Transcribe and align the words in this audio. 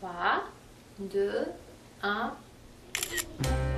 3, 0.00 0.42
2, 1.10 1.46
1. 2.02 3.69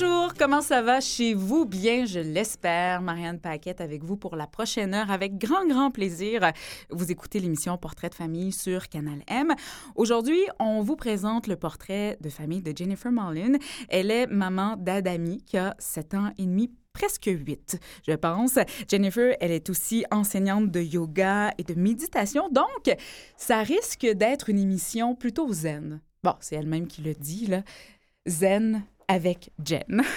Bonjour, 0.00 0.32
comment 0.34 0.60
ça 0.60 0.80
va 0.80 1.00
chez 1.00 1.34
vous? 1.34 1.64
Bien, 1.64 2.04
je 2.04 2.20
l'espère. 2.20 3.02
Marianne 3.02 3.40
Paquette 3.40 3.80
avec 3.80 4.04
vous 4.04 4.16
pour 4.16 4.36
la 4.36 4.46
prochaine 4.46 4.94
heure. 4.94 5.10
Avec 5.10 5.38
grand, 5.38 5.66
grand 5.66 5.90
plaisir, 5.90 6.52
vous 6.90 7.10
écoutez 7.10 7.40
l'émission 7.40 7.76
Portrait 7.78 8.08
de 8.08 8.14
famille 8.14 8.52
sur 8.52 8.88
Canal 8.88 9.24
M. 9.26 9.54
Aujourd'hui, 9.96 10.40
on 10.60 10.82
vous 10.82 10.94
présente 10.94 11.48
le 11.48 11.56
portrait 11.56 12.16
de 12.20 12.28
famille 12.28 12.62
de 12.62 12.72
Jennifer 12.76 13.10
Marlin. 13.10 13.54
Elle 13.88 14.12
est 14.12 14.28
maman 14.28 14.76
d'Adami 14.76 15.42
qui 15.42 15.58
a 15.58 15.74
7 15.80 16.14
ans 16.14 16.30
et 16.38 16.44
demi 16.44 16.70
presque 16.92 17.30
8, 17.32 17.80
je 18.06 18.14
pense. 18.14 18.58
Jennifer, 18.88 19.36
elle 19.40 19.50
est 19.50 19.68
aussi 19.68 20.04
enseignante 20.12 20.70
de 20.70 20.80
yoga 20.80 21.52
et 21.58 21.64
de 21.64 21.74
méditation, 21.74 22.48
donc 22.50 22.96
ça 23.36 23.62
risque 23.62 24.06
d'être 24.06 24.48
une 24.48 24.60
émission 24.60 25.16
plutôt 25.16 25.52
zen. 25.52 26.00
Bon, 26.22 26.34
c'est 26.38 26.54
elle-même 26.54 26.86
qui 26.86 27.02
le 27.02 27.14
dit, 27.14 27.46
là. 27.46 27.62
Zen 28.26 28.84
avec 29.08 29.50
Jen. 29.64 30.02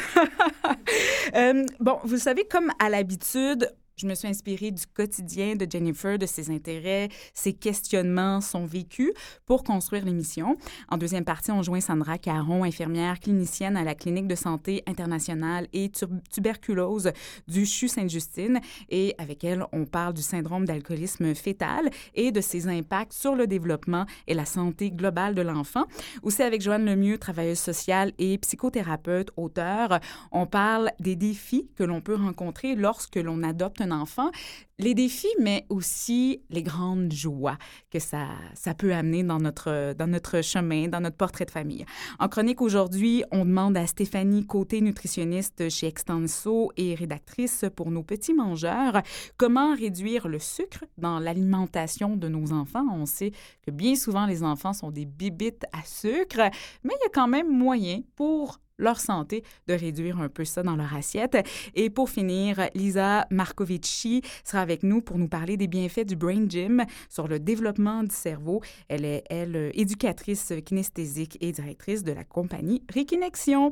Euh, 1.34 1.64
bon, 1.80 1.98
vous 2.04 2.18
savez, 2.18 2.44
comme 2.44 2.72
à 2.78 2.90
l'habitude, 2.90 3.72
je 4.02 4.08
me 4.08 4.16
suis 4.16 4.28
inspirée 4.28 4.72
du 4.72 4.84
quotidien 4.88 5.56
de 5.56 5.68
Jennifer, 5.70 6.18
de 6.18 6.26
ses 6.26 6.50
intérêts, 6.50 7.10
ses 7.36 7.54
questionnements, 7.54 8.42
son 8.42 8.66
vécu 8.66 9.14
pour 9.46 9.64
construire 9.64 10.06
l'émission. 10.06 10.58
En 10.90 10.98
deuxième 10.98 11.24
partie, 11.24 11.52
on 11.52 11.62
joint 11.62 11.82
Sandra 11.82 12.18
Caron, 12.18 12.64
infirmière 12.64 13.20
clinicienne 13.20 13.78
à 13.78 13.84
la 13.84 13.94
clinique 13.94 14.28
de 14.28 14.34
santé 14.34 14.84
internationale 14.88 15.68
et 15.74 15.92
tuberculose 16.32 17.12
du 17.48 17.66
CHU 17.66 17.90
Sainte-Justine. 17.90 18.60
Et 18.90 19.14
avec 19.20 19.44
elle, 19.44 19.66
on 19.72 19.86
parle 19.86 20.16
du 20.16 20.24
syndrome 20.24 20.66
d'alcoolisme 20.66 21.36
fœtal 21.36 21.92
et 22.16 22.32
de 22.32 22.42
ses 22.42 22.68
impacts 22.68 23.14
sur 23.14 23.36
le 23.36 23.46
développement 23.46 24.08
et 24.26 24.34
la 24.34 24.46
santé 24.46 24.90
globale 24.90 25.36
de 25.36 25.44
l'enfant. 25.44 25.86
Aussi 26.24 26.42
avec 26.42 26.62
Joanne 26.62 26.86
Lemieux, 26.86 27.20
travailleuse 27.20 27.60
sociale 27.60 28.14
et 28.18 28.40
psychothérapeute, 28.40 29.30
auteur, 29.38 30.00
on 30.32 30.48
parle 30.48 30.90
des 31.00 31.16
défis 31.16 31.70
que 31.76 31.84
l'on 31.84 32.02
peut 32.02 32.16
rencontrer 32.16 32.76
lorsque 32.76 33.18
l'on 33.18 33.44
adopte 33.44 33.82
un 33.82 33.91
enfant, 33.92 34.32
les 34.80 34.94
défis, 34.96 35.34
mais 35.40 35.66
aussi 35.70 36.42
les 36.50 36.64
grandes 36.64 37.14
joies 37.14 37.58
que 37.92 38.00
ça, 38.00 38.28
ça 38.56 38.74
peut 38.74 38.94
amener 38.94 39.24
dans 39.24 39.40
notre, 39.40 39.94
dans 39.94 40.08
notre 40.08 40.42
chemin, 40.42 40.88
dans 40.88 41.02
notre 41.02 41.18
portrait 41.18 41.46
de 41.46 41.52
famille. 41.52 41.86
En 42.20 42.28
chronique 42.28 42.62
aujourd'hui, 42.62 43.24
on 43.32 43.46
demande 43.46 43.78
à 43.78 43.86
Stéphanie 43.86 44.46
Côté, 44.46 44.82
nutritionniste 44.82 45.70
chez 45.70 45.88
Extenso 45.88 46.72
et 46.78 46.96
rédactrice 46.96 47.66
pour 47.76 47.92
nos 47.92 48.04
petits 48.04 48.34
mangeurs, 48.34 49.02
comment 49.38 49.76
réduire 49.76 50.28
le 50.28 50.40
sucre 50.40 50.84
dans 50.98 51.20
l'alimentation 51.20 52.16
de 52.16 52.28
nos 52.28 52.52
enfants. 52.52 52.86
On 52.92 53.06
sait 53.06 53.32
que 53.66 53.72
bien 53.72 53.96
souvent, 53.96 54.26
les 54.26 54.44
enfants 54.44 54.74
sont 54.74 54.92
des 54.92 55.06
bibites 55.06 55.66
à 55.74 55.84
sucre, 55.86 56.50
mais 56.84 56.94
il 57.00 57.04
y 57.04 57.08
a 57.08 57.12
quand 57.14 57.28
même 57.28 57.52
moyen 57.52 58.02
pour 58.16 58.60
leur 58.78 59.00
santé, 59.00 59.44
de 59.68 59.74
réduire 59.74 60.20
un 60.20 60.30
peu 60.30 60.46
ça 60.46 60.64
dans 60.64 60.76
leur 60.76 60.96
assiette. 60.96 61.38
Et 61.76 61.90
pour 61.90 62.10
finir, 62.10 62.70
Lisa 62.76 63.26
Marcovici 63.30 64.22
sera 64.44 64.62
avec 64.62 64.84
nous 64.84 65.02
pour 65.02 65.18
nous 65.18 65.28
parler 65.28 65.58
des 65.58 65.68
bienfaits 65.68 66.06
du 66.06 66.16
Brain 66.16 66.48
Gym 66.48 66.84
sur 67.10 67.28
le 67.28 67.40
développement 67.40 68.04
du 68.04 68.16
cerveau. 68.16 68.62
Elle 68.88 69.06
est, 69.06 69.24
elle, 69.30 69.72
éducatrice 69.74 70.54
kinesthésique 70.66 71.38
et 71.42 71.52
directrice 71.52 72.04
de 72.04 72.12
la 72.12 72.24
compagnie 72.24 72.84
Rekinexion. 72.94 73.72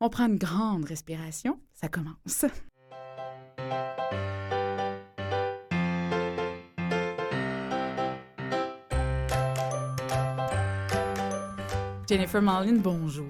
On 0.00 0.08
prend 0.08 0.26
une 0.26 0.38
grande 0.38 0.84
respiration. 0.84 1.58
Ça 1.74 1.88
commence. 1.88 2.46
Jennifer 12.08 12.42
Marlin, 12.42 12.78
bonjour. 12.78 13.28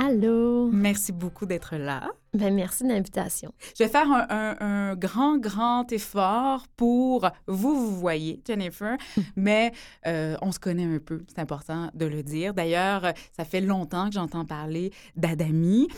Allô? 0.00 0.70
Merci 0.70 1.10
beaucoup 1.12 1.44
d'être 1.44 1.76
là. 1.76 2.08
Ben, 2.32 2.54
merci 2.54 2.84
de 2.84 2.88
l'invitation. 2.88 3.52
Je 3.76 3.82
vais 3.82 3.90
faire 3.90 4.06
un, 4.10 4.94
grand, 4.94 5.38
grand 5.38 5.90
effort 5.90 6.68
pour 6.76 7.28
vous, 7.48 7.74
vous 7.74 7.96
voyez, 7.96 8.40
Jennifer, 8.46 8.96
mais 9.36 9.72
euh, 10.06 10.36
on 10.40 10.52
se 10.52 10.60
connaît 10.60 10.84
un 10.84 10.98
peu, 10.98 11.24
c'est 11.26 11.40
important 11.40 11.90
de 11.94 12.06
le 12.06 12.22
dire. 12.22 12.54
D'ailleurs, 12.54 13.12
ça 13.36 13.44
fait 13.44 13.60
longtemps 13.60 14.08
que 14.08 14.14
j'entends 14.14 14.44
parler 14.44 14.92
d'Adami, 15.16 15.88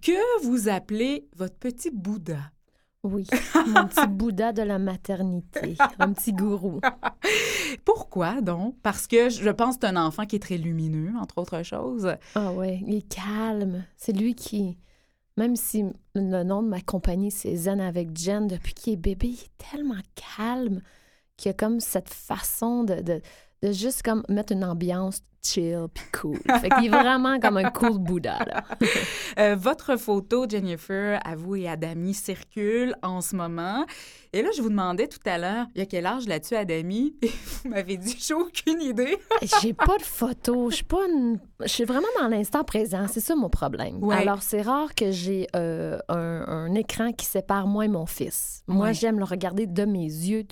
que 0.00 0.46
vous 0.46 0.68
appelez 0.68 1.26
votre 1.36 1.56
petit 1.56 1.90
Bouddha? 1.90 2.38
Oui, 3.04 3.26
mon 3.66 3.86
petit 3.86 4.06
Bouddha 4.06 4.52
de 4.52 4.62
la 4.62 4.78
maternité, 4.78 5.76
un 5.98 6.12
petit 6.12 6.32
gourou. 6.32 6.80
Pourquoi 7.84 8.40
donc? 8.40 8.76
Parce 8.82 9.08
que 9.08 9.28
je 9.28 9.50
pense 9.50 9.76
que 9.76 9.80
c'est 9.82 9.88
un 9.88 9.96
enfant 9.96 10.24
qui 10.24 10.36
est 10.36 10.40
très 10.40 10.56
lumineux, 10.56 11.12
entre 11.20 11.38
autres 11.38 11.64
choses. 11.64 12.14
Ah 12.36 12.52
oui, 12.52 12.80
il 12.86 12.94
est 12.96 13.08
calme. 13.08 13.84
C'est 13.96 14.12
lui 14.12 14.36
qui, 14.36 14.78
même 15.36 15.56
si 15.56 15.84
le 16.14 16.44
nom 16.44 16.62
de 16.62 16.68
ma 16.68 16.80
compagnie, 16.80 17.32
c'est 17.32 17.56
Zen 17.56 17.80
avec 17.80 18.16
Jen, 18.16 18.46
depuis 18.46 18.74
qu'il 18.74 18.92
est 18.92 18.96
bébé, 18.96 19.28
il 19.28 19.40
est 19.40 19.70
tellement 19.70 19.94
calme 20.36 20.80
qu'il 21.36 21.50
a 21.50 21.54
comme 21.54 21.80
cette 21.80 22.10
façon 22.10 22.84
de, 22.84 23.00
de, 23.00 23.20
de 23.62 23.72
juste 23.72 24.02
comme 24.02 24.22
mettre 24.28 24.52
une 24.52 24.64
ambiance 24.64 25.22
chill 25.42 25.86
puis 25.92 26.04
cool. 26.12 26.38
Fait 26.60 26.68
qu'il 26.70 26.86
est 26.86 26.88
vraiment 26.88 27.38
comme 27.40 27.56
un 27.56 27.70
cool 27.70 27.98
Bouddha. 27.98 28.38
Là. 28.44 28.64
Euh, 29.38 29.56
votre 29.56 29.96
photo, 29.96 30.46
Jennifer, 30.46 31.18
à 31.24 31.36
vous 31.36 31.56
et 31.56 31.66
Adami, 31.66 32.12
circule 32.12 32.94
en 33.02 33.22
ce 33.22 33.34
moment. 33.34 33.86
Et 34.34 34.42
là, 34.42 34.50
je 34.54 34.60
vous 34.60 34.68
demandais 34.68 35.08
tout 35.08 35.20
à 35.24 35.38
l'heure, 35.38 35.66
il 35.74 35.78
y 35.78 35.82
a 35.82 35.86
quel 35.86 36.04
âge 36.04 36.26
là-dessus, 36.26 36.54
Adami? 36.54 37.16
Et 37.22 37.28
vous 37.28 37.70
m'avez 37.70 37.96
dit, 37.96 38.14
j'ai 38.18 38.34
aucune 38.34 38.82
idée. 38.82 39.16
j'ai 39.62 39.72
pas 39.72 39.96
de 39.96 40.02
photo. 40.02 40.68
Je 40.68 40.76
suis 40.76 40.84
pas 40.84 41.06
Je 41.60 41.66
suis 41.66 41.84
vraiment 41.84 42.06
dans 42.20 42.28
l'instant 42.28 42.62
présent. 42.62 43.06
C'est 43.10 43.20
ça 43.20 43.34
mon 43.34 43.48
problème. 43.48 44.04
Alors, 44.10 44.42
c'est 44.42 44.60
rare 44.60 44.94
que 44.94 45.10
j'ai 45.10 45.46
euh, 45.56 45.98
un, 46.08 46.74
écran 46.74 47.12
qui 47.12 47.24
sépare 47.24 47.66
moi 47.66 47.86
et 47.86 47.88
mon 47.88 48.06
fils. 48.06 48.64
Moi, 48.66 48.92
j'aime 48.92 49.18
le 49.18 49.24
regarder 49.24 49.66
de 49.66 49.84
mes 49.86 50.04
yeux 50.04 50.44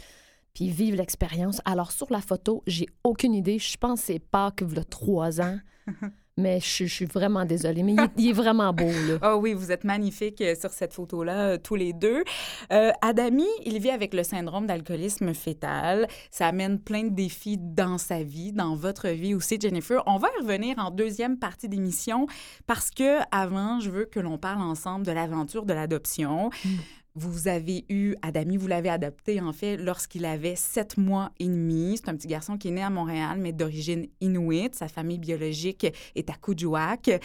puis 0.55 0.69
vivre 0.69 0.97
l'expérience. 0.97 1.61
Alors, 1.65 1.93
sur 1.93 2.11
la 2.11 2.21
photo, 2.21 2.63
j'ai 2.67 2.87
aucune 3.05 3.35
idée. 3.35 3.59
Je 3.59 3.77
pense 3.77 4.01
que 4.01 4.07
c'est 4.07 4.19
pas 4.19 4.51
que 4.51 4.65
vous 4.65 4.81
trois 4.85 5.41
ans. 5.41 5.59
Mais 6.37 6.59
je, 6.61 6.85
suis 6.87 7.05
vraiment 7.05 7.45
désolée. 7.45 7.83
Mais 7.83 7.97
il 8.17 8.31
est, 8.31 8.33
vraiment 8.33 8.73
beau, 8.73 8.87
là. 8.87 9.19
Ah 9.21 9.37
oui, 9.37 9.53
vous 9.53 9.71
êtes 9.73 9.85
magnifique 9.85 10.41
euh, 10.41 10.55
sur 10.59 10.71
cette 10.71 10.95
photo-là, 10.95 11.51
euh, 11.51 11.59
tous 11.63 11.75
les 11.75 11.93
deux. 11.93 12.25
Euh, 12.73 12.93
Adami, 13.03 13.47
il 13.67 13.79
vit 13.79 13.91
avec 13.91 14.15
le 14.15 14.23
syndrome 14.23 14.67
d'alcoolisme 14.67 15.35
fœtal. 15.35 16.09
Ça 16.31 16.47
amène 16.47 16.79
plein 16.79 17.05
de 17.05 17.11
défis 17.11 17.59
dans 17.59 17.99
sa 17.99 18.23
vie, 18.23 18.53
dans 18.53 18.75
votre 18.75 19.09
vie 19.09 19.35
aussi, 19.35 19.59
Jennifer. 19.61 20.03
On 20.07 20.17
va 20.17 20.29
y 20.39 20.43
revenir 20.43 20.79
en 20.79 20.91
deuxième 20.91 21.39
partie 21.39 21.69
d'émission 21.69 22.27
parce 22.67 22.91
que 22.91 23.19
avant, 23.33 23.81
je 23.81 23.91
veux 23.91 24.05
que 24.07 24.21
l'on 24.21 24.39
parle 24.39 24.63
ensemble 24.63 25.05
de 25.05 25.13
l'aventure 25.13 25.67
de 25.67 25.75
l'adoption. 25.75 26.51
Mm. 26.65 26.69
Vous 27.15 27.49
avez 27.49 27.85
eu 27.89 28.15
Adami, 28.23 28.57
vous 28.57 28.69
l'avez 28.69 28.89
adopté 28.89 29.41
en 29.41 29.53
fait 29.53 29.77
lorsqu'il 29.77 30.25
avait 30.25 30.57
sept 30.57 30.97
mois 30.97 31.33
et 31.39 31.47
demi. 31.47 31.97
C'est 31.97 32.09
un 32.09 32.17
petit 32.17 32.29
garçon 32.29 32.57
qui 32.57 32.69
est 32.69 32.73
né 32.73 32.83
à 32.83 32.91
Montréal, 32.91 33.39
mais 33.39 33.53
d'origine 33.53 34.07
inuit. 34.21 34.75
Sa 34.75 34.89
famille 34.89 35.19
biologique 35.19 35.87
est 36.15 36.31
à 36.31 36.35
Kuujjuaq. 36.35 37.21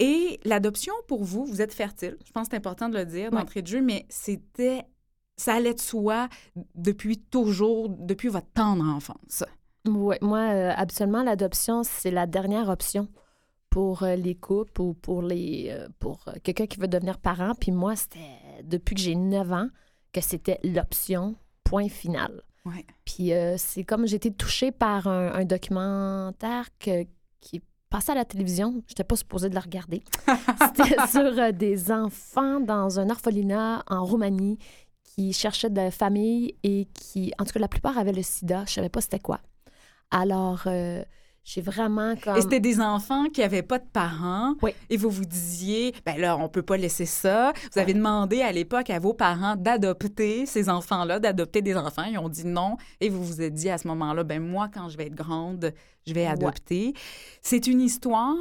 Et 0.00 0.40
l'adoption 0.44 0.92
pour 1.06 1.24
vous, 1.24 1.44
vous 1.44 1.62
êtes 1.62 1.72
fertile. 1.72 2.16
Je 2.26 2.32
pense 2.32 2.48
que 2.48 2.50
c'est 2.50 2.56
important 2.56 2.88
de 2.88 2.98
le 2.98 3.06
dire 3.06 3.30
d'entrée 3.30 3.62
de 3.62 3.66
jeu, 3.66 3.80
mais 3.80 4.06
c'était, 4.08 4.82
ça 5.36 5.54
allait 5.54 5.74
de 5.74 5.80
soi 5.80 6.28
depuis 6.74 7.18
toujours, 7.18 7.88
depuis 7.88 8.28
votre 8.28 8.50
tendre 8.52 8.84
enfance. 8.84 9.44
Oui, 9.86 10.16
moi, 10.20 10.38
euh, 10.38 10.72
absolument, 10.74 11.22
l'adoption, 11.22 11.82
c'est 11.84 12.10
la 12.10 12.26
dernière 12.26 12.68
option 12.68 13.08
pour 13.70 14.02
euh, 14.02 14.16
les 14.16 14.34
couples 14.34 14.80
ou 14.80 14.94
pour 14.94 15.20
les 15.20 15.68
euh, 15.70 15.88
pour 15.98 16.24
quelqu'un 16.42 16.66
qui 16.66 16.78
veut 16.78 16.88
devenir 16.88 17.18
parent. 17.18 17.54
Puis 17.54 17.70
moi, 17.70 17.94
c'était 17.94 18.18
depuis 18.62 18.94
que 18.94 19.00
j'ai 19.00 19.14
9 19.14 19.52
ans 19.52 19.68
que 20.12 20.20
c'était 20.20 20.60
l'option 20.62 21.36
point 21.64 21.88
final. 21.88 22.42
Puis 23.04 23.32
c'est 23.58 23.84
comme 23.84 24.06
j'ai 24.06 24.16
été 24.16 24.32
touchée 24.32 24.70
par 24.72 25.06
un, 25.06 25.44
documentaire 25.44 26.68
qui 26.78 27.62
passait 27.90 28.12
à 28.12 28.14
la 28.14 28.24
télévision. 28.24 28.72
Je 28.86 28.92
n'étais 28.92 29.04
pas 29.04 29.16
supposée 29.16 29.50
de 29.50 29.54
le 29.54 29.60
regarder. 29.60 30.02
C'était 30.76 31.06
sur 31.06 31.52
des 31.52 31.92
enfants 31.92 32.60
dans 32.60 32.98
un 32.98 33.10
orphelinat 33.10 33.84
en 33.86 34.04
Roumanie 34.04 34.58
qui 35.02 35.32
cherchaient 35.32 35.70
de 35.70 35.90
famille 35.90 36.56
et 36.62 36.88
qui, 36.94 37.32
en 37.38 37.44
tout 37.44 37.52
cas, 37.52 37.60
la 37.60 37.68
plupart 37.68 37.98
avaient 37.98 38.12
le 38.12 38.22
sida. 38.22 38.64
Je 38.66 38.72
savais 38.72 38.88
pas 38.88 39.00
c'était 39.00 39.20
quoi. 39.20 39.40
Alors, 40.10 40.66
j'ai 41.44 41.60
vraiment 41.60 42.14
comme... 42.16 42.36
Et 42.36 42.40
c'était 42.40 42.58
des 42.60 42.80
enfants 42.80 43.26
qui 43.26 43.40
n'avaient 43.42 43.62
pas 43.62 43.78
de 43.78 43.84
parents. 43.92 44.54
Oui. 44.62 44.70
Et 44.88 44.96
vous 44.96 45.10
vous 45.10 45.26
disiez, 45.26 45.94
ben 46.06 46.18
là, 46.18 46.38
on 46.38 46.48
peut 46.48 46.62
pas 46.62 46.76
laisser 46.78 47.04
ça. 47.06 47.52
Vous 47.72 47.78
avez 47.78 47.92
demandé 47.92 48.40
à 48.40 48.50
l'époque 48.50 48.88
à 48.88 48.98
vos 48.98 49.12
parents 49.12 49.54
d'adopter 49.54 50.46
ces 50.46 50.68
enfants-là, 50.70 51.20
d'adopter 51.20 51.60
des 51.60 51.76
enfants. 51.76 52.04
Ils 52.04 52.18
ont 52.18 52.30
dit 52.30 52.46
non. 52.46 52.76
Et 53.00 53.10
vous 53.10 53.22
vous 53.22 53.42
êtes 53.42 53.52
dit 53.54 53.68
à 53.68 53.76
ce 53.78 53.86
moment-là, 53.88 54.24
ben 54.24 54.42
moi, 54.42 54.68
quand 54.72 54.88
je 54.88 54.96
vais 54.96 55.06
être 55.06 55.14
grande, 55.14 55.72
je 56.06 56.14
vais 56.14 56.22
Ouais. 56.22 56.26
adopter. 56.28 56.94
C'est 57.42 57.66
une 57.66 57.80
histoire 57.82 58.34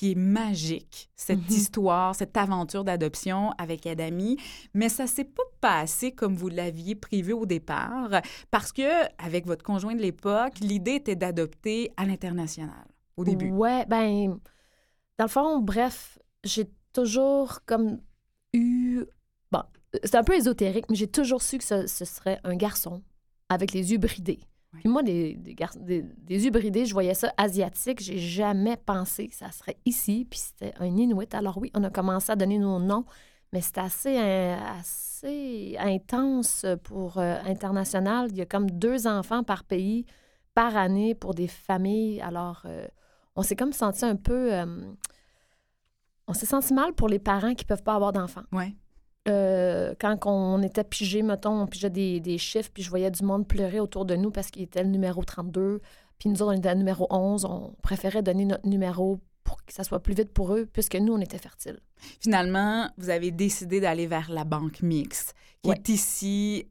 qui 0.00 0.12
est 0.12 0.14
magique, 0.14 1.10
cette 1.14 1.40
Mhm. 1.50 1.56
histoire, 1.58 2.14
cette 2.14 2.34
aventure 2.38 2.84
d'adoption 2.84 3.50
avec 3.58 3.86
Adami, 3.86 4.38
mais 4.72 4.88
ça 4.88 5.06
s'est 5.06 5.24
pas 5.26 5.42
passé 5.60 6.12
comme 6.12 6.34
vous 6.34 6.48
l'aviez 6.48 6.94
prévu 6.94 7.34
au 7.34 7.44
départ, 7.44 8.08
parce 8.50 8.72
que 8.72 9.04
avec 9.22 9.44
votre 9.46 9.62
conjoint 9.62 9.94
de 9.94 10.00
l'époque, 10.00 10.58
l'idée 10.62 10.92
était 10.94 11.16
d'adopter 11.16 11.90
à 11.98 12.06
l'international 12.06 12.86
au 13.18 13.24
début. 13.24 13.50
Ouais, 13.50 13.84
ben, 13.84 14.38
dans 15.18 15.24
le 15.26 15.28
fond, 15.28 15.58
bref, 15.60 16.18
j'ai 16.44 16.70
toujours 16.94 17.60
comme 17.66 18.00
eu. 18.54 19.04
Bon, 19.52 19.60
c'est 20.02 20.14
un 20.14 20.24
peu 20.24 20.34
ésotérique, 20.34 20.86
mais 20.88 20.96
j'ai 20.96 21.08
toujours 21.08 21.42
su 21.42 21.58
que 21.58 21.64
ce, 21.64 21.86
ce 21.86 22.06
serait 22.06 22.40
un 22.44 22.56
garçon 22.56 23.02
avec 23.50 23.72
les 23.72 23.92
yeux 23.92 23.98
bridés. 23.98 24.40
Puis 24.78 24.88
moi, 24.88 25.02
des, 25.02 25.34
des, 25.34 25.54
gar- 25.54 25.76
des, 25.76 26.02
des 26.02 26.38
je 26.86 26.92
voyais 26.92 27.14
ça 27.14 27.32
asiatique. 27.36 28.00
J'ai 28.00 28.18
jamais 28.18 28.76
pensé 28.76 29.28
que 29.28 29.34
ça 29.34 29.50
serait 29.50 29.76
ici. 29.84 30.26
Puis 30.30 30.38
c'était 30.38 30.72
un 30.78 30.86
Inuit. 30.86 31.34
Alors 31.34 31.58
oui, 31.58 31.70
on 31.74 31.82
a 31.84 31.90
commencé 31.90 32.30
à 32.30 32.36
donner 32.36 32.58
nos 32.58 32.78
noms, 32.78 33.04
mais 33.52 33.60
c'était 33.60 33.80
assez, 33.80 34.16
euh, 34.16 34.56
assez 34.78 35.76
intense 35.78 36.64
pour 36.84 37.18
euh, 37.18 37.38
international. 37.46 38.28
Il 38.30 38.36
y 38.36 38.42
a 38.42 38.46
comme 38.46 38.70
deux 38.70 39.06
enfants 39.06 39.42
par 39.42 39.64
pays 39.64 40.06
par 40.54 40.76
année 40.76 41.14
pour 41.14 41.34
des 41.34 41.48
familles. 41.48 42.20
Alors, 42.20 42.62
euh, 42.64 42.86
on 43.36 43.42
s'est 43.42 43.56
comme 43.56 43.72
senti 43.72 44.04
un 44.04 44.16
peu. 44.16 44.54
euh, 44.54 44.66
on 46.28 46.32
s'est 46.32 46.46
senti 46.46 46.72
mal 46.74 46.92
pour 46.92 47.08
les 47.08 47.18
parents 47.18 47.54
qui 47.54 47.64
peuvent 47.64 47.82
pas 47.82 47.94
avoir 47.94 48.12
d'enfants. 48.12 48.44
Ouais. 48.52 48.74
Euh, 49.30 49.94
quand 50.00 50.18
on 50.26 50.62
était 50.62 50.84
pigé, 50.84 51.22
mettons, 51.22 51.62
on 51.62 51.66
pigeait 51.66 51.90
des, 51.90 52.20
des 52.20 52.36
chiffres, 52.38 52.70
puis 52.72 52.82
je 52.82 52.90
voyais 52.90 53.10
du 53.10 53.24
monde 53.24 53.46
pleurer 53.46 53.80
autour 53.80 54.04
de 54.04 54.16
nous 54.16 54.30
parce 54.30 54.50
qu'il 54.50 54.62
était 54.62 54.82
le 54.82 54.90
numéro 54.90 55.22
32, 55.24 55.80
puis 56.18 56.28
nous 56.28 56.42
autres, 56.42 56.52
on 56.54 56.58
était 56.58 56.72
le 56.72 56.78
numéro 56.78 57.06
11. 57.10 57.44
On 57.46 57.74
préférait 57.82 58.22
donner 58.22 58.44
notre 58.44 58.66
numéro 58.68 59.20
pour 59.44 59.64
que 59.64 59.72
ça 59.72 59.84
soit 59.84 60.00
plus 60.02 60.14
vite 60.14 60.32
pour 60.32 60.52
eux, 60.54 60.66
puisque 60.72 60.96
nous, 60.96 61.12
on 61.14 61.20
était 61.20 61.38
fertiles. 61.38 61.80
Finalement, 62.20 62.88
vous 62.98 63.10
avez 63.10 63.30
décidé 63.30 63.80
d'aller 63.80 64.06
vers 64.06 64.30
la 64.30 64.44
banque 64.44 64.82
mixte, 64.82 65.34
qui 65.62 65.70
Ouais. 65.70 65.76
est 65.76 65.88
ici 65.88 66.66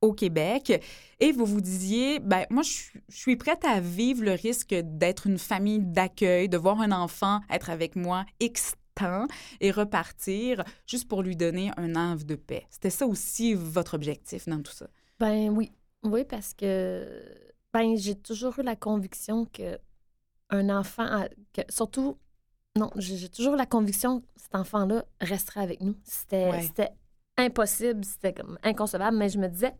au 0.00 0.12
Québec, 0.12 0.82
et 1.20 1.32
vous 1.32 1.46
vous 1.46 1.60
disiez, 1.62 2.18
ben 2.20 2.44
moi, 2.50 2.62
je 2.62 2.70
suis- 2.70 3.00
je 3.08 3.16
suis 3.16 3.36
prête 3.36 3.64
à 3.64 3.80
vivre 3.80 4.22
le 4.22 4.32
risque 4.32 4.74
d'être 4.74 5.26
une 5.26 5.38
famille 5.38 5.80
d'accueil, 5.80 6.48
de 6.48 6.58
voir 6.58 6.80
un 6.80 6.92
enfant 6.92 7.40
être 7.50 7.70
avec 7.70 7.96
moi 7.96 8.24
X 8.40 8.74
temps 8.94 9.26
et 9.60 9.70
repartir 9.70 10.64
juste 10.86 11.08
pour 11.08 11.22
lui 11.22 11.36
donner 11.36 11.70
un 11.76 11.94
havre 11.96 12.24
de 12.24 12.34
paix. 12.36 12.66
C'était 12.70 12.90
ça 12.90 13.06
aussi 13.06 13.54
votre 13.54 13.94
objectif 13.94 14.48
dans 14.48 14.62
tout 14.62 14.72
ça? 14.72 14.88
Ben 15.18 15.50
oui. 15.50 15.72
Oui, 16.02 16.24
parce 16.24 16.52
que 16.54 17.22
ben, 17.72 17.96
j'ai 17.96 18.14
toujours 18.14 18.58
eu 18.58 18.62
la 18.62 18.76
conviction 18.76 19.46
que 19.46 19.78
un 20.50 20.68
enfant, 20.70 21.04
a- 21.04 21.28
que, 21.52 21.62
surtout, 21.70 22.18
non, 22.76 22.90
j'ai 22.96 23.28
toujours 23.28 23.54
eu 23.54 23.56
la 23.56 23.66
conviction 23.66 24.20
que 24.20 24.26
cet 24.36 24.54
enfant-là 24.54 25.04
resterait 25.20 25.62
avec 25.62 25.80
nous. 25.80 25.96
C'était 26.04 26.50
Ouais. 26.50 26.70
impossible, 27.38 28.04
c'était 28.04 28.34
comme 28.34 28.58
inconcevable, 28.62 29.16
mais 29.16 29.28
je 29.28 29.38
me 29.38 29.48
disais 29.48 29.74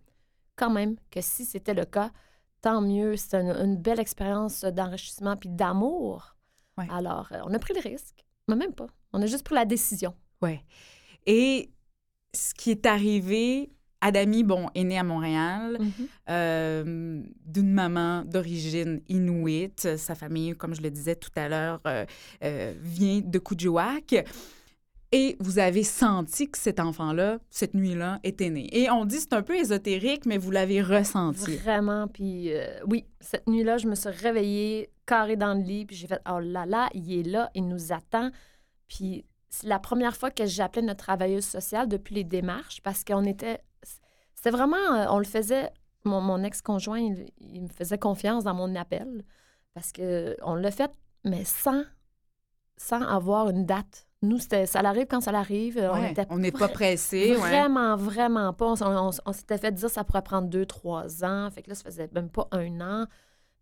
quand 0.57 0.71
même 0.71 0.97
que 1.11 1.21
si 1.21 1.45
c'était 1.45 1.75
le 1.75 1.85
cas, 1.85 2.11
tant 2.63 2.81
mieux. 2.81 3.17
C'était 3.17 3.41
une, 3.43 3.51
une 3.51 3.77
belle 3.77 4.01
expérience 4.01 4.65
d'enrichissement 4.65 5.37
puis 5.37 5.49
d'amour. 5.51 6.37
Ouais. 6.79 6.87
Alors, 6.91 7.29
euh, 7.33 7.41
on 7.45 7.53
a 7.55 7.59
pris 7.59 7.75
le 7.75 7.81
risque, 7.81 8.25
mais 8.49 8.57
même 8.57 8.73
pas. 8.73 8.87
On 9.13 9.23
a 9.23 9.27
juste 9.27 9.45
pris 9.45 9.55
la 9.55 9.65
décision. 9.65 10.15
Ouais. 10.43 10.63
Et 11.27 11.71
ce 12.35 12.53
qui 12.55 12.71
est 12.71 12.87
arrivé, 12.87 13.71
Adami, 14.01 14.45
bon, 14.45 14.69
est 14.75 14.85
né 14.85 14.99
à 14.99 15.05
Montréal. 15.05 15.79
euh, 16.29 17.23
d'une 17.47 17.73
maman 17.73 18.25
d'origine 18.25 19.01
inuite. 19.09 19.97
Sa 19.97 20.15
famille, 20.15 20.55
comme 20.55 20.75
je 20.75 20.83
le 20.83 20.91
disais 20.91 21.17
tout 21.17 21.31
à 21.37 21.49
l'heure, 21.49 21.81
euh, 21.87 22.05
euh, 22.43 22.75
vient 22.81 23.21
de 23.25 23.39
Kuujjuaq. 23.39 24.27
Et 25.17 25.37
vous 25.39 25.61
avez 25.61 25.85
senti 25.85 26.51
que 26.51 26.59
cet 26.59 26.81
enfant-là, 26.81 27.39
cette 27.49 27.75
nuit-là, 27.75 28.19
était 28.25 28.51
né. 28.51 28.69
Et 28.73 28.91
on 28.91 29.05
dit 29.05 29.21
c'est 29.21 29.33
un 29.33 29.43
peu 29.43 29.55
ésotérique, 29.57 30.27
mais 30.27 30.39
vous 30.39 30.51
l'avez 30.51 30.83
ressenti. 30.83 31.55
Vraiment. 31.59 32.09
Puis 32.09 32.53
euh, 32.53 32.67
oui, 32.89 33.07
cette 33.21 33.47
nuit-là, 33.47 33.79
je 33.79 33.87
me 33.87 33.95
suis 33.95 34.09
réveillée 34.09 34.91
carrée 35.07 35.37
dans 35.37 35.55
le 35.55 35.61
lit, 35.61 35.87
puis 35.87 35.95
j'ai 35.95 36.09
fait 36.09 36.21
oh 36.29 36.41
là 36.41 36.67
là, 36.67 36.89
il 36.95 37.17
est 37.17 37.23
là, 37.23 37.49
il 37.55 37.69
nous 37.69 37.93
attend. 37.93 38.33
Puis 38.89 39.25
c'est 39.51 39.69
la 39.69 39.79
première 39.79 40.17
fois 40.17 40.33
que 40.33 40.47
j'appelais 40.47 40.83
notre 40.83 41.05
travailleuse 41.05 41.45
sociale 41.45 41.87
depuis 41.87 42.17
les 42.17 42.25
démarches 42.25 42.83
parce 42.83 43.05
qu'on 43.05 43.23
était. 43.23 43.61
C'était 44.35 44.51
vraiment. 44.51 44.77
euh, 44.77 45.07
On 45.11 45.19
le 45.19 45.25
faisait. 45.25 45.71
Mon, 46.05 46.43
ex-conjoint, 46.43 46.99
il, 47.39 47.63
me 47.63 47.69
faisait 47.69 47.99
confiance 47.99 48.43
dans 48.43 48.53
mon 48.53 48.75
appel 48.75 49.25
parce 49.75 49.93
que 49.93 50.37
on 50.43 50.57
l'a 50.57 50.73
fait, 50.73 50.91
mais 51.25 51.45
sans, 51.45 51.85
sans 52.77 53.01
avoir 53.01 53.49
une 53.49 53.65
date. 53.65 54.09
Nous, 54.25 54.39
ça 54.39 54.81
arrive 54.81 55.07
quand 55.07 55.21
ça 55.21 55.31
arrive. 55.33 55.79
on 55.79 56.01
Ouais, 56.01 56.15
on 56.31 56.39
n'est 56.39 56.53
pas 56.53 56.69
pressé. 56.69 57.31
ouais. 57.31 57.37
Vraiment, 57.37 57.97
vraiment 57.97 58.53
pas. 58.53 58.75
On, 58.83 59.33
s'était 59.33 59.59
fait 59.59 59.73
dire 59.73 59.89
que 59.89 59.95
ça 59.95 60.05
pourrait 60.05 60.23
prendre 60.23 60.49
deux, 60.49 60.67
trois 60.67 61.25
ans. 61.25 61.49
Fait 61.51 61.63
que 61.63 61.71
là, 61.71 61.75
ça 61.75 61.85
faisait 61.85 62.09
même 62.13 62.31
pas 62.31 62.49
un 62.53 62.81
an. 62.81 63.07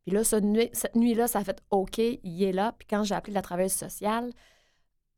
Puis 0.07 0.15
là, 0.15 0.25
cette 0.25 0.45
nuit- 0.45 0.71
cette 0.73 0.97
nuit-là, 0.97 1.29
ça 1.29 1.41
a 1.41 1.45
fait 1.45 1.61
OK, 1.71 1.99
il 1.99 2.43
est 2.43 2.53
là. 2.53 2.75
Puis 2.79 2.87
quand 2.89 3.05
j'ai 3.05 3.15
appelé 3.15 3.33
la 3.35 3.43
travailleuse 3.43 3.73
sociale, 3.73 4.31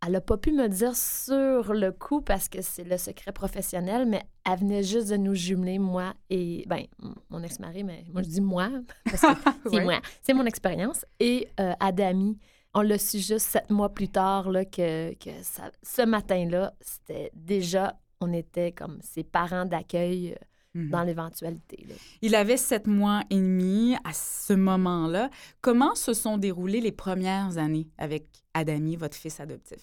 elle 0.06 0.12
n'a 0.12 0.20
pas 0.20 0.36
pu 0.36 0.52
me 0.52 0.68
dire 0.68 0.94
sur 0.94 1.72
le 1.72 1.90
coup 1.90 2.20
parce 2.20 2.50
que 2.50 2.60
c'est 2.60 2.84
le 2.84 2.98
secret 2.98 3.32
professionnel, 3.32 4.04
mais 4.04 4.22
elle 4.44 4.58
venait 4.58 4.82
juste 4.82 5.08
de 5.08 5.16
nous 5.16 5.34
jumeler, 5.34 5.78
moi 5.78 6.12
et, 6.28 6.64
ben, 6.68 6.84
mon 7.30 7.42
ex-mari, 7.42 7.84
mais 7.84 8.04
moi, 8.12 8.22
je 8.22 8.28
dis 8.28 8.42
moi, 8.42 8.68
parce 9.06 9.22
que 9.22 9.26
c'est 9.64 9.70
Ouais. 9.76 9.84
moi. 9.84 10.00
C'est 10.22 10.34
mon 10.34 10.44
expérience. 10.44 11.06
Et 11.20 11.48
euh, 11.58 11.72
Adami, 11.80 12.38
on 12.74 12.82
l'a 12.82 12.98
su 12.98 13.18
juste 13.18 13.46
sept 13.46 13.70
mois 13.70 13.88
plus 13.88 14.08
tard 14.08 14.50
là, 14.50 14.64
que, 14.64 15.14
que 15.14 15.30
ça- 15.42 15.70
ce 15.82 16.02
matin-là, 16.02 16.74
c'était 16.80 17.30
déjà, 17.34 17.98
on 18.20 18.32
était 18.32 18.72
comme 18.72 18.98
ses 19.02 19.22
parents 19.24 19.64
d'accueil 19.66 20.32
euh, 20.32 20.44
Mhm. 20.76 20.90
dans 20.90 21.04
l'éventualité. 21.04 21.86
Il 22.20 22.34
avait 22.34 22.56
sept 22.56 22.88
mois 22.88 23.22
et 23.30 23.36
demi 23.36 23.94
à 24.02 24.12
ce 24.12 24.54
moment-là. 24.54 25.30
Comment 25.60 25.94
se 25.94 26.12
sont 26.14 26.36
déroulées 26.36 26.80
les 26.80 26.90
premières 26.90 27.58
années 27.58 27.86
avec 27.96 28.26
Adami, 28.54 28.96
votre 28.96 29.16
fils 29.16 29.38
adoptif? 29.38 29.78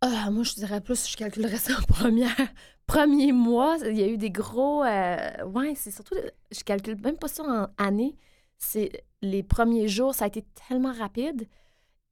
Ah, 0.00 0.30
moi, 0.32 0.42
je 0.42 0.54
dirais 0.54 0.80
plus, 0.80 1.08
je 1.08 1.16
calculerais 1.16 1.58
ça 1.58 1.74
en 1.78 1.82
première, 1.82 2.34
premier 2.88 3.30
mois. 3.32 3.76
Il 3.88 3.96
y 3.96 4.02
a 4.02 4.08
eu 4.08 4.16
des 4.18 4.30
gros. 4.30 4.82
euh, 4.82 5.44
ouais, 5.44 5.74
c'est 5.76 5.92
surtout. 5.92 6.16
Je 6.50 6.64
calcule 6.64 7.00
même 7.00 7.16
pas 7.16 7.28
ça 7.28 7.44
en 7.44 7.68
années. 7.84 8.16
C'est 8.64 9.04
les 9.22 9.42
premiers 9.42 9.88
jours, 9.88 10.14
ça 10.14 10.24
a 10.24 10.28
été 10.28 10.44
tellement 10.68 10.92
rapide. 10.92 11.48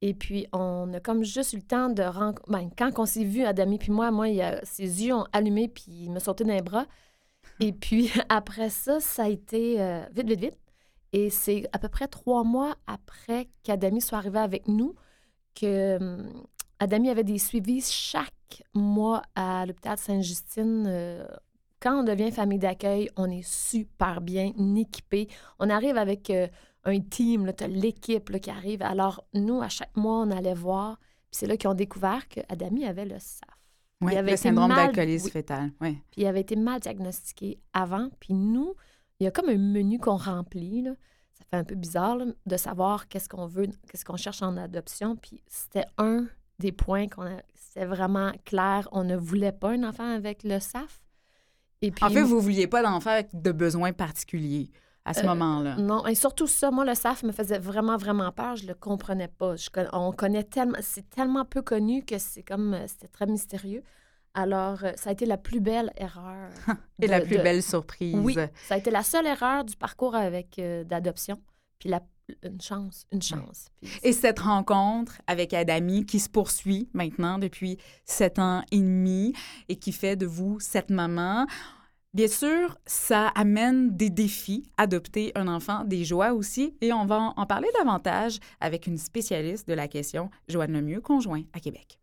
Et 0.01 0.13
puis, 0.13 0.47
on 0.51 0.91
a 0.93 0.99
comme 0.99 1.23
juste 1.23 1.53
eu 1.53 1.57
le 1.57 1.61
temps 1.61 1.89
de 1.89 2.03
rencontrer. 2.03 2.51
Ben, 2.51 2.69
quand 2.77 2.91
on 2.99 3.05
s'est 3.05 3.23
vu, 3.23 3.43
Adami 3.43 3.77
puis 3.77 3.91
moi, 3.91 4.11
moi, 4.11 4.27
il 4.29 4.41
a- 4.41 4.63
ses 4.65 4.83
yeux 5.05 5.13
ont 5.13 5.25
allumé 5.31 5.67
puis 5.69 5.85
il 5.87 6.11
m'a 6.11 6.19
sauté 6.19 6.43
dans 6.43 6.53
les 6.53 6.61
bras. 6.61 6.87
Et 7.59 7.71
puis, 7.71 8.11
après 8.29 8.69
ça, 8.69 8.99
ça 8.99 9.23
a 9.25 9.29
été 9.29 9.81
euh, 9.81 10.03
vite, 10.13 10.27
vite, 10.27 10.39
vite. 10.41 10.57
Et 11.13 11.29
c'est 11.29 11.67
à 11.73 11.79
peu 11.79 11.87
près 11.89 12.07
trois 12.07 12.43
mois 12.43 12.75
après 12.87 13.49
qu'Adami 13.63 14.01
soit 14.01 14.17
arrivé 14.17 14.39
avec 14.39 14.67
nous 14.67 14.95
que 15.55 15.97
hum, 15.97 16.43
Adami 16.79 17.09
avait 17.09 17.23
des 17.23 17.37
suivis 17.37 17.81
chaque 17.89 18.63
mois 18.73 19.21
à 19.35 19.65
l'hôpital 19.65 19.97
Sainte-Justine. 19.97 20.85
Euh, 20.87 21.25
quand 21.81 21.99
on 21.99 22.03
devient 22.03 22.31
famille 22.31 22.59
d'accueil, 22.59 23.09
on 23.17 23.29
est 23.29 23.45
super 23.45 24.21
bien 24.21 24.51
équipé. 24.75 25.27
On 25.59 25.69
arrive 25.69 25.97
avec 25.97 26.29
euh, 26.29 26.47
un 26.83 26.99
team, 26.99 27.51
tu 27.57 27.63
as 27.63 27.67
l'équipe 27.67 28.39
qui 28.39 28.49
arrive. 28.49 28.81
Alors, 28.83 29.23
nous, 29.33 29.61
à 29.61 29.69
chaque 29.69 29.95
mois, 29.97 30.19
on 30.19 30.31
allait 30.31 30.53
voir. 30.53 30.97
Puis 30.99 31.39
c'est 31.39 31.47
là 31.47 31.57
qu'ils 31.57 31.69
ont 31.69 31.73
découvert 31.73 32.27
qu'Adami 32.27 32.85
avait 32.85 33.05
le 33.05 33.17
SAF. 33.19 33.49
Oui, 34.01 34.13
Il 34.13 34.17
avait 34.17 34.31
le 34.31 34.33
été 34.37 34.41
syndrome 34.49 34.69
mal- 34.69 34.87
d'alcoolisme 34.87 35.25
oui. 35.25 35.31
fœtal. 35.31 35.71
Oui. 35.81 35.93
Puis 36.11 36.21
il 36.21 36.25
avait 36.27 36.41
été 36.41 36.55
mal 36.55 36.79
diagnostiqué 36.79 37.59
avant. 37.73 38.09
Puis 38.19 38.33
nous, 38.33 38.73
il 39.19 39.25
y 39.25 39.27
a 39.27 39.31
comme 39.31 39.49
un 39.49 39.57
menu 39.57 39.99
qu'on 39.99 40.17
remplit. 40.17 40.81
là. 40.81 40.91
Ça 41.33 41.45
fait 41.49 41.57
un 41.57 41.63
peu 41.63 41.75
bizarre 41.75 42.17
là, 42.17 42.25
de 42.45 42.57
savoir 42.57 43.07
qu'est-ce 43.07 43.29
qu'on 43.29 43.45
veut, 43.47 43.67
qu'est-ce 43.89 44.05
qu'on 44.05 44.17
cherche 44.17 44.41
en 44.41 44.57
adoption. 44.57 45.15
Puis 45.15 45.43
c'était 45.47 45.85
un 45.97 46.25
des 46.59 46.71
points 46.71 47.07
qu'on 47.07 47.23
a. 47.27 47.41
C'était 47.55 47.85
vraiment 47.85 48.31
clair. 48.45 48.87
On 48.91 49.03
ne 49.03 49.15
voulait 49.15 49.51
pas 49.51 49.71
un 49.71 49.83
enfant 49.83 50.09
avec 50.15 50.43
le 50.43 50.59
SAF. 50.59 50.99
Et 51.81 51.91
puis, 51.91 52.05
En 52.05 52.09
fait, 52.09 52.21
vous 52.21 52.35
ne 52.37 52.41
vouliez 52.41 52.67
pas 52.67 52.83
d'enfant 52.83 53.09
avec 53.11 53.29
de 53.33 53.51
besoins 53.51 53.91
particuliers 53.93 54.69
à 55.05 55.13
ce 55.13 55.21
Euh, 55.21 55.27
moment-là? 55.27 55.75
Non, 55.77 56.05
et 56.05 56.13
surtout 56.15 56.45
ça, 56.47 56.69
moi, 56.71 56.85
le 56.85 56.93
SAF 56.93 57.23
me 57.23 57.31
faisait 57.31 57.57
vraiment, 57.57 57.97
vraiment 57.97 58.31
peur. 58.31 58.55
Je 58.55 58.67
le 58.67 58.75
comprenais 58.75 59.27
pas. 59.27 59.55
Je 59.55 59.69
on 59.93 60.11
connaît 60.11 60.43
tellement, 60.43 60.77
c'est 60.81 61.09
tellement 61.09 61.43
peu 61.45 61.61
connu 61.61 62.03
que 62.05 62.17
c'est 62.19 62.43
comme, 62.43 62.73
euh, 62.75 62.85
c'était 62.87 63.07
très 63.07 63.25
mystérieux. 63.25 63.81
Alors, 64.33 64.83
euh, 64.83 64.91
ça 64.95 65.09
a 65.09 65.13
été 65.13 65.25
la 65.25 65.37
plus 65.37 65.59
belle 65.59 65.91
erreur. 65.97 66.49
Et 67.01 67.07
la 67.07 67.19
plus 67.21 67.37
de- 67.37 67.41
belle 67.43 67.63
surprise. 67.63 68.15
Oui, 68.15 68.35
ça 68.67 68.75
a 68.75 68.77
été 68.77 68.91
la 68.91 69.03
seule 69.03 69.25
erreur 69.27 69.63
du 69.65 69.75
parcours 69.75 70.15
avec 70.15 70.57
euh, 70.59 70.83
d'adoption. 70.83 71.39
Puis 71.79 71.89
la, 71.89 72.01
une 72.43 72.61
chance, 72.61 73.05
une 73.11 73.21
chance. 73.21 73.67
Et 74.03 74.13
cette 74.13 74.39
rencontre 74.39 75.21
avec 75.27 75.53
Adami 75.53 76.05
qui 76.05 76.19
se 76.19 76.29
poursuit 76.29 76.89
maintenant 76.93 77.37
depuis 77.39 77.77
sept 78.05 78.39
ans 78.39 78.63
et 78.71 78.79
demi 78.79 79.33
et 79.69 79.75
qui 79.75 79.91
fait 79.91 80.15
de 80.15 80.25
vous 80.25 80.59
cette 80.59 80.89
maman. 80.89 81.45
Bien 82.13 82.27
sûr, 82.27 82.77
ça 82.85 83.27
amène 83.29 83.95
des 83.95 84.09
défis, 84.09 84.63
adopter 84.75 85.31
un 85.35 85.47
enfant, 85.47 85.85
des 85.85 86.03
joies 86.03 86.33
aussi, 86.33 86.75
et 86.81 86.91
on 86.91 87.05
va 87.05 87.33
en 87.37 87.45
parler 87.45 87.69
davantage 87.79 88.39
avec 88.59 88.85
une 88.85 88.97
spécialiste 88.97 89.65
de 89.65 89.73
la 89.73 89.87
question, 89.87 90.29
Joanne 90.49 90.73
Lemieux, 90.73 90.99
conjoint 90.99 91.43
à 91.53 91.61
Québec. 91.61 91.99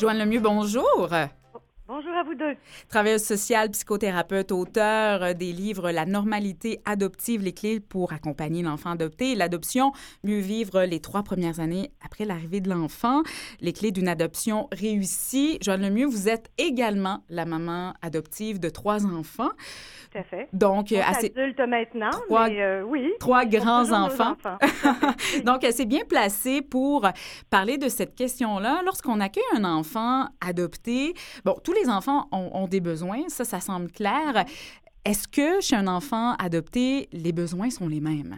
Joanne 0.00 0.18
Lemieux, 0.18 0.40
bonjour. 0.40 1.10
Bonjour 1.92 2.14
à 2.14 2.22
vous 2.22 2.36
deux. 2.36 2.54
Travailleuse 2.88 3.24
sociale, 3.24 3.68
psychothérapeute, 3.72 4.52
auteur 4.52 5.24
euh, 5.24 5.32
des 5.34 5.52
livres 5.52 5.90
La 5.90 6.06
normalité 6.06 6.80
adoptive, 6.84 7.42
les 7.42 7.52
clés 7.52 7.80
pour 7.80 8.12
accompagner 8.12 8.62
l'enfant 8.62 8.90
adopté, 8.90 9.34
l'adoption, 9.34 9.90
mieux 10.22 10.38
vivre 10.38 10.84
les 10.84 11.00
trois 11.00 11.24
premières 11.24 11.58
années 11.58 11.90
après 12.00 12.24
l'arrivée 12.24 12.60
de 12.60 12.70
l'enfant, 12.70 13.24
les 13.60 13.72
clés 13.72 13.90
d'une 13.90 14.06
adoption 14.06 14.68
réussie. 14.70 15.58
Joanne 15.62 15.82
Lemieux, 15.82 16.06
vous 16.06 16.28
êtes 16.28 16.52
également 16.58 17.24
la 17.28 17.44
maman 17.44 17.94
adoptive 18.02 18.60
de 18.60 18.68
trois 18.68 19.04
enfants. 19.04 19.50
Tout 20.10 20.18
à 20.18 20.22
fait. 20.22 20.48
Donc, 20.52 20.92
assez 20.92 21.32
adulte 21.36 21.60
maintenant, 21.60 22.10
trois, 22.10 22.48
mais 22.48 22.62
euh, 22.62 22.82
oui. 22.82 23.12
Trois 23.18 23.44
grands 23.44 23.92
enfants. 23.92 24.32
enfants. 24.32 24.58
Donc, 25.44 25.66
c'est 25.70 25.86
bien 25.86 26.04
placé 26.08 26.62
pour 26.62 27.08
parler 27.50 27.78
de 27.78 27.88
cette 27.88 28.14
question-là. 28.14 28.82
Lorsqu'on 28.84 29.20
accueille 29.20 29.42
un 29.54 29.64
enfant 29.64 30.26
adopté, 30.40 31.14
bon, 31.44 31.56
tous 31.64 31.72
les 31.72 31.80
les 31.82 31.88
enfants 31.88 32.28
ont, 32.32 32.66
des 32.66 32.80
besoins, 32.80 33.28
ça, 33.28 33.44
ça 33.44 33.60
semble 33.60 33.90
clair. 33.90 34.44
Est-ce 35.04 35.26
que 35.28 35.60
chez 35.60 35.76
un 35.76 35.86
enfant 35.86 36.34
adopté, 36.34 37.08
les 37.12 37.32
besoins 37.32 37.70
sont 37.70 37.88
les 37.88 38.00
mêmes? 38.00 38.36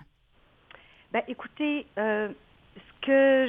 Bien, 1.13 1.23
écoutez, 1.29 1.87
euh, 1.99 2.29
ce 2.77 3.07
que 3.07 3.49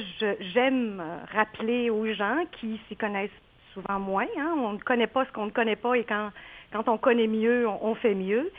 j'aime 0.52 1.02
rappeler 1.32 1.90
aux 1.90 2.12
gens 2.12 2.44
qui 2.60 2.80
s'y 2.88 2.96
connaissent 2.96 3.30
souvent 3.72 3.98
moins, 3.98 4.26
hein, 4.38 4.54
on 4.56 4.72
ne 4.72 4.78
connaît 4.78 5.06
pas 5.06 5.24
ce 5.26 5.32
qu'on 5.32 5.46
ne 5.46 5.50
connaît 5.50 5.76
pas 5.76 5.94
et 5.94 6.04
quand, 6.04 6.30
quand 6.74 6.88
on 6.88 6.98
connaît 6.98 7.28
mieux, 7.28 7.68
on, 7.68 7.94
fait 7.94 8.16
mieux, 8.16 8.50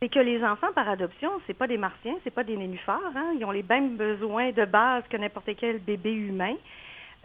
c'est 0.00 0.08
que 0.08 0.18
les 0.18 0.42
enfants 0.42 0.72
par 0.74 0.88
adoption, 0.88 1.30
c'est 1.46 1.52
pas 1.52 1.66
des 1.66 1.76
martiens, 1.76 2.14
c'est 2.24 2.32
pas 2.32 2.42
des 2.42 2.56
nénuphars, 2.56 3.12
hein, 3.14 3.34
ils 3.38 3.44
ont 3.44 3.50
les 3.50 3.62
mêmes 3.62 3.96
besoins 3.96 4.52
de 4.52 4.64
base 4.64 5.04
que 5.10 5.18
n'importe 5.18 5.50
quel 5.58 5.78
bébé 5.78 6.14
humain. 6.14 6.54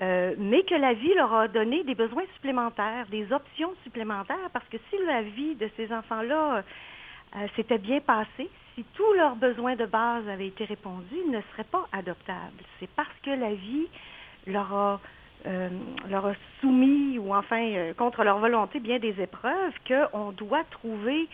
Euh, 0.01 0.35
mais 0.38 0.63
que 0.63 0.75
la 0.75 0.95
vie 0.95 1.13
leur 1.13 1.33
a 1.33 1.47
donné 1.47 1.83
des 1.85 1.95
besoins 1.95 2.23
supplémentaires, 2.33 3.05
des 3.09 3.31
options 3.31 3.73
supplémentaires, 3.83 4.50
parce 4.51 4.67
que 4.67 4.77
si 4.89 4.97
la 5.05 5.21
vie 5.21 5.55
de 5.55 5.69
ces 5.77 5.93
enfants-là 5.93 6.63
euh, 7.38 7.47
s'était 7.55 7.77
bien 7.77 8.01
passée, 8.01 8.50
si 8.75 8.83
tous 8.95 9.13
leurs 9.13 9.38
besoins 9.38 9.77
de 9.77 9.85
base 9.85 10.27
avaient 10.27 10.47
été 10.47 10.65
répondus, 10.65 11.15
ils 11.25 11.31
ne 11.31 11.39
seraient 11.53 11.63
pas 11.71 11.88
adoptables. 11.93 12.63
C'est 12.81 12.89
parce 12.89 13.15
que 13.23 13.29
la 13.29 13.53
vie 13.53 13.88
leur 14.47 14.73
a, 14.73 15.00
euh, 15.45 15.69
leur 16.09 16.25
a 16.27 16.33
soumis, 16.62 17.17
ou 17.19 17.33
enfin 17.33 17.93
contre 17.97 18.23
leur 18.23 18.39
volonté, 18.39 18.79
bien 18.79 19.00
des 19.00 19.21
épreuves, 19.21 19.73
qu'on 19.88 20.31
doit 20.31 20.63
trouver 20.71 21.27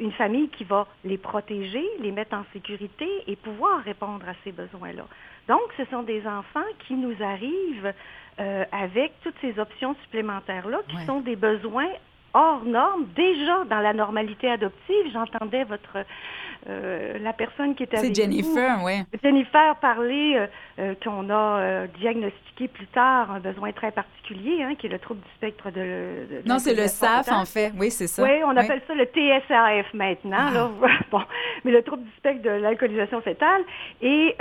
une 0.00 0.10
famille 0.10 0.48
qui 0.48 0.64
va 0.64 0.88
les 1.04 1.18
protéger, 1.18 1.84
les 2.00 2.10
mettre 2.10 2.34
en 2.34 2.42
sécurité 2.52 3.06
et 3.28 3.36
pouvoir 3.36 3.80
répondre 3.84 4.28
à 4.28 4.32
ces 4.42 4.50
besoins-là. 4.50 5.04
Donc, 5.46 5.60
ce 5.76 5.84
sont 5.86 6.02
des 6.02 6.26
enfants 6.26 6.68
qui 6.86 6.94
nous 6.94 7.14
arrivent 7.22 7.92
euh, 8.40 8.64
avec 8.70 9.12
toutes 9.24 9.34
ces 9.40 9.58
options 9.58 9.96
supplémentaires-là, 10.04 10.78
qui 10.88 11.04
sont 11.06 11.20
des 11.20 11.34
besoins 11.34 11.88
hors 12.34 12.64
normes, 12.64 13.06
déjà 13.14 13.64
dans 13.64 13.80
la 13.80 13.92
normalité 13.92 14.50
adoptive. 14.50 15.12
J'entendais 15.12 15.64
votre 15.64 16.04
euh, 16.68 17.18
la 17.20 17.32
personne 17.32 17.74
qui 17.74 17.84
était 17.84 17.96
avec 17.96 18.14
C'est 18.14 18.22
Jennifer, 18.22 18.80
oui. 18.82 19.02
Jennifer 19.22 19.76
parlait 19.76 20.36
euh, 20.36 20.46
euh, 20.78 20.94
qu'on 21.02 21.30
a 21.30 21.86
diagnostiqué 21.86 22.68
plus 22.68 22.86
tard 22.88 23.30
un 23.30 23.40
besoin 23.40 23.72
très 23.72 23.92
particulier, 23.92 24.62
hein, 24.62 24.74
qui 24.76 24.86
est 24.86 24.90
le 24.90 24.98
trouble 24.98 25.20
du 25.20 25.30
spectre 25.36 25.70
de... 25.70 26.42
non, 26.46 26.58
c'est 26.58 26.74
le 26.74 26.86
SAF, 26.88 27.30
en 27.30 27.44
fait. 27.44 27.72
Oui, 27.78 27.90
c'est 27.90 28.08
ça. 28.08 28.22
Oui, 28.22 28.42
on 28.44 28.56
appelle 28.56 28.82
ça 28.86 28.94
le 28.94 29.04
TSAF 29.04 29.94
maintenant. 29.94 30.50
Là. 30.50 30.70
Ah. 30.82 30.88
bon, 31.10 31.22
mais 31.64 31.70
le 31.70 31.82
trouble 31.82 32.02
du 32.02 32.10
spectre 32.18 32.42
de 32.42 32.50
l'alcoolisation 32.50 33.20
fétale. 33.22 33.62
Et 34.02 34.36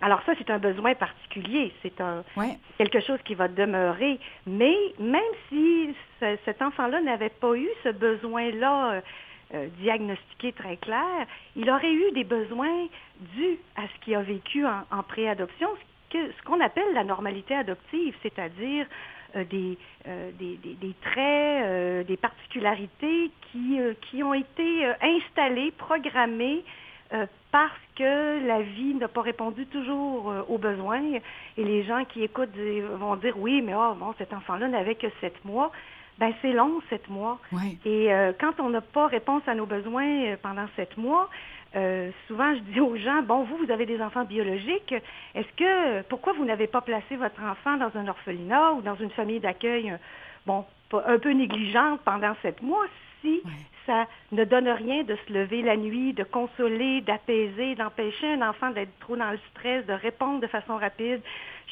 alors 0.00 0.22
ça, 0.26 0.32
c'est 0.38 0.50
un 0.50 0.58
besoin 0.58 0.94
particulier. 0.94 1.72
C'est 1.82 2.00
un 2.00 2.24
quelque 2.78 3.00
chose 3.00 3.18
qui 3.24 3.34
va 3.34 3.48
demeurer. 3.48 4.18
Mais 4.46 4.74
même 4.98 5.20
si 5.48 5.94
cet 6.44 6.62
enfant-là 6.62 7.00
n'avait 7.00 7.30
pas 7.30 7.54
eu 7.54 7.68
ce 7.82 7.90
besoin-là 7.90 9.02
euh, 9.54 9.66
diagnostiqué 9.80 10.52
très 10.52 10.78
clair, 10.78 11.26
il 11.56 11.68
aurait 11.68 11.92
eu 11.92 12.10
des 12.12 12.24
besoins 12.24 12.86
dus 13.36 13.58
à 13.76 13.82
ce 13.82 14.00
qu'il 14.02 14.14
a 14.14 14.22
vécu 14.22 14.64
en, 14.64 15.02
préadoption, 15.02 15.68
ce 16.10 16.42
qu'on 16.46 16.58
appelle 16.60 16.94
la 16.94 17.04
normalité 17.04 17.54
adoptive, 17.54 18.14
c'est-à-dire 18.22 18.86
euh, 19.36 19.44
euh, 20.06 20.30
des, 20.38 20.56
des, 20.56 20.94
traits, 21.02 22.06
des 22.06 22.16
particularités 22.16 23.30
qui, 23.50 23.78
qui 24.08 24.22
ont 24.22 24.32
été 24.32 24.86
installés, 25.02 25.70
programmés 25.72 26.64
parce 27.50 27.72
que 27.96 28.46
la 28.46 28.62
vie 28.62 28.94
n'a 28.94 29.08
pas 29.08 29.20
répondu 29.20 29.66
toujours 29.66 30.32
aux 30.48 30.56
besoins. 30.56 31.02
Et 31.58 31.64
les 31.64 31.84
gens 31.84 32.06
qui 32.06 32.22
écoutent 32.22 32.56
vont 32.98 33.16
dire 33.16 33.34
oui, 33.36 33.60
mais 33.60 33.74
oh, 33.74 33.92
bon, 33.96 34.14
cet 34.16 34.32
enfant-là 34.32 34.68
n'avait 34.68 34.94
que 34.94 35.08
sept 35.20 35.44
mois. 35.44 35.70
Ben 36.18 36.32
c'est 36.42 36.52
long, 36.52 36.80
sept 36.90 37.08
mois. 37.08 37.38
Et 37.84 38.12
euh, 38.12 38.32
quand 38.38 38.60
on 38.60 38.70
n'a 38.70 38.80
pas 38.80 39.06
réponse 39.06 39.42
à 39.46 39.54
nos 39.54 39.66
besoins 39.66 40.26
euh, 40.26 40.36
pendant 40.40 40.66
sept 40.76 40.96
mois, 40.96 41.28
euh, 41.74 42.10
souvent 42.28 42.54
je 42.54 42.60
dis 42.60 42.80
aux 42.80 42.96
gens, 42.96 43.22
bon, 43.22 43.44
vous, 43.44 43.56
vous 43.56 43.72
avez 43.72 43.86
des 43.86 44.00
enfants 44.00 44.24
biologiques, 44.24 44.94
est-ce 45.34 45.48
que, 45.56 46.02
pourquoi 46.02 46.34
vous 46.34 46.44
n'avez 46.44 46.66
pas 46.66 46.82
placé 46.82 47.16
votre 47.16 47.42
enfant 47.42 47.76
dans 47.76 47.90
un 47.98 48.06
orphelinat 48.08 48.72
ou 48.74 48.82
dans 48.82 48.96
une 48.96 49.10
famille 49.10 49.40
d'accueil, 49.40 49.96
bon, 50.46 50.64
un 50.92 51.18
peu 51.18 51.30
négligente 51.30 52.00
pendant 52.04 52.34
sept 52.42 52.60
mois, 52.62 52.84
si 53.22 53.42
ça 53.86 54.06
ne 54.32 54.44
donne 54.44 54.68
rien 54.68 55.02
de 55.04 55.16
se 55.26 55.32
lever 55.32 55.62
la 55.62 55.76
nuit, 55.76 56.12
de 56.12 56.24
consoler, 56.24 57.00
d'apaiser, 57.00 57.74
d'empêcher 57.74 58.34
un 58.34 58.48
enfant 58.48 58.70
d'être 58.70 58.96
trop 59.00 59.16
dans 59.16 59.30
le 59.30 59.38
stress, 59.50 59.84
de 59.86 59.92
répondre 59.92 60.40
de 60.40 60.46
façon 60.46 60.76
rapide, 60.76 61.20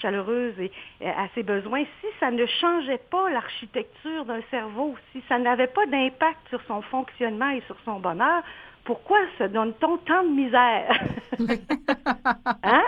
chaleureuse 0.01 0.55
et, 0.59 0.71
à 1.05 1.29
ses 1.35 1.43
besoins, 1.43 1.85
si 2.01 2.07
ça 2.19 2.31
ne 2.31 2.45
changeait 2.47 3.01
pas 3.11 3.31
l'architecture 3.31 4.25
d'un 4.25 4.43
cerveau, 4.51 4.95
si 5.13 5.23
ça 5.29 5.39
n'avait 5.39 5.67
pas 5.67 5.87
d'impact 5.87 6.49
sur 6.49 6.61
son 6.63 6.83
fonctionnement 6.83 7.51
et 7.51 7.63
sur 7.67 7.77
son 7.85 8.01
bonheur, 8.01 8.43
pourquoi 8.85 9.19
se 9.39 9.45
donne-t-on 9.45 9.99
tant 9.99 10.25
de 10.25 10.29
misère? 10.29 11.01
hein? 12.63 12.83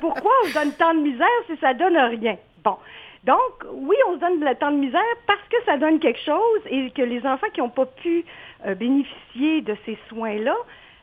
Pourquoi 0.00 0.32
on 0.42 0.46
se 0.48 0.54
donne 0.54 0.72
tant 0.72 0.94
de 0.94 1.00
misère 1.00 1.26
si 1.46 1.56
ça 1.58 1.74
donne 1.74 1.96
rien? 1.96 2.36
Bon. 2.64 2.76
Donc, 3.24 3.64
oui, 3.72 3.96
on 4.08 4.14
se 4.14 4.20
donne 4.20 4.40
le 4.40 4.54
temps 4.54 4.70
de 4.70 4.76
misère 4.76 5.02
parce 5.26 5.42
que 5.50 5.56
ça 5.66 5.76
donne 5.76 5.98
quelque 5.98 6.20
chose 6.20 6.60
et 6.70 6.90
que 6.90 7.02
les 7.02 7.26
enfants 7.26 7.48
qui 7.52 7.60
n'ont 7.60 7.68
pas 7.68 7.86
pu 7.86 8.24
euh, 8.66 8.74
bénéficier 8.74 9.60
de 9.62 9.76
ces 9.84 9.98
soins-là, 10.08 10.56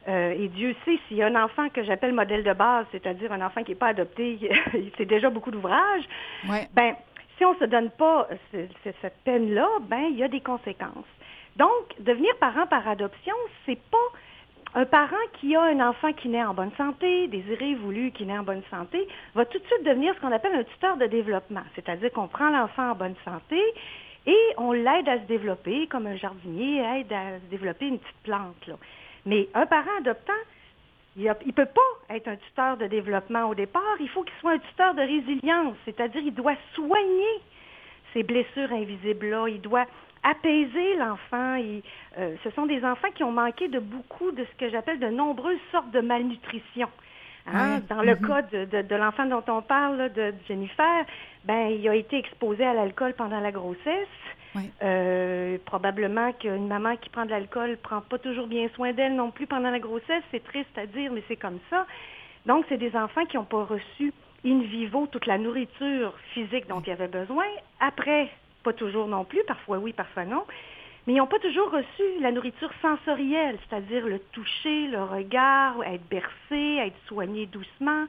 euh, 0.07 0.35
et 0.37 0.47
Dieu 0.49 0.75
sait 0.85 0.99
s'il 1.07 1.17
y 1.17 1.23
a 1.23 1.27
un 1.27 1.43
enfant 1.43 1.69
que 1.69 1.83
j'appelle 1.83 2.13
modèle 2.13 2.43
de 2.43 2.53
base, 2.53 2.85
c'est-à-dire 2.91 3.31
un 3.31 3.45
enfant 3.45 3.63
qui 3.63 3.71
n'est 3.71 3.77
pas 3.77 3.87
adopté, 3.87 4.37
c'est 4.97 5.05
déjà 5.05 5.29
beaucoup 5.29 5.51
d'ouvrage, 5.51 6.03
ben, 6.73 6.95
si 7.37 7.45
on 7.45 7.53
ne 7.53 7.59
se 7.59 7.65
donne 7.65 7.89
pas 7.91 8.27
cette 8.83 9.23
peine-là, 9.23 9.67
ben, 9.81 10.03
il 10.09 10.17
y 10.17 10.23
a 10.23 10.27
des 10.27 10.41
conséquences. 10.41 11.05
Donc, 11.55 11.69
devenir 11.99 12.35
parent 12.37 12.67
par 12.67 12.87
adoption, 12.87 13.33
c'est 13.65 13.79
pas 13.89 13.97
un 14.75 14.85
parent 14.85 15.15
qui 15.39 15.55
a 15.55 15.63
un 15.63 15.79
enfant 15.79 16.11
qui 16.13 16.27
naît 16.27 16.43
en 16.43 16.53
bonne 16.53 16.71
santé, 16.77 17.27
désiré, 17.27 17.75
voulu, 17.75 18.11
qui 18.11 18.25
naît 18.25 18.37
en 18.37 18.43
bonne 18.43 18.63
santé, 18.69 19.07
va 19.33 19.45
tout 19.45 19.57
de 19.57 19.65
suite 19.65 19.85
devenir 19.85 20.13
ce 20.15 20.19
qu'on 20.19 20.33
appelle 20.33 20.53
un 20.53 20.63
tuteur 20.65 20.97
de 20.97 21.05
développement. 21.05 21.63
C'est-à-dire 21.75 22.11
qu'on 22.11 22.27
prend 22.27 22.49
l'enfant 22.49 22.91
en 22.91 22.95
bonne 22.95 23.15
santé 23.23 23.61
et 24.27 24.37
on 24.57 24.73
l'aide 24.73 25.07
à 25.07 25.19
se 25.19 25.27
développer, 25.27 25.87
comme 25.87 26.07
un 26.07 26.17
jardinier 26.17 26.81
aide 26.81 27.13
à 27.13 27.39
se 27.39 27.49
développer 27.49 27.87
une 27.87 27.99
petite 27.99 28.23
plante. 28.23 28.69
Mais 29.25 29.47
un 29.53 29.65
parent 29.65 29.97
adoptant, 29.99 30.33
il 31.17 31.23
ne 31.23 31.51
peut 31.51 31.65
pas 31.65 32.15
être 32.15 32.27
un 32.27 32.35
tuteur 32.35 32.77
de 32.77 32.87
développement 32.87 33.45
au 33.45 33.55
départ. 33.55 33.95
Il 33.99 34.09
faut 34.09 34.23
qu'il 34.23 34.35
soit 34.39 34.51
un 34.53 34.59
tuteur 34.59 34.93
de 34.93 35.01
résilience, 35.01 35.75
c'est-à-dire 35.85 36.21
il 36.23 36.33
doit 36.33 36.55
soigner 36.73 37.41
ces 38.13 38.23
blessures 38.23 38.71
invisibles-là. 38.71 39.47
Il 39.47 39.61
doit 39.61 39.85
apaiser 40.23 40.95
l'enfant. 40.95 41.61
Euh, 42.17 42.35
ce 42.43 42.49
sont 42.51 42.65
des 42.65 42.83
enfants 42.83 43.11
qui 43.13 43.23
ont 43.23 43.31
manqué 43.31 43.67
de 43.67 43.79
beaucoup 43.79 44.31
de 44.31 44.43
ce 44.43 44.57
que 44.57 44.69
j'appelle 44.69 44.99
de 44.99 45.07
nombreuses 45.07 45.59
sortes 45.71 45.91
de 45.91 46.01
malnutrition. 46.01 46.89
Hein? 47.47 47.79
Dans 47.89 48.01
le 48.01 48.15
mm-hmm. 48.15 48.27
cas 48.27 48.41
de, 48.41 48.95
l'enfant 48.95 49.25
dont 49.25 49.43
on 49.47 49.61
parle, 49.61 50.11
de 50.13 50.33
Jennifer, 50.47 51.05
ben, 51.43 51.67
il 51.67 51.87
a 51.87 51.95
été 51.95 52.17
exposé 52.17 52.65
à 52.65 52.73
l'alcool 52.73 53.13
pendant 53.13 53.39
la 53.39 53.51
grossesse. 53.51 54.07
Euh, 54.83 55.57
probablement 55.65 56.31
qu'une 56.33 56.67
maman 56.67 56.95
qui 56.97 57.09
prend 57.09 57.25
de 57.25 57.31
l'alcool 57.31 57.77
prend 57.77 58.01
pas 58.01 58.17
toujours 58.17 58.47
bien 58.47 58.69
soin 58.75 58.93
d'elle 58.93 59.15
non 59.15 59.31
plus 59.31 59.47
pendant 59.47 59.71
la 59.71 59.79
grossesse. 59.79 60.23
C'est 60.31 60.43
triste 60.43 60.77
à 60.77 60.85
dire, 60.85 61.11
mais 61.11 61.23
c'est 61.27 61.35
comme 61.35 61.59
ça. 61.69 61.85
Donc, 62.45 62.65
c'est 62.69 62.77
des 62.77 62.95
enfants 62.95 63.25
qui 63.25 63.37
n'ont 63.37 63.43
pas 63.43 63.63
reçu 63.63 64.13
in 64.45 64.59
vivo 64.59 65.07
toute 65.07 65.25
la 65.25 65.37
nourriture 65.37 66.13
physique 66.33 66.67
dont 66.67 66.81
ils 66.81 66.91
avaient 66.91 67.07
besoin 67.07 67.45
après 67.79 68.29
pas 68.63 68.73
toujours 68.73 69.07
non 69.07 69.23
plus, 69.23 69.43
parfois 69.47 69.77
oui, 69.77 69.93
parfois 69.93 70.25
non. 70.25 70.43
Mais 71.05 71.13
ils 71.13 71.17
n'ont 71.17 71.27
pas 71.27 71.39
toujours 71.39 71.69
reçu 71.69 72.03
la 72.19 72.31
nourriture 72.31 72.71
sensorielle, 72.81 73.57
c'est-à-dire 73.69 74.07
le 74.07 74.19
toucher, 74.31 74.87
le 74.87 75.03
regard, 75.03 75.83
être 75.83 76.07
bercé, 76.09 76.79
être 76.79 76.97
soigné 77.07 77.45
doucement. 77.45 78.05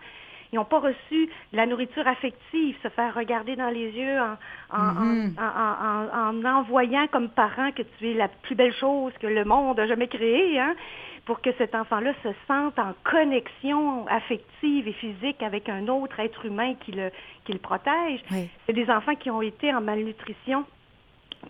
Ils 0.53 0.57
n'ont 0.57 0.65
pas 0.65 0.81
reçu 0.81 1.29
la 1.53 1.67
nourriture 1.67 2.07
affective, 2.07 2.77
se 2.83 2.89
faire 2.89 3.15
regarder 3.15 3.57
dans 3.57 3.69
les 3.69 3.91
yeux 3.91 4.19
en, 4.21 4.37
en, 4.77 5.31
en, 5.39 6.39
en, 6.39 6.45
envoyant 6.45 7.07
comme 7.09 7.29
parent 7.29 7.73
que 7.73 7.83
tu 7.99 8.11
es 8.11 8.15
la 8.15 8.29
plus 8.29 8.55
belle 8.55 8.75
chose 8.75 9.13
que 9.21 9.27
le 9.27 9.45
monde 9.45 9.79
a 9.81 9.87
jamais 9.87 10.09
créée, 10.09 10.59
hein, 10.59 10.75
pour 11.25 11.41
que 11.41 11.51
cet 11.59 11.75
enfant-là 11.75 12.13
se 12.23 12.29
sente 12.47 12.79
en 12.79 12.95
connexion 13.05 14.07
affective 14.07 14.87
et 14.87 14.93
physique 14.93 15.43
avec 15.43 15.69
un 15.69 15.89
autre 15.89 16.21
être 16.21 16.47
humain 16.47 16.75
qui 16.81 16.93
le, 16.93 17.11
qui 17.45 17.53
le 17.53 17.59
protège. 17.59 18.21
C'est 18.67 18.73
des 18.73 18.89
enfants 18.91 19.17
qui 19.17 19.31
ont 19.31 19.43
été 19.43 19.75
en 19.75 19.81
malnutrition 19.81 20.65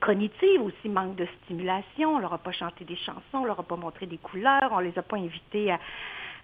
cognitive 0.01 0.63
aussi, 0.63 0.89
manque 0.89 1.17
de 1.17 1.27
stimulation. 1.45 2.17
On 2.17 2.19
leur 2.19 2.33
a 2.33 2.39
pas 2.39 2.53
chanté 2.53 2.85
des 2.85 2.97
chansons, 2.97 3.21
on 3.35 3.45
leur 3.45 3.61
a 3.61 3.63
pas 3.63 3.77
montré 3.77 4.07
des 4.07 4.19
couleurs, 4.19 4.71
on 4.73 4.79
les 4.79 4.99
a 4.99 5.03
pas 5.03 5.17
invités 5.17 5.71
à, 5.71 5.79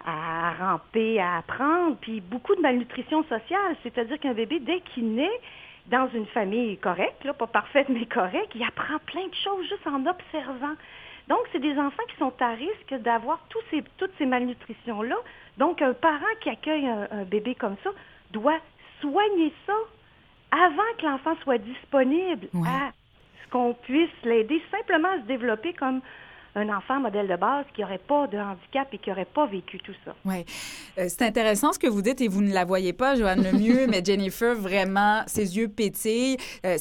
à 0.05 0.53
ramper, 0.53 1.19
à 1.19 1.37
apprendre, 1.37 1.97
puis 2.01 2.21
beaucoup 2.21 2.55
de 2.55 2.61
malnutrition 2.61 3.23
sociale, 3.23 3.75
c'est-à-dire 3.83 4.19
qu'un 4.19 4.33
bébé, 4.33 4.59
dès 4.59 4.81
qu'il 4.81 5.13
naît 5.15 5.39
dans 5.87 6.09
une 6.13 6.25
famille 6.27 6.77
correcte, 6.77 7.23
là, 7.23 7.33
pas 7.33 7.47
parfaite 7.47 7.89
mais 7.89 8.05
correcte, 8.05 8.51
il 8.55 8.63
apprend 8.63 8.99
plein 9.05 9.27
de 9.27 9.35
choses 9.35 9.67
juste 9.67 9.87
en 9.87 10.05
observant. 10.05 10.75
Donc, 11.27 11.39
c'est 11.51 11.59
des 11.59 11.77
enfants 11.77 12.03
qui 12.09 12.17
sont 12.17 12.33
à 12.41 12.49
risque 12.51 13.01
d'avoir 13.01 13.39
ces, 13.69 13.83
toutes 13.97 14.11
ces 14.17 14.25
malnutritions-là. 14.25 15.15
Donc, 15.57 15.81
un 15.81 15.93
parent 15.93 16.25
qui 16.41 16.49
accueille 16.49 16.87
un, 16.87 17.23
bébé 17.23 17.55
comme 17.55 17.75
ça 17.83 17.91
doit 18.31 18.59
soigner 18.99 19.53
ça 19.65 19.73
avant 20.51 20.97
que 20.97 21.05
l'enfant 21.05 21.35
soit 21.43 21.57
disponible 21.57 22.47
à 22.65 22.91
ce 23.43 23.49
qu'on 23.51 23.73
puisse 23.73 24.09
l'aider 24.23 24.61
simplement 24.69 25.09
à 25.09 25.17
se 25.17 25.27
développer 25.27 25.73
comme 25.73 26.01
un 26.55 26.69
enfant 26.69 26.99
modèle 26.99 27.27
de 27.27 27.35
base 27.35 27.65
qui 27.73 27.81
n'aurait 27.81 27.97
pas 27.97 28.27
de 28.27 28.37
handicap 28.37 28.87
et 28.91 28.97
qui 28.97 29.09
n'aurait 29.09 29.25
pas 29.25 29.47
vécu 29.47 29.79
tout 29.79 29.93
ça. 30.05 30.13
Oui. 30.25 30.45
Euh, 30.97 31.05
c'est 31.09 31.23
intéressant 31.23 31.73
ce 31.73 31.79
que 31.79 31.87
vous 31.87 32.01
dites 32.01 32.21
et 32.21 32.27
vous 32.27 32.41
ne 32.41 32.53
la 32.53 32.63
voyez 32.63 32.93
pas, 32.93 33.15
Joanne 33.15 33.43
Lemieux, 33.43 33.87
mais 33.89 34.03
Jennifer, 34.03 34.55
vraiment, 34.55 35.23
ses 35.25 35.57
yeux 35.57 35.67
pétillent. 35.67 36.37
Euh, 36.65 36.77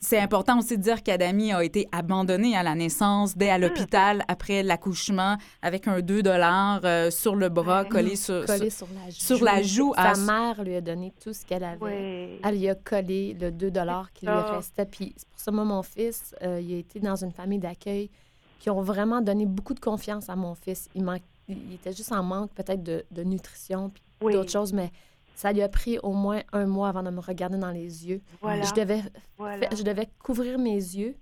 c'est, 0.00 0.18
important 0.18 0.58
aussi 0.58 0.76
de 0.78 0.82
dire 0.82 1.02
qu'Adami 1.02 1.52
a 1.52 1.62
été 1.64 1.88
abandonnée 1.92 2.56
à 2.56 2.62
la 2.62 2.74
naissance, 2.74 3.36
dès 3.36 3.50
à 3.50 3.58
l'hôpital, 3.58 4.22
après 4.28 4.62
l'accouchement, 4.62 5.36
avec 5.62 5.88
un 5.88 6.00
2 6.00 6.22
euh, 6.26 7.10
sur 7.10 7.34
le 7.34 7.48
bras, 7.48 7.84
collé, 7.84 8.16
sur, 8.16 8.44
collé 8.46 8.70
sur, 8.70 9.44
la 9.44 9.62
joue. 9.62 9.92
Sa 9.94 10.14
mère 10.14 10.62
lui 10.62 10.76
a 10.76 10.80
donné 10.80 11.12
tout 11.22 11.32
ce 11.32 11.44
qu'elle 11.44 11.64
avait. 11.64 12.38
Elle 12.42 12.58
lui 12.58 12.68
a 12.68 12.74
collé 12.74 13.36
le 13.40 13.50
2 13.50 13.72
qui 14.14 14.26
lui 14.26 14.32
restait. 14.32 14.86
Puis 14.86 15.14
c'est 15.16 15.28
pour 15.28 15.40
ça, 15.40 15.50
moi, 15.50 15.64
mon 15.64 15.82
fils, 15.82 16.34
il 16.40 16.74
a 16.74 16.78
été 16.78 17.00
dans 17.00 17.16
une 17.16 17.32
famille 17.32 17.58
d'accueil 17.58 18.10
qui 18.58 18.70
ont 18.70 18.82
vraiment 18.82 19.20
donné 19.20 19.46
beaucoup 19.46 19.74
de 19.74 19.80
confiance 19.80 20.28
à 20.28 20.36
mon 20.36 20.54
fils. 20.54 20.88
Il, 20.94 21.06
il 21.48 21.74
était 21.74 21.92
juste 21.92 22.12
en 22.12 22.22
manque 22.22 22.52
peut-être 22.52 22.82
de, 22.82 23.22
nutrition 23.22 23.90
puis 23.90 24.34
d'autres 24.34 24.50
choses, 24.50 24.72
mais 24.72 24.90
ça 25.34 25.52
lui 25.52 25.62
a 25.62 25.68
pris 25.68 25.98
au 25.98 26.12
moins 26.12 26.40
un 26.52 26.66
mois 26.66 26.88
avant 26.88 27.02
de 27.02 27.10
me 27.10 27.20
regarder 27.20 27.58
dans 27.58 27.70
les 27.70 28.08
yeux. 28.08 28.22
Je, 28.42 28.74
devais, 28.74 29.02
je 29.38 29.82
devais 29.82 30.08
couvrir 30.22 30.58
mes 30.58 30.76
yeux 30.76 31.14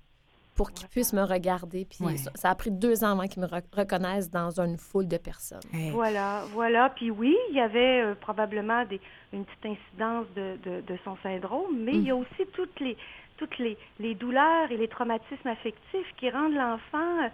pour 0.55 0.71
qu'il 0.71 0.87
puisse 0.89 1.13
me 1.13 1.23
regarder. 1.23 1.85
Puis 1.85 1.99
ça, 2.35 2.51
a 2.51 2.55
pris 2.55 2.71
deux 2.71 3.05
ans 3.05 3.13
avant 3.13 3.27
qu'il 3.27 3.43
me 3.43 3.49
reconnaisse 3.73 4.31
dans 4.31 4.61
une 4.61 4.79
foule 4.79 5.09
de 5.09 5.17
personnes. 5.17 5.61
Voilà, 5.93 6.45
voilà. 6.53 6.91
Puis 6.91 7.11
oui, 7.11 7.37
il 7.51 7.57
y 7.57 7.61
avait 7.61 8.03
euh, 8.03 8.15
probablement 8.15 8.85
des, 8.85 9.01
une 9.33 9.45
petite 9.45 9.67
incidence 9.67 10.27
de, 10.37 10.57
de, 10.65 10.99
son 11.05 11.17
syndrome, 11.23 11.77
mais 11.77 11.93
il 11.93 12.05
y 12.05 12.11
a 12.11 12.15
mm. 12.15 12.19
aussi 12.19 12.49
toutes 12.53 12.79
les 12.81 12.97
toutes 13.37 13.59
les, 13.59 13.77
les, 13.99 14.15
douleurs 14.15 14.71
et 14.71 14.77
les 14.77 14.89
traumatismes 14.89 15.49
affectifs 15.49 16.15
qui 16.17 16.31
rendent 16.31 16.55
l'enfant 16.55 17.23
euh, 17.23 17.29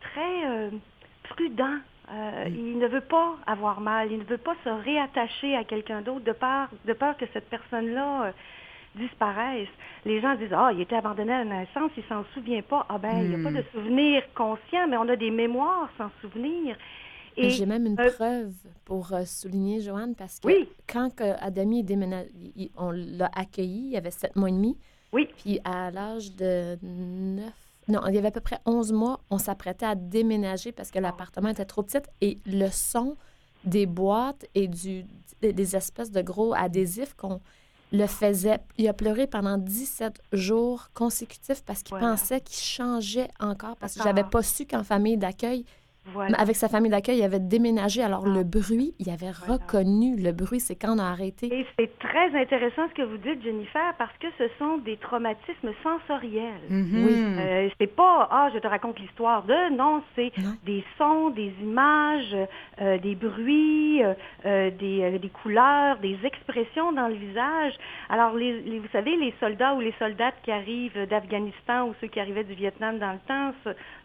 très 0.00 0.46
euh, 0.46 0.70
prudent. 1.24 1.78
Euh, 2.10 2.48
mm. 2.48 2.54
Il 2.54 2.78
ne 2.78 2.86
veut 2.88 3.02
pas 3.02 3.36
avoir 3.46 3.80
mal, 3.80 4.10
il 4.10 4.18
ne 4.18 4.24
veut 4.24 4.38
pas 4.38 4.56
se 4.64 4.68
réattacher 4.68 5.56
à 5.56 5.64
quelqu'un 5.64 6.02
d'autre 6.02 6.24
de 6.24 6.32
peur, 6.32 6.68
de 6.84 6.92
peur 6.92 7.16
que 7.16 7.26
cette 7.32 7.48
personne-là 7.48 8.32
disparaisse. 8.94 9.68
Les 10.04 10.20
gens 10.20 10.34
disent 10.34 10.52
Ah, 10.52 10.70
il 10.72 10.80
était 10.80 10.96
abandonné 10.96 11.32
à 11.32 11.44
la 11.44 11.60
naissance, 11.60 11.90
il 11.96 12.04
s'en 12.04 12.24
souvient 12.34 12.62
pas. 12.62 12.86
Ah 12.88 12.98
ben, 12.98 13.22
il 13.22 13.28
n'y 13.30 13.34
a 13.34 13.50
pas 13.50 13.56
de 13.56 13.62
mm. 13.62 13.72
souvenir 13.72 14.22
conscient, 14.34 14.88
mais 14.88 14.96
on 14.96 15.08
a 15.08 15.16
des 15.16 15.30
mémoires 15.30 15.88
sans 15.96 16.10
souvenir. 16.20 16.76
Et 17.36 17.48
j'ai 17.48 17.64
même 17.64 17.86
une 17.86 17.96
preuve 17.96 18.52
pour 18.84 19.10
souligner, 19.24 19.80
Joanne, 19.80 20.14
parce 20.14 20.38
que 20.38 20.48
quand 20.86 21.18
Adami 21.40 21.80
est 21.80 21.84
déménagé, 21.84 22.30
on 22.76 22.90
l'a 22.90 23.30
accueilli, 23.34 23.90
il 23.90 23.96
avait 23.96 24.10
sept 24.10 24.36
mois 24.36 24.50
et 24.50 24.52
demi. 24.52 24.76
Oui. 25.12 25.28
Puis 25.38 25.60
à 25.64 25.90
l'âge 25.90 26.34
de 26.34 26.78
9, 26.82 27.52
non, 27.88 28.00
il 28.08 28.14
y 28.14 28.18
avait 28.18 28.28
à 28.28 28.32
peu 28.32 28.40
près 28.40 28.58
11 28.64 28.92
mois, 28.92 29.20
on 29.30 29.38
s'apprêtait 29.38 29.86
à 29.86 29.94
déménager 29.94 30.72
parce 30.72 30.90
que 30.90 30.98
l'appartement 30.98 31.48
était 31.48 31.64
trop 31.64 31.82
petit 31.82 31.98
et 32.20 32.38
le 32.46 32.68
son 32.70 33.16
des 33.64 33.86
boîtes 33.86 34.46
et 34.54 34.68
du, 34.68 35.04
des 35.40 35.76
espèces 35.76 36.10
de 36.10 36.22
gros 36.22 36.54
adhésifs 36.54 37.14
qu'on 37.14 37.40
le 37.92 38.06
faisait. 38.06 38.58
Il 38.78 38.88
a 38.88 38.92
pleuré 38.92 39.26
pendant 39.26 39.58
17 39.58 40.20
jours 40.32 40.90
consécutifs 40.94 41.62
parce 41.64 41.82
qu'il 41.82 41.98
pensait 41.98 42.40
qu'il 42.40 42.62
changeait 42.62 43.28
encore 43.40 43.76
parce 43.76 43.94
que 43.96 44.02
j'avais 44.02 44.24
pas 44.24 44.42
su 44.42 44.66
qu'en 44.66 44.84
famille 44.84 45.16
d'accueil, 45.16 45.64
avec 46.36 46.56
sa 46.56 46.68
famille 46.68 46.90
d'accueil, 46.90 47.18
il 47.18 47.22
avait 47.22 47.38
déménagé. 47.38 48.02
Alors, 48.02 48.26
le 48.26 48.44
bruit, 48.44 48.94
il 48.98 49.08
avait 49.10 49.30
reconnu 49.30 50.16
le 50.16 50.32
bruit. 50.32 50.60
C'est 50.60 50.74
quand 50.74 50.96
on 50.96 50.98
a 50.98 51.04
arrêté. 51.04 51.46
Et 51.46 51.66
c'est 51.78 51.98
très 51.98 52.34
intéressant 52.36 52.88
ce 52.88 52.94
que 52.94 53.02
vous 53.02 53.18
dites, 53.18 53.42
Jennifer, 53.42 53.94
parce 53.98 54.16
que 54.18 54.26
ce 54.38 54.44
sont 54.58 54.78
des 54.78 54.96
traumatismes 54.96 55.72
sensoriels. 55.82 56.60
Mm-hmm. 56.70 57.04
Oui. 57.04 57.14
Euh, 57.38 57.68
c'est 57.80 57.94
pas, 57.94 58.28
ah, 58.30 58.50
je 58.52 58.58
te 58.58 58.66
raconte 58.66 58.98
l'histoire 58.98 59.44
de. 59.44 59.76
Non, 59.76 60.02
c'est 60.16 60.32
des 60.64 60.84
sons, 60.98 61.30
des 61.30 61.52
images, 61.62 62.36
euh, 62.80 62.98
des 62.98 63.14
bruits, 63.14 64.02
euh, 64.02 64.70
des, 64.70 65.18
des, 65.18 65.28
couleurs, 65.28 65.98
des 65.98 66.18
expressions 66.24 66.92
dans 66.92 67.08
le 67.08 67.14
visage. 67.14 67.74
Alors, 68.08 68.34
les, 68.34 68.78
vous 68.78 68.88
savez, 68.92 69.16
les 69.16 69.34
soldats 69.40 69.74
ou 69.74 69.80
les 69.80 69.94
soldates 69.98 70.34
qui 70.42 70.50
arrivent 70.50 71.06
d'Afghanistan 71.08 71.88
ou 71.88 71.94
ceux 72.00 72.08
qui 72.08 72.20
arrivaient 72.20 72.44
du 72.44 72.54
Vietnam 72.54 72.98
dans 72.98 73.12
le 73.12 73.18
temps, 73.26 73.52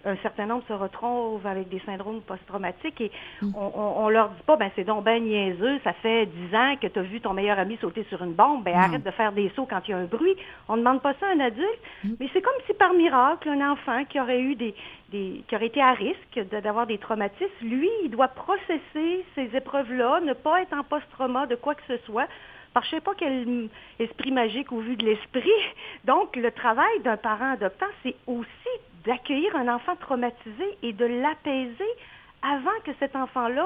un 0.06 0.16
certain 0.18 0.46
nombre 0.46 0.64
se 0.68 0.74
retrouvent 0.74 1.46
avec 1.46 1.70
des 1.70 1.80
syndromes 1.88 2.22
post-traumatiques 2.22 3.02
et 3.02 3.12
mm. 3.42 3.52
on, 3.56 4.04
on, 4.04 4.10
leur 4.10 4.30
dit 4.30 4.44
pas, 4.46 4.58
ben 4.58 4.70
c'est 4.76 4.84
donc 4.84 5.04
ben 5.04 5.24
niaiseux, 5.24 5.80
ça 5.84 5.94
fait 5.94 6.28
dix 6.28 6.56
ans 6.56 6.76
que 6.80 6.88
tu 6.88 7.00
as 7.00 7.02
vu 7.02 7.22
ton 7.22 7.34
meilleur 7.34 7.58
ami 7.58 7.78
sauter 7.82 8.06
sur 8.10 8.22
une 8.22 8.34
bombe, 8.34 8.64
ben 8.64 8.76
arrête 8.76 9.04
de 9.04 9.12
faire 9.12 9.32
des 9.32 9.52
sauts 9.56 9.68
quand 9.70 9.82
il 9.88 9.92
y 9.92 9.94
a 9.94 9.98
un 9.98 10.06
bruit. 10.06 10.36
On 10.68 10.76
ne 10.76 10.82
demande 10.82 11.02
pas 11.02 11.14
ça 11.20 11.28
à 11.28 11.32
un 11.32 11.40
adulte, 11.40 11.82
mm. 12.04 12.10
mais 12.20 12.30
c'est 12.34 12.42
comme 12.42 12.54
si 12.68 12.74
par 12.74 12.94
miracle, 12.94 13.50
un 13.50 13.72
enfant 13.72 14.04
qui 14.06 14.20
aurait 14.20 14.42
eu 14.42 14.56
des, 14.56 14.76
des 15.12 15.44
qui 15.48 15.56
aurait 15.56 15.68
été 15.68 15.82
à 15.82 15.94
risque 15.94 16.40
d'avoir 16.52 16.86
des 16.86 16.98
traumatismes, 16.98 17.48
lui, 17.62 17.90
il 18.04 18.12
doit 18.12 18.28
processer 18.28 19.26
ces 19.36 19.50
épreuves-là, 19.56 20.20
ne 20.22 20.34
pas 20.34 20.62
être 20.62 20.74
en 20.74 20.84
post-trauma 20.84 21.48
de 21.48 21.56
quoi 21.56 21.76
que 21.76 21.84
ce 21.88 21.98
soit, 22.06 22.28
que 22.82 22.86
je 22.86 22.96
sais 22.96 23.02
pas 23.02 23.14
quel 23.18 23.70
esprit 24.00 24.32
magique 24.32 24.72
au 24.72 24.80
vu 24.80 24.96
de 24.96 25.06
l'esprit. 25.06 25.50
Donc, 26.06 26.36
le 26.36 26.52
travail 26.52 27.00
d'un 27.04 27.18
parent 27.18 27.54
adoptant, 27.54 27.88
c'est 28.04 28.16
aussi 28.28 28.48
d'accueillir 29.08 29.56
un 29.56 29.74
enfant 29.74 29.96
traumatisé 29.96 30.78
et 30.84 30.94
de 30.94 31.06
l'apaiser 31.06 31.92
avant 32.44 32.78
que 32.84 32.92
cet 33.00 33.16
enfant-là, 33.16 33.66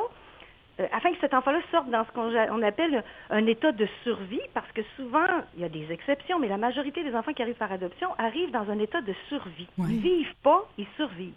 euh, 0.79 0.87
afin 0.93 1.11
que 1.11 1.19
cet 1.19 1.33
enfant-là 1.33 1.59
sorte 1.71 1.89
dans 1.89 2.05
ce 2.05 2.11
qu'on 2.11 2.61
appelle 2.61 3.03
un 3.29 3.45
état 3.47 3.71
de 3.71 3.87
survie, 4.03 4.41
parce 4.53 4.71
que 4.71 4.81
souvent, 4.95 5.27
il 5.55 5.61
y 5.61 5.65
a 5.65 5.69
des 5.69 5.91
exceptions, 5.91 6.39
mais 6.39 6.47
la 6.47 6.57
majorité 6.57 7.03
des 7.03 7.15
enfants 7.15 7.33
qui 7.33 7.41
arrivent 7.41 7.55
par 7.55 7.71
adoption 7.71 8.09
arrivent 8.17 8.51
dans 8.51 8.69
un 8.69 8.79
état 8.79 9.01
de 9.01 9.13
survie. 9.27 9.67
Ils 9.77 9.83
ne 9.83 10.01
vivent 10.01 10.35
pas, 10.43 10.63
ils 10.77 10.87
survivent. 10.95 11.33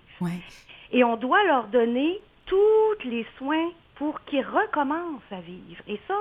Et 0.93 1.03
on 1.03 1.17
doit 1.17 1.43
leur 1.45 1.67
donner 1.69 2.21
tous 2.47 3.09
les 3.09 3.27
soins 3.39 3.71
pour 3.97 4.23
qu'ils 4.25 4.47
recommencent 4.47 5.33
à 5.33 5.41
vivre. 5.41 5.83
Et 5.89 5.99
ça, 6.07 6.17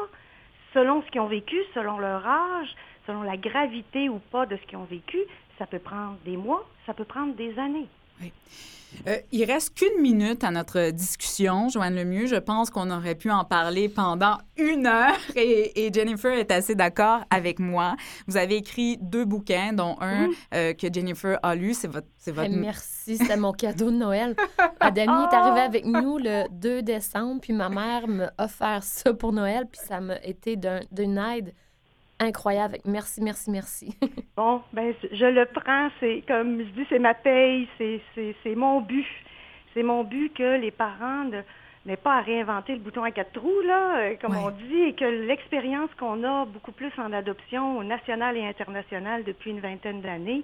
selon 0.73 1.01
ce 1.03 1.11
qu'ils 1.11 1.21
ont 1.21 1.27
vécu, 1.27 1.57
selon 1.73 1.99
leur 1.99 2.25
âge, 2.25 2.73
selon 3.05 3.23
la 3.23 3.37
gravité 3.37 4.09
ou 4.09 4.19
pas 4.19 4.45
de 4.45 4.55
ce 4.55 4.61
qu'ils 4.63 4.77
ont 4.77 4.85
vécu, 4.85 5.19
ça 5.57 5.65
peut 5.65 5.79
prendre 5.79 6.17
des 6.25 6.37
mois, 6.37 6.67
ça 6.85 6.93
peut 6.93 7.05
prendre 7.05 7.35
des 7.35 7.57
années. 7.59 7.87
Oui. 8.21 8.31
Euh, 9.07 9.17
il 9.31 9.43
reste 9.43 9.75
qu'une 9.75 10.01
minute 10.01 10.43
à 10.43 10.51
notre 10.51 10.91
discussion, 10.91 11.67
Joanne 11.69 11.95
Lemieux. 11.95 12.27
Je 12.27 12.35
pense 12.35 12.69
qu'on 12.69 12.89
aurait 12.91 13.15
pu 13.15 13.31
en 13.31 13.43
parler 13.43 13.89
pendant 13.89 14.37
une 14.57 14.87
heure 14.87 15.17
et, 15.35 15.91
Jennifer 15.93 16.31
est 16.31 16.51
assez 16.51 16.75
d'accord 16.75 17.21
avec 17.29 17.59
moi. 17.59 17.95
Vous 18.27 18.37
avez 18.37 18.57
écrit 18.57 18.97
deux 19.01 19.25
bouquins, 19.25 19.73
dont 19.73 19.97
un 19.99 20.29
euh, 20.53 20.73
que 20.73 20.87
Jennifer 20.91 21.37
a 21.43 21.55
lu. 21.55 21.73
C'est 21.73 21.87
votre, 21.87 22.07
c'est 22.17 22.31
votre... 22.31 22.51
merci, 22.51 23.17
c'était 23.17 23.37
mon 23.37 23.51
cadeau 23.51 23.91
de 23.91 23.97
Noël. 23.97 24.35
Adami 24.79 25.11
est 25.11 25.35
arrivé 25.35 25.59
avec 25.59 25.85
nous 25.85 26.17
le 26.17 26.45
2 26.51 26.81
décembre, 26.81 27.41
puis 27.41 27.53
ma 27.53 27.69
mère 27.69 28.07
m'a 28.07 28.31
offert 28.37 28.83
ça 28.83 29.13
pour 29.13 29.33
Noël, 29.33 29.67
puis 29.71 29.81
ça 29.83 29.99
m'a 29.99 30.17
été 30.23 30.55
d'une 30.55 31.17
aide 31.17 31.53
incroyable. 32.23 32.77
Merci, 32.85 33.21
merci, 33.21 33.51
merci. 33.51 33.97
bon, 34.37 34.61
ben 34.73 34.93
je 35.11 35.25
le 35.25 35.45
prends. 35.45 35.89
C'est 35.99 36.23
comme 36.27 36.59
je 36.59 36.69
dis, 36.71 36.85
c'est 36.89 36.99
ma 36.99 37.13
paye, 37.13 37.67
c'est 37.77 38.55
mon 38.55 38.81
but. 38.81 39.05
C'est 39.73 39.83
mon 39.83 40.03
but 40.03 40.33
que 40.33 40.57
les 40.57 40.71
parents 40.71 41.25
n'aient 41.85 41.97
pas 41.97 42.17
à 42.17 42.21
réinventer 42.21 42.73
le 42.73 42.79
bouton 42.79 43.03
à 43.03 43.11
quatre 43.11 43.33
trous, 43.33 43.61
là, 43.65 43.97
euh, 43.97 44.15
comme 44.21 44.35
on 44.35 44.51
dit, 44.51 44.81
et 44.81 44.93
que 44.93 45.05
l'expérience 45.05 45.89
qu'on 45.99 46.23
a 46.23 46.45
beaucoup 46.45 46.71
plus 46.71 46.91
en 46.97 47.11
adoption 47.11 47.83
nationale 47.83 48.37
et 48.37 48.45
internationale 48.45 49.23
depuis 49.23 49.51
une 49.51 49.59
vingtaine 49.59 50.01
d'années 50.01 50.43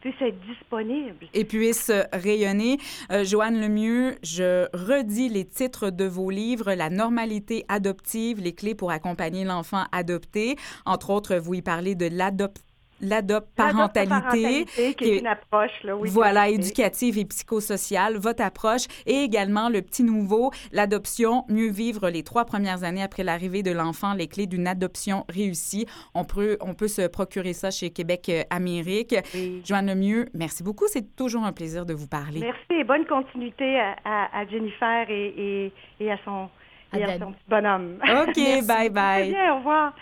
puisse 0.00 0.20
être 0.20 0.38
disponible. 0.46 1.26
Et 1.34 1.44
puisse 1.44 1.90
rayonner. 2.12 2.78
Euh, 3.10 3.24
Joanne 3.24 3.60
Lemieux, 3.60 4.16
je 4.22 4.66
redis 4.72 5.28
les 5.28 5.44
titres 5.44 5.90
de 5.90 6.04
vos 6.04 6.30
livres, 6.30 6.72
La 6.74 6.90
normalité 6.90 7.64
adoptive, 7.68 8.40
les 8.40 8.54
clés 8.54 8.74
pour 8.74 8.90
accompagner 8.90 9.44
l'enfant 9.44 9.84
adopté. 9.92 10.56
Entre 10.86 11.10
autres, 11.10 11.36
vous 11.36 11.54
y 11.54 11.62
parlez 11.62 11.94
de 11.94 12.06
l'adoption 12.06 12.67
l'adopte-parentalité, 13.00 14.66
qui 14.94 15.04
est 15.04 15.18
une 15.18 15.26
approche, 15.26 15.82
là, 15.84 15.96
oui, 15.96 16.08
voilà, 16.10 16.48
éducative 16.48 17.18
et 17.18 17.24
psychosociale, 17.24 18.16
votre 18.18 18.42
approche, 18.42 18.86
et 19.06 19.22
également 19.22 19.68
le 19.68 19.82
petit 19.82 20.02
nouveau, 20.02 20.50
l'adoption, 20.72 21.44
mieux 21.48 21.70
vivre 21.70 22.08
les 22.10 22.22
trois 22.22 22.44
premières 22.44 22.84
années 22.84 23.02
après 23.02 23.24
l'arrivée 23.24 23.62
de 23.62 23.72
l'enfant, 23.72 24.14
les 24.14 24.28
clés 24.28 24.46
d'une 24.46 24.66
adoption 24.66 25.24
réussie. 25.28 25.86
On 26.14 26.24
peut, 26.24 26.56
on 26.60 26.74
peut 26.74 26.88
se 26.88 27.06
procurer 27.06 27.52
ça 27.52 27.70
chez 27.70 27.90
Québec 27.90 28.28
euh, 28.28 28.42
Amérique. 28.50 29.14
Joanne 29.64 29.94
Mieux, 29.94 30.26
merci 30.34 30.62
beaucoup, 30.62 30.86
c'est 30.88 31.16
toujours 31.16 31.44
un 31.44 31.52
plaisir 31.52 31.86
de 31.86 31.94
vous 31.94 32.08
parler. 32.08 32.40
Merci 32.40 32.80
et 32.80 32.84
bonne 32.84 33.06
continuité 33.06 33.80
à, 34.04 34.46
Jennifer 34.50 35.06
et, 35.08 35.72
et, 36.00 36.10
à 36.10 36.18
son, 36.24 36.48
et 36.96 37.02
à 37.02 37.18
son 37.18 37.32
petit 37.32 37.44
bonhomme. 37.48 37.98
OK, 38.02 38.36
bye 38.66 38.90
bye. 38.90 39.30
Bien, 39.30 39.54
au 39.54 39.58
revoir. 39.58 39.92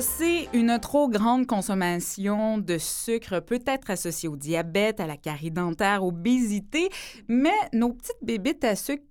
Le 0.00 0.04
sait, 0.04 0.48
une 0.54 0.78
trop 0.78 1.10
grande 1.10 1.46
consommation 1.46 2.56
de 2.56 2.78
sucre 2.78 3.38
peut 3.38 3.62
être 3.66 3.90
associée 3.90 4.30
au 4.30 4.36
diabète, 4.36 4.98
à 4.98 5.06
la 5.06 5.18
carie 5.18 5.50
dentaire, 5.50 6.04
obésité, 6.04 6.88
mais 7.28 7.52
nos 7.74 7.92
petites 7.92 8.16
bébites 8.22 8.64
à 8.64 8.76
sucre 8.76 9.04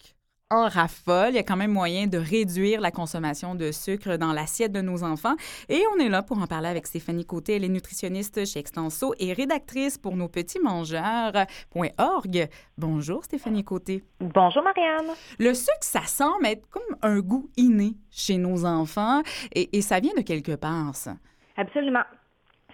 en 0.52 0.68
raffole. 0.68 1.30
Il 1.30 1.36
y 1.36 1.40
a 1.40 1.44
quand 1.44 1.56
même 1.56 1.72
moyen 1.72 2.08
de 2.08 2.18
réduire 2.18 2.82
la 2.82 2.92
consommation 2.92 3.54
de 3.54 3.72
sucre 3.72 4.18
dans 4.18 4.34
l'assiette 4.34 4.72
de 4.72 4.82
nos 4.82 5.04
enfants. 5.04 5.36
Et 5.70 5.84
on 5.96 6.00
est 6.00 6.10
là 6.10 6.24
pour 6.24 6.40
en 6.40 6.48
parler 6.48 6.68
avec 6.68 6.88
Stéphanie 6.88 7.26
Côté. 7.26 7.56
Elle 7.56 7.66
est 7.66 7.70
nutritionniste 7.70 8.46
chez 8.46 8.60
Extenso 8.60 9.14
et 9.20 9.34
rédactrice 9.34 9.98
pour 9.98 10.16
nos 10.16 10.28
petits 10.28 10.60
mangeurs.org. 10.60 12.48
Bonjour 12.78 13.24
Stéphanie 13.24 13.64
Côté. 13.64 14.04
Bonjour 14.20 14.64
Marianne. 14.64 15.14
Le 15.38 15.54
sucre, 15.54 15.78
ça 15.82 16.02
semble 16.02 16.48
être 16.48 16.68
comme 16.70 16.98
un 17.04 17.20
goût 17.20 17.50
inné 17.56 17.92
chez 18.10 18.38
nos 18.38 18.66
enfants 18.66 19.22
et, 19.54 19.78
et 19.78 19.82
ça 19.82 20.00
vient 20.00 20.14
de 20.18 20.24
quelque 20.24 20.56
part, 20.56 20.96
ça. 20.96 21.14
Absolument. 21.58 22.04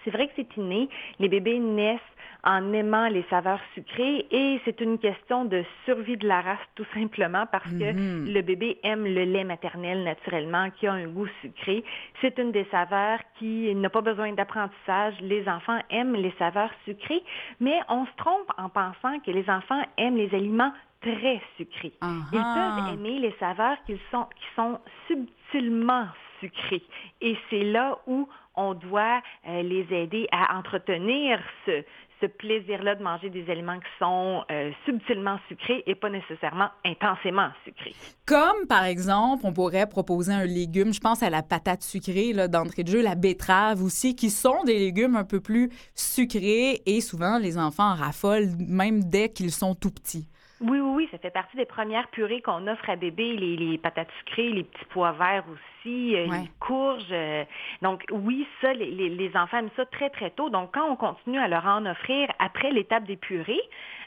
C'est 0.04 0.10
vrai 0.12 0.28
que 0.28 0.32
c'est 0.36 0.56
inné. 0.56 0.88
Les 1.18 1.28
bébés 1.28 1.58
naissent 1.58 2.00
en 2.46 2.72
aimant 2.72 3.08
les 3.08 3.24
saveurs 3.28 3.60
sucrées 3.74 4.24
et 4.30 4.60
c'est 4.64 4.80
une 4.80 4.98
question 4.98 5.44
de 5.44 5.64
survie 5.84 6.16
de 6.16 6.28
la 6.28 6.40
race 6.40 6.58
tout 6.76 6.86
simplement 6.94 7.44
parce 7.50 7.68
que 7.68 7.92
mm-hmm. 7.92 8.32
le 8.32 8.40
bébé 8.42 8.78
aime 8.84 9.04
le 9.04 9.24
lait 9.24 9.42
maternel 9.42 10.04
naturellement 10.04 10.70
qui 10.70 10.86
a 10.86 10.92
un 10.92 11.08
goût 11.08 11.26
sucré. 11.42 11.84
C'est 12.20 12.38
une 12.38 12.52
des 12.52 12.64
saveurs 12.70 13.18
qui 13.38 13.74
n'a 13.74 13.90
pas 13.90 14.00
besoin 14.00 14.32
d'apprentissage. 14.32 15.14
Les 15.20 15.48
enfants 15.48 15.80
aiment 15.90 16.14
les 16.14 16.32
saveurs 16.38 16.70
sucrées, 16.84 17.22
mais 17.58 17.80
on 17.88 18.06
se 18.06 18.16
trompe 18.16 18.50
en 18.56 18.68
pensant 18.68 19.18
que 19.26 19.32
les 19.32 19.48
enfants 19.50 19.82
aiment 19.98 20.16
les 20.16 20.32
aliments 20.32 20.72
très 21.00 21.40
sucrés. 21.56 21.92
Ils 22.02 22.38
peuvent 22.38 22.94
aimer 22.94 23.18
les 23.18 23.34
saveurs 23.40 23.76
qui 23.86 23.98
sont, 24.12 24.26
qui 24.36 24.46
sont 24.54 24.78
subtilement 25.08 26.06
sucrées. 26.40 26.82
Et 27.20 27.36
c'est 27.50 27.64
là 27.64 27.98
où 28.06 28.28
on 28.56 28.74
doit 28.74 29.20
euh, 29.46 29.62
les 29.62 29.86
aider 29.92 30.26
à 30.32 30.56
entretenir 30.56 31.38
ce, 31.66 31.82
ce 32.20 32.26
plaisir-là 32.26 32.94
de 32.94 33.02
manger 33.02 33.30
des 33.30 33.48
aliments 33.50 33.78
qui 33.78 33.88
sont 33.98 34.44
euh, 34.50 34.70
subtilement 34.84 35.38
sucrés 35.48 35.82
et 35.86 35.94
pas 35.94 36.08
nécessairement 36.08 36.68
intensément 36.84 37.48
sucrés. 37.64 37.94
Comme, 38.26 38.66
par 38.68 38.84
exemple, 38.84 39.42
on 39.44 39.52
pourrait 39.52 39.86
proposer 39.86 40.32
un 40.32 40.44
légume, 40.44 40.92
je 40.92 41.00
pense 41.00 41.22
à 41.22 41.30
la 41.30 41.42
patate 41.42 41.82
sucrée 41.82 42.32
d'entrée 42.48 42.84
de 42.84 42.90
jeu, 42.90 43.02
la 43.02 43.14
betterave 43.14 43.82
aussi, 43.82 44.16
qui 44.16 44.30
sont 44.30 44.64
des 44.64 44.78
légumes 44.78 45.16
un 45.16 45.24
peu 45.24 45.40
plus 45.40 45.70
sucrés 45.94 46.82
et 46.86 47.00
souvent 47.00 47.38
les 47.38 47.58
enfants 47.58 47.90
en 47.90 47.94
raffolent 47.94 48.56
même 48.58 49.04
dès 49.04 49.28
qu'ils 49.28 49.52
sont 49.52 49.74
tout 49.74 49.90
petits. 49.90 50.28
Oui, 50.60 50.80
oui, 50.80 50.92
oui, 50.94 51.08
ça 51.10 51.18
fait 51.18 51.30
partie 51.30 51.56
des 51.56 51.66
premières 51.66 52.08
purées 52.08 52.40
qu'on 52.40 52.66
offre 52.66 52.88
à 52.88 52.96
bébé, 52.96 53.36
les, 53.36 53.56
les 53.56 53.78
patates 53.78 54.08
sucrées, 54.18 54.50
les 54.50 54.64
petits 54.64 54.84
pois 54.90 55.12
verts 55.12 55.44
aussi 55.48 55.66
euh, 55.86 56.26
les 56.26 56.50
courges. 56.60 57.02
Euh, 57.10 57.44
donc 57.82 58.04
oui, 58.10 58.46
ça, 58.60 58.72
les, 58.72 58.90
les, 58.90 59.36
enfants 59.36 59.58
aiment 59.58 59.70
ça 59.76 59.84
très, 59.86 60.10
très 60.10 60.30
tôt. 60.30 60.50
Donc 60.50 60.74
quand 60.74 60.90
on 60.90 60.96
continue 60.96 61.38
à 61.38 61.48
leur 61.48 61.64
en 61.66 61.86
offrir 61.86 62.28
après 62.38 62.70
l'étape 62.70 63.04
des 63.04 63.16
purées, 63.16 63.60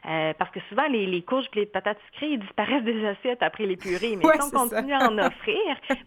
euh, 0.05 0.33
parce 0.38 0.49
que 0.51 0.59
souvent 0.69 0.88
les, 0.88 1.05
les 1.05 1.21
courges 1.21 1.45
et 1.55 1.59
les 1.62 1.65
patates 1.65 1.97
sucrées 2.07 2.31
ils 2.31 2.39
disparaissent 2.39 2.83
des 2.83 3.05
assiettes 3.05 3.43
après 3.43 3.65
les 3.65 3.75
purées, 3.75 4.15
mais 4.15 4.23
si 4.23 4.41
on 4.41 4.49
continue 4.49 4.93
à 4.93 5.09
en 5.09 5.17
offrir, 5.17 5.59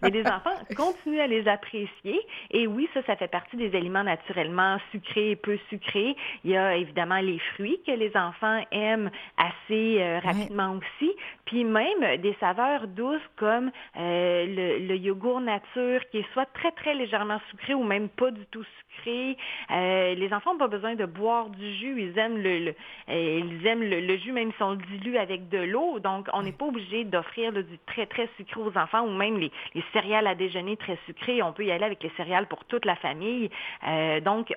mais 0.03 0.11
les 0.11 0.27
enfants 0.27 0.57
continuent 0.77 1.21
à 1.21 1.27
les 1.27 1.47
apprécier. 1.47 2.21
Et 2.51 2.67
oui, 2.67 2.89
ça, 2.95 3.03
ça 3.05 3.17
fait 3.17 3.29
partie 3.29 3.57
des 3.57 3.75
aliments 3.77 4.05
naturellement 4.05 4.79
sucrés 4.91 5.33
et 5.33 5.37
peu 5.37 5.59
sucrés. 5.69 6.17
Il 6.45 6.51
y 6.51 6.57
a 6.57 6.77
évidemment 6.77 7.21
les 7.21 7.39
fruits 7.55 7.81
que 7.87 7.93
les 7.93 8.17
enfants 8.17 8.63
aiment 8.71 9.11
assez 9.37 10.03
rapidement 10.33 10.77
aussi. 10.77 11.13
Puis 11.45 11.65
même 11.65 12.21
des 12.21 12.37
saveurs 12.41 12.87
douces 12.89 13.21
comme 13.37 13.71
le, 13.97 14.79
le 14.87 14.97
yogourt 14.97 15.41
naturel 15.41 16.03
qui 16.11 16.19
est 16.19 16.33
soit 16.33 16.47
très, 16.55 16.73
très 16.73 16.95
légèrement 16.95 17.41
sucré 17.51 17.75
ou 17.75 17.83
même 17.85 18.09
pas 18.09 18.31
du 18.31 18.45
tout 18.47 18.65
sucré. 18.65 19.37
Euh, 19.71 20.15
les 20.15 20.33
enfants 20.33 20.53
n'ont 20.53 20.59
pas 20.59 20.69
besoin 20.69 20.95
de 20.95 21.07
boire 21.07 21.49
du 21.51 21.75
jus. 21.77 22.01
Ils 22.01 22.19
aiment 22.19 22.39
le, 22.39 22.75
euh, 23.09 23.41
ils 23.45 23.67
aiment 23.67 23.83
le, 23.83 24.17
jus 24.17 24.33
même 24.33 24.53
si 24.53 24.63
on 24.63 24.73
le 24.73 24.77
dilue 24.77 25.17
avec 25.17 25.49
de 25.49 25.59
l'eau. 25.59 25.99
Donc, 26.01 26.29
on 26.33 26.43
n'est 26.43 26.53
pas 26.53 26.67
obligé 26.67 27.05
d'offrir 27.05 27.53
du 27.53 27.79
très, 27.87 28.07
très 28.07 28.29
sucré 28.37 28.61
aux 28.61 28.77
enfants 28.77 29.03
ou 29.03 29.11
même 29.11 29.39
les, 29.39 29.51
céréales 29.93 30.27
à 30.27 30.35
déjeuner 30.35 30.77
très 30.77 30.99
sucrées. 31.07 31.43
On 31.43 31.53
peut 31.53 31.65
y 31.65 31.71
aller 31.71 31.85
avec 31.85 32.03
les 32.03 32.13
céréales 32.17 32.47
pour 32.47 32.65
toute 32.65 32.85
la 32.85 32.97
famille. 32.97 33.51
Euh, 33.87 34.21
donc, 34.21 34.53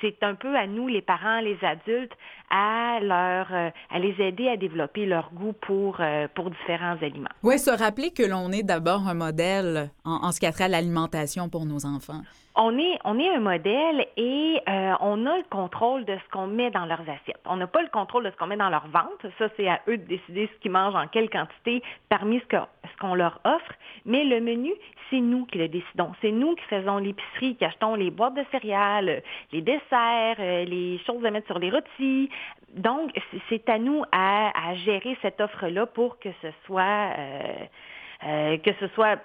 c'est 0.00 0.22
un 0.22 0.34
peu 0.34 0.54
à 0.56 0.66
nous, 0.66 0.88
les 0.88 1.02
parents, 1.02 1.40
les 1.40 1.58
adultes, 1.62 2.16
à 2.50 2.98
leur, 3.00 3.52
à 3.52 3.98
les 3.98 4.20
aider 4.20 4.48
à 4.48 4.56
développer 4.56 5.06
leur 5.10 5.30
goût 5.34 5.52
pour, 5.52 6.00
pour 6.34 6.50
différents 6.50 6.96
aliments. 7.02 7.28
Oui, 7.42 7.58
se 7.58 7.70
rappeler 7.70 8.10
que 8.10 8.22
l'on 8.22 8.50
est 8.52 8.62
d'abord 8.62 9.06
un 9.06 9.14
modèle 9.14 9.90
en, 10.04 10.26
en 10.26 10.32
ce 10.32 10.40
qui 10.40 10.46
a 10.46 10.52
trait 10.52 10.64
à 10.64 10.68
l'alimentation 10.68 11.48
pour 11.48 11.66
nos 11.66 11.84
enfants. 11.84 12.22
On 12.56 12.78
est, 12.78 12.98
un 13.04 13.40
modèle 13.40 14.06
et 14.16 14.60
euh, 14.68 14.94
on 15.00 15.24
a 15.26 15.36
le 15.36 15.44
contrôle 15.50 16.04
de 16.04 16.16
ce 16.16 16.30
qu'on 16.32 16.48
met 16.48 16.70
dans 16.70 16.84
leurs 16.84 17.02
assiettes. 17.02 17.40
On 17.46 17.56
n'a 17.56 17.68
pas 17.68 17.80
le 17.80 17.88
contrôle 17.88 18.24
de 18.24 18.30
ce 18.30 18.36
qu'on 18.36 18.48
met 18.48 18.56
dans 18.56 18.70
leur 18.70 18.88
ventre. 18.88 19.30
Ça, 19.38 19.48
c'est 19.56 19.68
à 19.68 19.80
eux 19.86 19.96
de 19.96 20.04
décider 20.04 20.50
ce 20.52 20.60
qu'ils 20.60 20.72
mangent, 20.72 20.96
en 20.96 21.06
quelle 21.06 21.30
quantité, 21.30 21.80
parmi 22.08 22.40
ce, 22.40 22.56
qu'on 23.00 23.14
leur 23.14 23.40
offre. 23.44 23.72
Mais 24.04 24.24
le 24.24 24.40
menu, 24.40 24.72
c'est 25.10 25.20
nous 25.20 25.46
qui 25.46 25.58
le 25.58 25.68
décidons. 25.68 26.12
C'est 26.20 26.32
nous 26.32 26.56
qui 26.56 26.64
faisons 26.64 26.98
l'épicerie, 26.98 27.54
qui 27.54 27.64
achetons 27.64 27.94
les 27.94 28.10
boîtes 28.10 28.34
de 28.34 28.44
céréales, 28.50 29.22
les 29.52 29.62
desserts, 29.62 30.36
euh, 30.40 30.64
les 30.64 30.98
choses 31.06 31.24
à 31.24 31.30
mettre 31.30 31.46
sur 31.46 31.60
les 31.60 31.70
rôtis. 31.70 32.30
Donc, 32.74 33.12
c'est 33.48 33.68
à 33.68 33.78
nous 33.78 34.02
à, 34.10 34.74
gérer 34.84 35.16
cette 35.22 35.40
offre-là 35.40 35.86
pour 35.86 36.18
que 36.18 36.30
ce 36.42 36.48
soit... 36.66 37.14
Euh, 37.16 38.58
que 38.58 38.70
ce 38.78 38.86
soit 38.88 39.18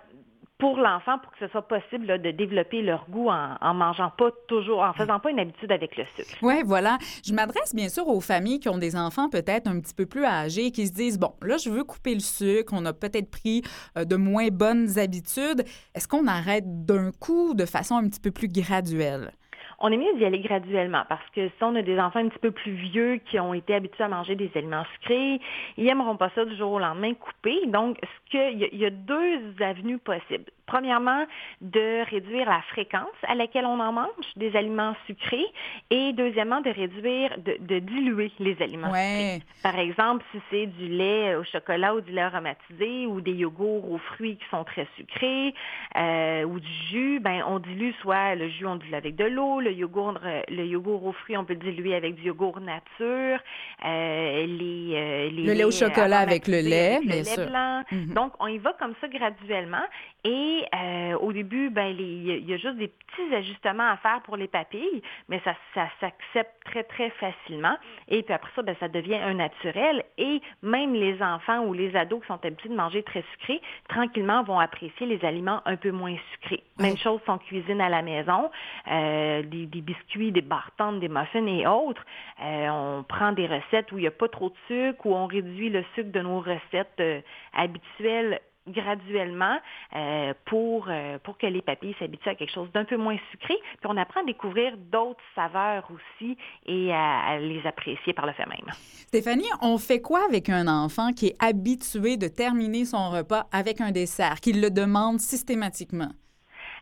pour 0.57 0.77
l'enfant 0.77 1.19
pour 1.19 1.31
que 1.31 1.39
ce 1.39 1.47
soit 1.49 1.67
possible 1.67 2.21
de 2.21 2.31
développer 2.31 2.81
leur 2.81 3.05
goût 3.09 3.29
en, 3.29 3.57
en, 3.59 3.73
mangeant 3.73 4.09
pas 4.17 4.29
toujours, 4.47 4.79
en 4.79 4.93
faisant 4.93 5.19
pas 5.19 5.31
une 5.31 5.39
habitude 5.39 5.71
avec 5.71 5.97
le 5.97 6.05
sucre. 6.15 6.37
Oui, 6.41 6.63
voilà. 6.63 6.97
Je 7.25 7.33
m'adresse 7.33 7.75
bien 7.75 7.89
sûr 7.89 8.07
aux 8.07 8.21
familles 8.21 8.59
qui 8.59 8.69
ont 8.69 8.77
des 8.77 8.95
enfants 8.95 9.29
peut-être 9.29 9.67
un 9.67 9.79
petit 9.79 9.93
peu 9.93 10.05
plus 10.05 10.23
âgés, 10.23 10.71
qui 10.71 10.87
se 10.87 10.93
disent, 10.93 11.19
bon, 11.19 11.33
là, 11.41 11.57
je 11.57 11.69
veux 11.69 11.83
couper 11.83 12.13
le 12.13 12.21
sucre, 12.21 12.73
on 12.75 12.85
a 12.85 12.93
peut-être 12.93 13.29
pris 13.29 13.63
euh, 13.97 14.05
de 14.05 14.15
moins 14.15 14.47
bonnes 14.47 14.97
habitudes. 14.97 15.65
Est-ce 15.93 16.07
qu'on 16.07 16.27
arrête 16.27 16.85
d'un 16.85 17.11
coup 17.11 17.53
de 17.53 17.65
façon 17.65 17.95
un 17.95 18.07
petit 18.07 18.21
peu 18.21 18.31
plus 18.31 18.47
graduelle? 18.47 19.31
On 19.79 19.91
est 19.91 19.97
mieux 19.97 20.13
d'y 20.17 20.25
aller 20.25 20.39
graduellement 20.39 21.03
parce 21.09 21.27
que 21.35 21.47
si 21.47 21.63
on 21.63 21.75
a 21.75 21.81
des 21.81 21.99
enfants 21.99 22.19
un 22.19 22.29
petit 22.29 22.39
peu 22.39 22.51
plus 22.51 22.71
vieux 22.71 23.17
qui 23.29 23.39
ont 23.39 23.53
été 23.53 23.75
habitués 23.75 24.03
à 24.03 24.07
manger 24.07 24.35
des 24.35 24.49
aliments 24.55 24.85
sucrés, 24.93 25.39
ils 25.77 25.85
n'aimeront 25.85 26.17
pas 26.17 26.29
ça 26.35 26.45
du 26.45 26.55
jour 26.55 26.73
au 26.73 26.79
lendemain 26.79 27.13
coupé. 27.13 27.65
Donc, 27.67 27.97
ce 28.01 28.31
que, 28.31 28.51
il 28.53 28.77
y, 28.79 28.85
a 28.85 28.89
deux 28.89 29.39
avenues 29.59 29.97
possibles. 29.97 30.51
Premièrement, 30.65 31.25
de 31.61 32.09
réduire 32.09 32.49
la 32.49 32.61
fréquence 32.63 33.15
à 33.27 33.35
laquelle 33.35 33.65
on 33.65 33.79
en 33.79 33.91
mange 33.91 34.09
des 34.35 34.55
aliments 34.55 34.95
sucrés 35.07 35.45
et 35.89 36.13
deuxièmement, 36.13 36.61
de 36.61 36.69
réduire, 36.69 37.31
de, 37.37 37.79
diluer 37.79 38.31
les 38.39 38.61
aliments 38.61 38.87
sucrés. 38.87 39.41
Par 39.63 39.77
exemple, 39.79 40.23
si 40.31 40.39
c'est 40.49 40.65
du 40.67 40.87
lait 40.87 41.35
au 41.35 41.43
chocolat 41.43 41.95
ou 41.95 42.01
du 42.01 42.11
lait 42.11 42.21
aromatisé 42.21 43.05
ou 43.07 43.21
des 43.21 43.33
yogourts 43.33 43.91
aux 43.91 43.97
fruits 43.97 44.37
qui 44.37 44.45
sont 44.49 44.63
très 44.63 44.87
sucrés 44.97 45.53
euh, 45.97 46.43
ou 46.43 46.59
du 46.59 46.73
jus, 46.89 47.19
ben 47.19 47.43
on 47.47 47.59
dilue 47.59 47.91
soit 48.01 48.35
le 48.35 48.49
jus, 48.49 48.65
on 48.65 48.75
dilue 48.75 48.93
avec 48.93 49.15
de 49.15 49.25
l'eau, 49.25 49.59
le 49.59 49.71
yogourt, 49.71 50.19
le 50.49 50.65
yogourt 50.65 51.05
aux 51.05 51.13
fruits, 51.13 51.37
on 51.37 51.45
peut 51.45 51.55
diluer 51.55 51.95
avec 51.95 52.15
du 52.15 52.23
yogourt 52.23 52.59
nature, 52.59 53.39
euh, 53.85 54.45
les, 54.45 54.91
euh, 54.95 55.29
le 55.31 55.53
lait 55.53 55.63
au 55.63 55.71
chocolat 55.71 56.19
avec 56.19 56.47
le 56.47 56.61
lait, 56.61 56.99
bien 57.03 57.23
sûr. 57.23 57.47
blanc. 57.47 57.83
Mhm. 57.91 58.13
Donc, 58.13 58.33
on 58.39 58.47
y 58.47 58.57
va 58.57 58.73
comme 58.79 58.93
ça 59.01 59.07
graduellement 59.07 59.85
et 60.25 60.65
euh, 60.73 61.17
au 61.19 61.31
début, 61.31 61.69
ben, 61.69 61.95
il 61.97 62.49
y 62.49 62.53
a 62.53 62.57
juste 62.57 62.77
des 62.77 62.87
petits 62.87 63.35
ajustements 63.35 63.87
à 63.91 63.97
faire 63.97 64.21
pour 64.23 64.37
les 64.37 64.47
papilles, 64.47 65.03
mais 65.29 65.39
ça, 65.45 65.53
ça 65.75 65.87
s'accepte 65.99 66.51
très, 66.65 66.83
très 66.83 67.11
facilement. 67.11 67.77
Et 68.07 68.23
puis 68.23 68.33
après 68.33 68.49
ça, 68.55 68.63
ben, 68.63 68.75
ça 68.79 68.87
devient 68.87 69.17
un 69.17 69.35
naturel. 69.35 70.03
Et 70.17 70.41
même 70.63 70.95
les 70.95 71.21
enfants 71.21 71.59
ou 71.65 71.73
les 71.73 71.95
ados 71.95 72.21
qui 72.21 72.27
sont 72.27 72.43
habitués 72.43 72.69
de 72.69 72.75
manger 72.75 73.03
très 73.03 73.23
sucré, 73.33 73.61
tranquillement 73.87 74.41
vont 74.41 74.57
apprécier 74.59 75.05
les 75.05 75.23
aliments 75.23 75.61
un 75.65 75.75
peu 75.75 75.91
moins 75.91 76.15
sucrés. 76.31 76.63
Même 76.79 76.97
chose 76.97 77.21
son 77.27 77.37
cuisine 77.37 77.79
à 77.79 77.89
la 77.89 78.01
maison, 78.01 78.49
euh, 78.91 79.43
des, 79.43 79.67
biscuits, 79.67 80.31
des 80.31 80.41
bartendes, 80.41 81.01
des 81.01 81.07
muffins 81.07 81.45
et 81.45 81.67
autres. 81.67 82.03
Euh, 82.41 82.67
on 82.69 83.03
prend 83.03 83.31
des 83.31 83.45
recettes 83.45 83.91
où 83.91 83.99
il 83.99 84.01
n'y 84.01 84.07
a 84.07 84.11
pas 84.11 84.27
trop 84.27 84.49
de 84.49 84.55
sucre, 84.67 85.05
où 85.05 85.13
on 85.13 85.27
réduit 85.27 85.69
le 85.69 85.85
sucre 85.93 86.11
de 86.11 86.21
nos 86.21 86.39
recettes 86.39 87.23
habituelles 87.53 88.41
graduellement 88.67 89.57
euh, 89.95 90.33
pour, 90.45 90.87
euh, 90.89 91.17
pour 91.23 91.37
que 91.37 91.47
les 91.47 91.61
papilles 91.61 91.95
s'habituent 91.99 92.29
à 92.29 92.35
quelque 92.35 92.53
chose 92.53 92.71
d'un 92.73 92.85
peu 92.85 92.97
moins 92.97 93.17
sucré. 93.31 93.53
Puis 93.79 93.85
on 93.85 93.97
apprend 93.97 94.21
à 94.21 94.25
découvrir 94.25 94.75
d'autres 94.77 95.23
saveurs 95.35 95.87
aussi 95.91 96.37
et 96.65 96.91
à, 96.91 97.37
les 97.39 97.65
apprécier 97.65 98.13
par 98.13 98.25
le 98.25 98.33
fait 98.33 98.45
même. 98.45 98.73
Stéphanie, 99.07 99.49
on 99.61 99.77
fait 99.77 100.01
quoi 100.01 100.21
avec 100.27 100.49
un 100.49 100.67
enfant 100.67 101.11
qui 101.11 101.27
est 101.27 101.43
habitué 101.43 102.17
de 102.17 102.27
terminer 102.27 102.85
son 102.85 103.09
repas 103.09 103.45
avec 103.51 103.81
un 103.81 103.91
dessert, 103.91 104.39
qui 104.41 104.53
le 104.53 104.69
demande 104.69 105.19
systématiquement? 105.19 106.09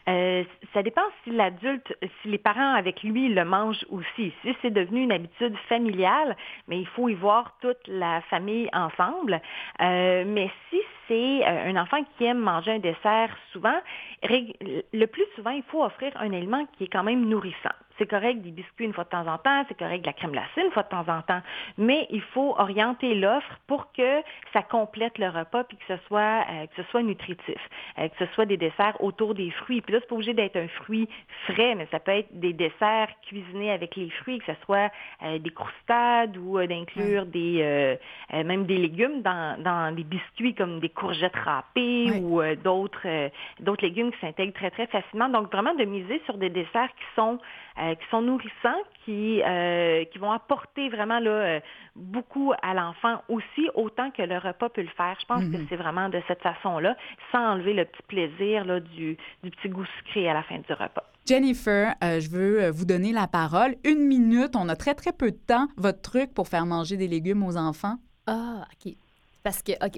Euh, 0.10 0.44
ça 0.74 0.84
dépend 0.84 1.02
si 1.24 1.32
l'adulte, 1.32 1.94
si 2.22 2.28
les 2.28 2.38
parents 2.38 2.74
avec 2.74 3.04
lui 3.04 3.30
le 3.30 3.46
mangent 3.46 3.86
aussi. 3.90 4.34
Si 4.42 4.54
c'est 4.62 4.72
devenu 4.72 5.02
une 5.02 5.14
habitude 5.14 5.56
familiale, 5.70 6.36
mais 6.68 6.80
il 6.80 6.88
faut 6.88 7.08
y 7.08 7.14
voir 7.14 7.56
toute 7.62 7.88
la 7.88 8.20
famille 8.30 8.70
ensemble. 8.74 9.42
Mais 9.80 10.52
si 10.70 10.82
c'est 11.08 11.42
euh, 11.44 11.70
un 11.70 11.76
enfant 11.76 12.04
qui 12.18 12.26
aime 12.26 12.40
manger 12.40 12.72
un 12.72 12.80
dessert 12.80 13.36
souvent, 13.52 13.76
le 14.24 15.06
plus 15.06 15.26
souvent, 15.36 15.52
il 15.52 15.64
faut 15.64 15.84
offrir 15.84 16.12
un 16.16 16.32
aliment 16.34 16.66
qui 16.78 16.86
est 16.86 16.88
quand 16.88 17.04
même 17.04 17.26
nourrissant. 17.28 17.74
C'est 17.98 18.08
correct 18.08 18.42
des 18.42 18.52
biscuits 18.52 18.86
une 18.86 18.94
fois 18.94 19.04
de 19.04 19.10
temps 19.10 19.28
en 19.28 19.38
temps, 19.38 19.64
c'est 19.68 19.78
correct 19.78 20.02
de 20.02 20.08
la 20.08 20.14
crème 20.14 20.32
glacée 20.32 20.62
une 20.66 20.72
fois 20.72 20.84
de 20.84 20.90
temps 20.90 21.08
en 21.08 21.22
temps, 21.22 21.42
mais 21.78 22.08
il 22.10 22.22
faut 22.22 22.56
orienter 22.58 23.14
l'offre 23.14 23.60
pour 23.68 23.92
que 23.92 24.22
ça 24.52 24.64
complète 24.64 25.20
le 25.20 25.30
repas 25.30 25.64
puis 25.64 25.78
que 25.78 25.84
ce 25.88 26.04
soit 26.08 26.44
euh, 26.50 26.66
que 26.66 26.82
ce 26.82 26.90
soit 26.90 27.04
nutritif, 27.04 27.60
euh, 28.00 28.08
que 28.08 28.26
ce 28.26 28.34
soit 28.34 28.46
des 28.46 28.58
desserts 28.58 28.96
autour 29.00 29.36
des 29.36 29.52
fruits. 29.52 29.82
Puis 29.82 29.94
là, 29.94 30.00
c'est 30.02 30.08
pas 30.08 30.16
obligé 30.16 30.34
d'être 30.34 30.56
un 30.56 30.68
fruit 30.70 31.08
frais, 31.46 31.76
mais 31.76 31.88
ça 31.92 32.00
peut 32.00 32.12
être 32.12 32.30
des 32.32 32.54
desserts 32.54 33.10
cuisinés 33.28 33.72
avec 33.72 33.96
les 33.96 34.10
fruits, 34.10 34.40
que 34.40 34.52
ce 34.52 34.60
soit 34.66 34.92
euh, 35.24 35.38
des 35.38 35.52
croustades 35.52 36.36
ou 36.38 36.60
d'inclure 36.66 37.26
des 37.26 37.98
même 38.32 38.66
des 38.66 38.78
légumes 38.78 39.22
dans, 39.22 39.62
dans 39.62 39.96
des 39.96 40.04
biscuits 40.04 40.56
comme 40.56 40.80
des 40.80 40.90
courgettes 40.94 41.36
râpées 41.36 42.22
ou 42.22 42.42
d'autres 42.64 43.30
d'autres 43.60 43.84
légumes 43.84 44.12
qui 44.12 44.20
s'intègrent 44.20 44.54
très 44.54 44.72
très 44.72 44.88
facilement. 44.88 45.30
Donc 45.30 45.52
vraiment 45.52 45.74
de 45.76 45.86
miser 45.86 46.22
sur 46.26 46.38
des 46.38 46.50
desserts 46.50 46.90
qui 46.90 47.16
sont 47.16 47.40
euh, 47.80 47.96
qui 47.96 48.06
sont 48.12 48.22
nourrissants, 48.22 48.84
qui, 49.04 49.42
euh, 49.42 50.06
qui 50.06 50.20
vont 50.20 50.32
apporter 50.32 50.90
vraiment 50.90 51.18
là, 51.18 51.32
euh, 51.32 51.60
beaucoup 51.96 52.54
à 52.62 52.76
l'enfant 52.76 53.24
aussi, 53.30 53.68
autant 53.74 54.12
que 54.12 54.22
le 54.22 54.38
repas 54.38 54.70
peut 54.70 54.84
le 54.84 54.92
faire. 54.96 55.18
Je 55.20 55.26
pense 55.26 55.44
que 55.46 55.58
mhm. 55.58 55.66
c'est 55.68 55.76
vraiment 55.76 56.08
de 56.08 56.22
cette 56.28 56.44
façon-là, 56.44 56.96
sans 57.32 57.40
enlever 57.40 57.74
le 57.74 57.86
petit 57.86 58.04
plaisir 58.08 58.64
là, 58.64 58.80
du, 58.80 59.18
du 59.42 59.50
petit 59.50 59.70
goût 59.70 59.86
sucré 59.98 60.30
à 60.30 60.36
la 60.36 60.44
fin 60.44 60.60
du 60.60 60.72
repas. 60.72 61.04
Jennifer, 61.26 61.96
je 62.02 62.30
veux 62.30 62.70
vous 62.70 62.86
donner 62.86 63.12
la 63.12 63.28
parole. 63.28 63.74
Une 63.84 64.06
minute, 64.06 64.56
on 64.56 64.70
a 64.70 64.76
très, 64.76 64.94
très 64.94 65.12
peu 65.12 65.32
de 65.32 65.38
temps. 65.38 65.68
Votre 65.76 66.02
truc 66.02 66.32
pour 66.36 66.48
faire 66.48 66.68
manger 66.68 66.96
des 66.96 67.08
légumes 67.08 67.42
aux 67.42 67.58
enfants? 67.58 67.96
Ah, 68.28 68.66
OK. 68.72 68.94
Parce 69.42 69.64
que, 69.64 69.72
OK, 69.84 69.98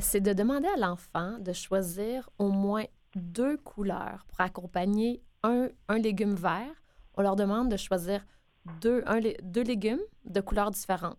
c'est 0.00 0.20
de 0.20 0.32
demander 0.32 0.68
à 0.68 0.76
l'enfant 0.78 1.38
de 1.38 1.52
choisir 1.52 2.30
au 2.38 2.48
moins 2.48 2.84
deux 3.14 3.56
couleurs 3.58 4.24
pour 4.28 4.40
accompagner 4.40 5.22
un, 5.42 5.68
un 5.88 5.98
légume 5.98 6.34
vert 6.34 6.74
on 7.16 7.22
leur 7.22 7.36
demande 7.36 7.70
de 7.70 7.76
choisir 7.76 8.24
deux, 8.80 9.02
un, 9.06 9.20
deux 9.42 9.62
légumes 9.62 10.00
de 10.24 10.40
couleurs 10.40 10.70
différentes. 10.70 11.18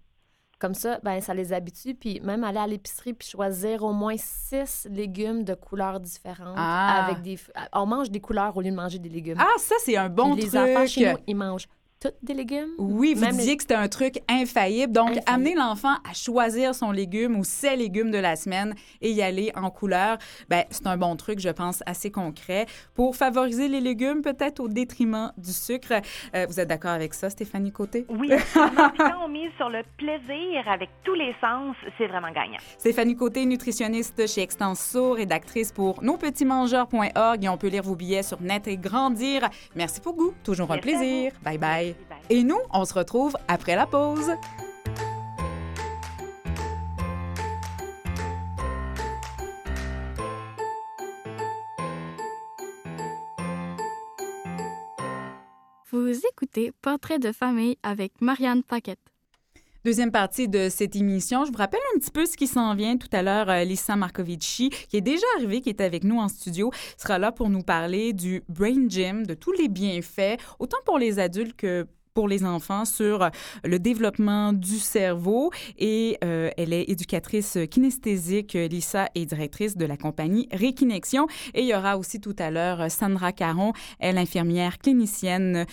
Comme 0.58 0.74
ça, 0.74 1.00
ben, 1.04 1.20
ça 1.20 1.34
les 1.34 1.52
habitue. 1.52 1.96
Puis 1.96 2.22
même 2.22 2.44
aller 2.44 2.60
à 2.60 2.68
l'épicerie 2.68 3.14
puis 3.14 3.28
choisir 3.28 3.84
au 3.84 3.92
moins 3.92 4.16
six 4.18 4.88
légumes 4.90 5.44
de 5.44 5.54
couleurs 5.54 6.00
différentes. 6.00 6.56
Ah. 6.58 7.06
Avec 7.06 7.22
des, 7.22 7.38
on 7.74 7.86
mange 7.86 8.10
des 8.10 8.22
couleurs 8.22 8.56
au 8.56 8.62
lieu 8.62 8.72
de 8.72 8.76
manger 8.76 9.00
des 9.00 9.10
légumes. 9.10 9.38
Ah, 9.40 9.54
ça, 9.58 9.76
c'est 9.84 9.98
un 9.98 10.10
bon 10.10 10.32
truc. 10.32 10.44
Les 10.44 10.58
enfants 10.58 10.88
chez 10.88 11.12
nous, 11.12 11.20
ils 11.28 11.36
mangent 11.36 11.68
des 12.24 12.34
légumes? 12.34 12.70
Oui, 12.78 13.14
vous 13.14 13.26
disiez 13.26 13.58
que 13.58 13.64
c'était 13.64 13.76
un 13.76 13.88
truc 13.88 14.20
infaillible. 14.30 14.94
Donc, 14.94 15.18
amener 15.26 15.56
l'enfant 15.56 15.96
à 16.10 16.14
choisir 16.14 16.76
son 16.76 16.92
légume 16.92 17.38
ou 17.38 17.44
ses 17.44 17.76
légumes 17.76 18.12
de 18.12 18.18
la 18.18 18.36
semaine 18.36 18.74
et 19.02 19.12
y 19.12 19.22
aller 19.22 19.52
en 19.56 19.70
couleur, 19.70 20.18
ben, 20.50 20.64
c'est 20.70 20.88
un 20.88 20.98
bon 20.98 21.16
truc, 21.16 21.40
je 21.40 21.50
pense, 21.50 21.84
assez 21.86 22.12
concret 22.12 22.66
pour 22.94 23.16
favoriser 23.16 23.68
les 23.68 23.82
légumes, 23.82 24.22
peut-être 24.22 24.60
au 24.60 24.68
détriment 24.68 25.32
du 25.38 25.52
sucre. 25.52 25.94
Euh, 26.36 26.46
vous 26.48 26.60
êtes 26.60 26.68
d'accord 26.68 26.92
avec 26.92 27.14
ça, 27.14 27.30
Stéphanie 27.30 27.72
Côté? 27.72 28.06
Oui. 28.10 28.30
quand 28.54 29.24
on 29.24 29.28
mise 29.28 29.52
sur 29.58 29.70
le 29.70 29.84
plaisir 29.98 30.68
avec 30.68 30.90
tous 31.04 31.14
les 31.14 31.34
sens, 31.42 31.76
c'est 31.98 32.08
vraiment 32.08 32.32
gagnant. 32.32 32.58
Stéphanie 32.78 33.16
Côté, 33.16 33.46
nutritionniste 33.46 34.28
chez 34.28 34.42
Extenso, 34.42 35.14
rédactrice 35.14 35.72
pour 35.72 36.04
nospetitsmangeurs.org 36.04 37.44
et 37.44 37.50
on 37.50 37.58
peut 37.58 37.68
lire 37.68 37.84
vos 37.84 37.96
billets 37.96 38.24
sur 38.24 38.42
Net 38.42 38.68
et 38.68 38.78
Grandir. 38.78 39.50
Merci 39.76 40.02
beaucoup. 40.02 40.34
Toujours 40.44 40.72
un 40.72 40.78
plaisir. 40.78 41.32
Bye 41.44 41.58
bye. 41.58 41.95
Et 42.30 42.44
nous, 42.44 42.60
on 42.72 42.86
se 42.86 42.94
retrouve 42.94 43.38
après 43.48 43.76
la 43.76 43.86
pause. 43.86 44.32
Vous 55.92 56.20
écoutez 56.32 56.72
Portrait 56.82 57.20
de 57.20 57.32
famille 57.32 57.78
avec 57.84 58.20
Marianne 58.20 58.64
Paquette. 58.64 59.15
Deuxième 59.86 60.10
partie 60.10 60.48
de 60.48 60.68
cette 60.68 60.96
émission, 60.96 61.46
je 61.46 61.52
vous 61.52 61.60
rappelle 61.60 61.80
un 61.96 62.00
petit 62.00 62.10
peu 62.10 62.26
ce 62.26 62.36
qui 62.36 62.48
s'en 62.48 62.74
vient. 62.74 62.98
Tout 62.98 63.08
à 63.12 63.22
l'heure, 63.22 63.52
euh, 63.52 63.64
Lisa 63.64 63.96
Marcovici, 63.96 64.72
qui 64.90 64.98
est 64.98 65.02
déjà 65.02 65.28
arrivée, 65.38 65.62
qui 65.62 65.70
est 65.70 65.80
avec 65.80 66.04
nous 66.04 66.18
en 66.18 66.28
studio, 66.28 66.72
sera 66.98 67.20
là 67.20 67.32
pour 67.32 67.52
nous 67.52 67.62
parler 67.62 68.12
du 68.12 68.42
Brain 68.50 68.90
Gym, 68.90 69.28
de 69.28 69.36
tous 69.36 69.52
les 69.52 69.68
bienfaits, 69.68 70.40
autant 70.58 70.80
pour 70.86 70.98
les 70.98 71.20
adultes 71.20 71.56
que 71.56 71.86
pour 72.16 72.28
les 72.28 72.44
enfants 72.44 72.84
sur 72.86 73.30
le 73.64 73.78
développement 73.78 74.54
du 74.54 74.80
cerveau 74.80 75.52
et 75.78 76.18
euh, 76.24 76.50
elle 76.58 76.74
est 76.74 76.90
éducatrice 76.90 77.60
kinesthésique. 77.70 78.54
Lisa 78.54 79.10
est 79.14 79.26
directrice 79.28 79.78
de 79.78 79.86
la 79.86 79.98
compagnie 79.98 80.48
Rékinexion 80.52 81.28
et 81.54 81.62
il 81.62 81.68
y 81.68 81.76
aura 81.76 82.00
aussi 82.00 82.20
tout 82.20 82.36
à 82.40 82.50
l'heure 82.50 82.90
Sandra 82.90 83.34
Caron, 83.34 83.74
elle 84.00 84.18
infirmière 84.18 84.80
clinicienne 84.80 85.68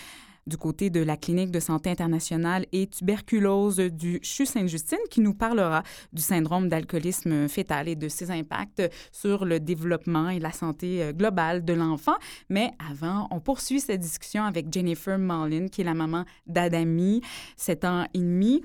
du 0.47 0.57
côté 0.57 0.91
de 0.91 1.01
la 1.01 1.17
clinique 1.17 1.51
de 1.51 1.61
santé 1.61 1.91
internationale 1.91 2.67
et 2.73 2.87
tuberculose 2.87 3.77
du 3.77 4.21
CHU 4.23 4.47
Sainte-Justine 4.47 4.99
qui 5.11 5.21
nous 5.21 5.35
parlera 5.35 5.83
du 6.13 6.23
syndrome 6.23 6.69
d'alcoolisme 6.69 7.49
fœtal 7.49 7.89
et 7.89 7.97
de 7.97 8.09
ses 8.09 8.31
impacts 8.31 8.83
sur 9.13 9.45
le 9.45 9.61
développement 9.61 10.29
et 10.29 10.39
la 10.39 10.53
santé 10.53 11.03
euh, 11.03 11.13
globale 11.13 11.65
de 11.65 11.73
l'enfant. 11.73 12.17
Mais 12.49 12.71
avant, 12.91 13.29
on 13.31 13.41
poursuit 13.41 13.81
cette 13.81 14.01
discussion 14.01 14.45
avec 14.45 14.73
Jennifer 14.73 15.19
Marlin, 15.19 15.69
qui 15.69 15.83
est 15.83 15.85
la 15.85 15.95
maman 15.95 16.25
d'Adami, 16.47 17.23
7 17.57 17.85
ans 17.85 18.07
et 18.15 18.19
demi. 18.19 18.63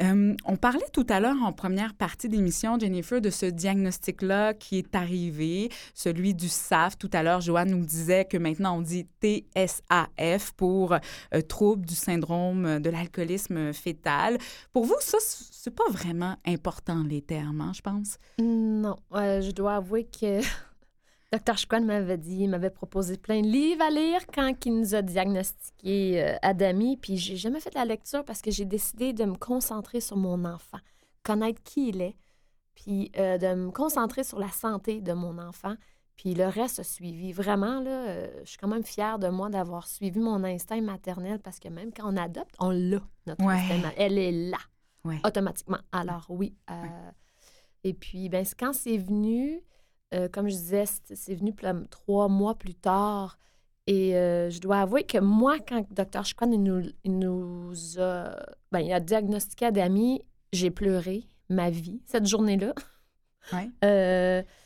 Euh, 0.00 0.34
on 0.44 0.56
parlait 0.56 0.86
tout 0.92 1.06
à 1.08 1.18
l'heure 1.18 1.42
en 1.42 1.52
première 1.52 1.94
partie 1.94 2.28
d'émission, 2.28 2.78
Jennifer, 2.78 3.20
de 3.20 3.30
ce 3.30 3.46
diagnostic-là 3.46 4.54
qui 4.54 4.78
est 4.78 4.94
arrivé, 4.94 5.70
celui 5.94 6.34
du 6.34 6.48
SAF. 6.48 6.96
Tout 6.96 7.10
à 7.12 7.22
l'heure, 7.22 7.40
Joanne 7.40 7.70
nous 7.70 7.84
disait 7.84 8.24
que 8.24 8.36
maintenant 8.36 8.78
on 8.78 8.82
dit 8.82 9.08
TSAF 9.20 10.52
pour 10.52 10.92
euh, 10.92 11.40
trouble 11.48 11.84
du 11.84 11.94
syndrome 11.94 12.78
de 12.80 12.90
l'alcoolisme 12.90 13.72
fœtal. 13.72 14.38
Pour 14.72 14.84
vous, 14.84 14.96
ça, 15.00 15.18
c'est 15.20 15.74
pas 15.74 15.88
vraiment 15.90 16.36
important 16.46 17.02
les 17.02 17.22
termes, 17.22 17.60
hein, 17.60 17.72
je 17.74 17.80
pense? 17.80 18.18
Non, 18.38 18.96
je 19.12 19.50
dois 19.50 19.76
avouer 19.76 20.04
que 20.04 20.40
Dr. 21.30 21.58
Schwan 21.58 21.84
m'avait 21.84 22.16
dit, 22.16 22.48
m'avait 22.48 22.70
proposé 22.70 23.18
plein 23.18 23.42
de 23.42 23.48
livres 23.48 23.82
à 23.82 23.90
lire 23.90 24.26
quand 24.32 24.50
il 24.64 24.78
nous 24.78 24.94
a 24.94 25.02
diagnostiqué 25.02 26.22
euh, 26.22 26.36
Adami, 26.40 26.96
puis 26.96 27.18
j'ai 27.18 27.36
jamais 27.36 27.60
fait 27.60 27.74
la 27.74 27.84
lecture 27.84 28.24
parce 28.24 28.40
que 28.40 28.50
j'ai 28.50 28.64
décidé 28.64 29.12
de 29.12 29.24
me 29.24 29.36
concentrer 29.36 30.00
sur 30.00 30.16
mon 30.16 30.46
enfant, 30.46 30.78
connaître 31.22 31.62
qui 31.62 31.88
il 31.88 32.00
est, 32.00 32.16
puis 32.74 33.12
euh, 33.18 33.36
de 33.36 33.54
me 33.54 33.70
concentrer 33.70 34.24
sur 34.24 34.38
la 34.38 34.48
santé 34.48 35.00
de 35.00 35.12
mon 35.12 35.38
enfant. 35.38 35.74
Puis 36.16 36.34
le 36.34 36.46
reste 36.46 36.80
a 36.80 36.84
suivi. 36.84 37.32
Vraiment, 37.32 37.80
là, 37.80 38.08
euh, 38.08 38.40
je 38.42 38.50
suis 38.50 38.58
quand 38.58 38.68
même 38.68 38.82
fière 38.82 39.20
de 39.20 39.28
moi 39.28 39.48
d'avoir 39.50 39.86
suivi 39.86 40.18
mon 40.18 40.42
instinct 40.42 40.80
maternel 40.80 41.38
parce 41.38 41.60
que 41.60 41.68
même 41.68 41.92
quand 41.92 42.12
on 42.12 42.16
adopte, 42.16 42.56
on 42.58 42.70
l'a, 42.70 43.00
notre 43.26 43.44
instinct 43.44 43.92
Elle 43.96 44.18
est 44.18 44.32
là, 44.32 44.58
automatiquement. 45.24 45.78
Alors 45.92 46.26
oui. 46.28 46.56
Euh, 46.70 47.10
et 47.84 47.94
puis, 47.94 48.28
ben, 48.28 48.44
quand 48.58 48.72
c'est 48.72 48.98
venu, 48.98 49.62
euh, 50.14 50.28
comme 50.28 50.48
je 50.48 50.54
disais, 50.54 50.84
c'est 51.14 51.34
venu 51.34 51.54
trois 51.90 52.28
mois 52.28 52.54
plus 52.54 52.74
tard. 52.74 53.38
Et 53.86 54.10
je 54.12 54.60
dois 54.60 54.82
avouer 54.82 55.04
que 55.04 55.16
moi, 55.16 55.58
quand 55.60 55.78
le 55.78 55.94
docteur 55.94 56.22
Chikwan 56.24 56.50
nous, 56.50 56.82
nous 57.06 57.72
a, 57.98 58.36
ben, 58.70 58.80
il 58.80 58.92
a 58.92 59.00
diagnostiqué 59.00 59.64
Adami, 59.64 60.20
j'ai 60.52 60.70
pleuré 60.70 61.24
ma 61.48 61.70
vie 61.70 62.02
cette 62.04 62.26
journée-là. 62.26 62.74
Ouais. 63.54 64.44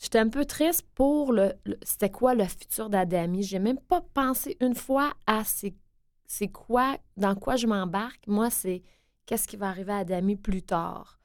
J'étais 0.00 0.18
un 0.18 0.30
peu 0.30 0.46
triste 0.46 0.86
pour 0.94 1.30
le, 1.30 1.52
c'était 1.82 2.10
quoi 2.10 2.34
le 2.34 2.44
futur 2.44 2.88
d'Adami? 2.88 3.42
J'ai 3.42 3.58
même 3.58 3.78
pas 3.78 4.00
pensé 4.14 4.56
une 4.60 4.74
fois 4.74 5.12
à 5.26 5.42
c'est, 5.44 6.48
quoi, 6.48 6.96
dans 7.18 7.34
quoi 7.34 7.56
je 7.56 7.66
m'embarque. 7.66 8.26
Moi, 8.26 8.48
c'est 8.48 8.82
qu'est-ce 9.26 9.46
qui 9.46 9.58
va 9.58 9.68
arriver 9.68 9.92
à 9.92 9.98
Adami 9.98 10.36
plus 10.36 10.62
tard. 10.62 11.19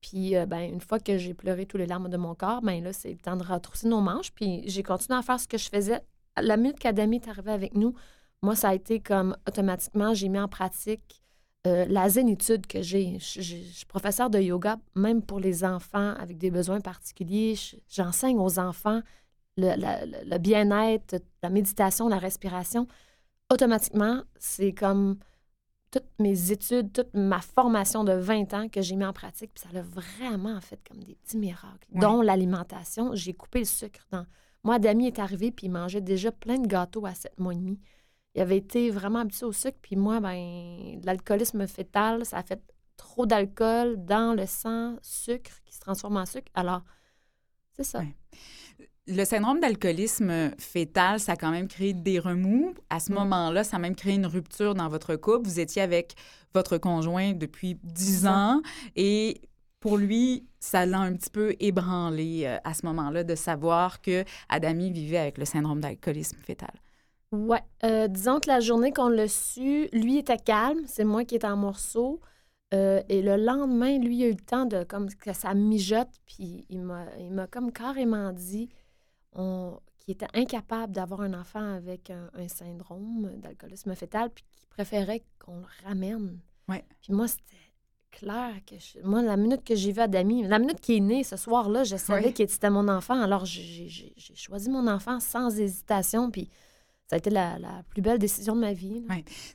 Puis, 0.00 0.36
euh, 0.36 0.46
ben, 0.46 0.60
une 0.72 0.80
fois 0.80 1.00
que 1.00 1.18
j'ai 1.18 1.34
pleuré 1.34 1.66
tous 1.66 1.76
les 1.76 1.86
larmes 1.86 2.08
de 2.08 2.16
mon 2.16 2.34
corps, 2.34 2.62
ben 2.62 2.82
là, 2.82 2.92
c'est 2.92 3.10
le 3.10 3.18
temps 3.18 3.36
de 3.36 3.44
retrousser 3.44 3.88
nos 3.88 4.00
manches. 4.00 4.32
Puis, 4.32 4.62
j'ai 4.66 4.82
continué 4.82 5.18
à 5.18 5.22
faire 5.22 5.40
ce 5.40 5.48
que 5.48 5.58
je 5.58 5.68
faisais. 5.68 6.00
La 6.40 6.56
minute 6.56 6.78
qu'Adami 6.78 7.16
est 7.16 7.28
arrivé 7.28 7.50
avec 7.50 7.74
nous, 7.74 7.94
moi, 8.42 8.54
ça 8.54 8.68
a 8.68 8.74
été 8.74 9.00
comme 9.00 9.36
automatiquement, 9.46 10.14
j'ai 10.14 10.28
mis 10.28 10.38
en 10.38 10.48
pratique 10.48 11.22
euh, 11.66 11.84
la 11.88 12.08
zénitude 12.08 12.66
que 12.66 12.82
j'ai. 12.82 13.18
Je, 13.18 13.40
suis 13.40 13.86
professeur 13.86 14.30
de 14.30 14.38
yoga, 14.38 14.78
même 14.94 15.22
pour 15.22 15.40
les 15.40 15.64
enfants 15.64 16.14
avec 16.14 16.38
des 16.38 16.50
besoins 16.50 16.80
particuliers. 16.80 17.56
J'enseigne 17.88 18.38
aux 18.38 18.60
enfants 18.60 19.00
le, 19.56 20.38
bien-être, 20.38 21.16
la 21.42 21.50
méditation, 21.50 22.08
la 22.08 22.18
respiration. 22.18 22.86
Automatiquement, 23.50 24.22
c'est 24.38 24.72
comme 24.72 25.18
toutes 25.90 26.08
mes 26.18 26.52
études, 26.52 26.92
toute 26.92 27.14
ma 27.14 27.40
formation 27.40 28.04
de 28.04 28.12
20 28.12 28.54
ans 28.54 28.68
que 28.68 28.82
j'ai 28.82 28.96
mis 28.96 29.04
en 29.04 29.12
pratique, 29.12 29.52
puis 29.54 29.62
ça 29.62 29.72
l'a 29.72 29.82
vraiment 29.82 30.60
fait 30.60 30.80
comme 30.88 31.02
des 31.02 31.14
petits 31.14 31.38
miracles, 31.38 31.88
dont 31.92 32.22
l'alimentation. 32.22 33.14
J'ai 33.14 33.34
coupé 33.34 33.60
le 33.60 33.64
sucre 33.64 34.06
dans... 34.10 34.26
Moi, 34.64 34.78
Dami 34.78 35.06
est 35.06 35.18
arrivé, 35.18 35.50
puis 35.50 35.66
il 35.66 35.70
mangeait 35.70 36.00
déjà 36.00 36.32
plein 36.32 36.58
de 36.58 36.66
gâteaux 36.66 37.06
à 37.06 37.14
7 37.14 37.38
mois 37.38 37.52
et 37.52 37.56
demi 37.56 37.80
il 38.38 38.40
avait 38.40 38.58
été 38.58 38.90
vraiment 38.90 39.20
habitué 39.20 39.46
au 39.46 39.52
sucre. 39.52 39.78
Puis 39.82 39.96
moi, 39.96 40.20
ben, 40.20 41.00
l'alcoolisme 41.02 41.66
fœtal, 41.66 42.24
ça 42.24 42.38
a 42.38 42.42
fait 42.44 42.62
trop 42.96 43.26
d'alcool 43.26 44.04
dans 44.04 44.32
le 44.32 44.46
sang, 44.46 44.96
sucre 45.02 45.60
qui 45.64 45.74
se 45.74 45.80
transforme 45.80 46.18
en 46.18 46.26
sucre. 46.26 46.50
Alors, 46.54 46.82
c'est 47.72 47.84
ça. 47.84 48.02
Le 49.10 49.24
syndrome 49.24 49.58
d'alcoolisme 49.58 50.50
fœtal, 50.58 51.18
ça 51.18 51.32
a 51.32 51.36
quand 51.36 51.50
même 51.50 51.66
créé 51.66 51.94
des 51.94 52.18
remous. 52.18 52.74
À 52.90 53.00
ce 53.00 53.10
moment-là, 53.12 53.64
ça 53.64 53.76
a 53.76 53.78
même 53.78 53.96
créé 53.96 54.14
une 54.14 54.26
rupture 54.26 54.74
dans 54.74 54.88
votre 54.88 55.16
couple. 55.16 55.48
Vous 55.48 55.60
étiez 55.60 55.80
avec 55.80 56.14
votre 56.52 56.76
conjoint 56.76 57.32
depuis 57.32 57.78
10 57.82 58.26
ans 58.26 58.60
et 58.96 59.40
pour 59.80 59.96
lui, 59.96 60.46
ça 60.60 60.84
l'a 60.84 60.98
un 60.98 61.14
petit 61.14 61.30
peu 61.30 61.54
ébranlé 61.58 62.42
euh, 62.44 62.58
à 62.64 62.74
ce 62.74 62.84
moment-là 62.84 63.24
de 63.24 63.34
savoir 63.34 64.02
que 64.02 64.24
Adami 64.50 64.90
vivait 64.90 65.18
avec 65.18 65.38
le 65.38 65.46
syndrome 65.46 65.80
d'alcoolisme 65.80 66.36
fœtal. 66.38 66.74
Ouais. 67.32 67.62
Euh, 67.84 68.08
disons 68.08 68.40
que 68.40 68.48
la 68.48 68.60
journée 68.60 68.92
qu'on 68.92 69.08
l'a 69.08 69.28
su, 69.28 69.88
lui 69.92 70.18
était 70.18 70.36
calme, 70.36 70.82
c'est 70.86 71.04
moi 71.04 71.24
qui 71.24 71.36
étais 71.36 71.46
en 71.46 71.56
morceaux. 71.56 72.20
Euh, 72.74 73.00
et 73.08 73.22
le 73.22 73.36
lendemain, 73.36 73.98
lui, 73.98 74.18
il 74.18 74.24
a 74.24 74.28
eu 74.28 74.32
le 74.32 74.44
temps 74.44 74.66
de 74.66 74.84
comme 74.84 75.08
que 75.14 75.32
ça 75.32 75.54
mijote, 75.54 76.10
puis 76.26 76.66
il 76.68 76.82
m'a 76.82 77.46
comme 77.46 77.72
carrément 77.72 78.32
dit 78.32 78.68
qu'il 79.32 80.12
était 80.12 80.28
incapable 80.34 80.92
d'avoir 80.92 81.20
un 81.20 81.34
enfant 81.34 81.74
avec 81.74 82.10
un, 82.10 82.48
syndrome 82.48 83.32
d'alcoolisme 83.36 83.94
fœtal, 83.94 84.30
puis 84.30 84.44
qu'il 84.56 84.66
préférait 84.68 85.22
qu'on 85.38 85.58
le 85.58 85.86
ramène. 85.86 86.40
Ouais. 86.68 86.84
Puis 87.02 87.12
moi, 87.12 87.28
c'était 87.28 87.42
clair 88.10 88.54
que 88.66 88.74
moi, 89.04 89.22
la 89.22 89.36
minute 89.36 89.64
que 89.64 89.74
j'ai 89.74 89.92
vu 89.92 90.00
Adami, 90.00 90.46
la 90.46 90.58
minute 90.58 90.80
qu'il 90.80 90.96
est 90.96 91.00
né 91.00 91.24
ce 91.24 91.36
soir-là, 91.36 91.84
je 91.84 91.96
savais 91.96 92.32
qu'il 92.32 92.44
était 92.44 92.70
mon 92.70 92.88
enfant. 92.88 93.20
Alors, 93.20 93.44
j'ai 93.44 94.14
choisi 94.34 94.70
mon 94.70 94.86
enfant 94.86 95.20
sans 95.20 95.58
hésitation, 95.58 96.30
puis 96.30 96.48
ça 97.08 97.16
a 97.16 97.18
été 97.18 97.30
la, 97.30 97.56
plus 97.88 98.02
belle 98.02 98.18
décision 98.18 98.54
de 98.54 98.60
ma 98.60 98.74
vie. 98.74 99.02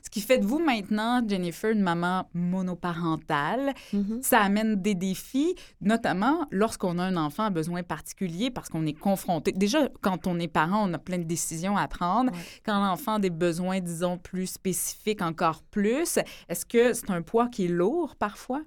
Ce 0.02 0.10
qui 0.10 0.20
fait 0.20 0.38
de 0.38 0.44
vous 0.44 0.58
maintenant, 0.58 1.22
Jennifer, 1.26 1.70
une 1.70 1.82
maman 1.82 2.28
monoparentale, 2.34 3.74
mm-hmm. 3.92 4.22
ça 4.22 4.40
amène 4.40 4.82
des 4.82 4.96
défis, 4.96 5.54
notamment 5.80 6.48
lorsqu'on 6.50 6.98
a 6.98 7.04
un 7.04 7.16
enfant 7.16 7.44
à 7.44 7.50
besoin 7.50 7.84
particulier 7.84 8.50
parce 8.50 8.68
qu'on 8.68 8.84
est 8.86 8.98
confronté. 8.98 9.52
Déjà, 9.52 9.88
quand 10.00 10.26
on 10.26 10.40
est 10.40 10.48
parent, 10.48 10.90
on 10.90 10.92
a 10.94 10.98
plein 10.98 11.18
de 11.18 11.22
décisions 11.22 11.76
à 11.76 11.86
prendre. 11.86 12.32
Quand 12.66 12.80
l'enfant 12.80 13.14
a 13.14 13.18
des 13.20 13.30
besoins, 13.30 13.78
disons, 13.78 14.18
plus 14.18 14.48
spécifiques, 14.48 15.22
encore 15.22 15.62
plus, 15.62 16.18
est-ce 16.48 16.66
que 16.66 16.92
c'est 16.92 17.10
un 17.10 17.22
poids 17.22 17.46
qui 17.46 17.66
est 17.66 17.68
lourd 17.68 18.16
parfois? 18.16 18.62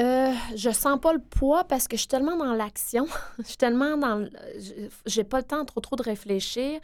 Euh, 0.00 0.32
je 0.54 0.70
sens 0.70 1.00
pas 1.00 1.12
le 1.12 1.18
poids 1.20 1.64
parce 1.64 1.88
que 1.88 1.96
je 1.96 2.02
suis 2.02 2.08
tellement 2.08 2.36
dans 2.36 2.54
l'action. 2.54 3.06
je 3.38 3.48
suis 3.48 3.56
tellement 3.56 3.96
dans. 3.96 4.28
J'ai 5.04 5.24
pas 5.24 5.38
le 5.38 5.44
temps 5.44 5.64
trop 5.64 5.80
trop 5.80 5.96
de 5.96 6.02
réfléchir. 6.02 6.80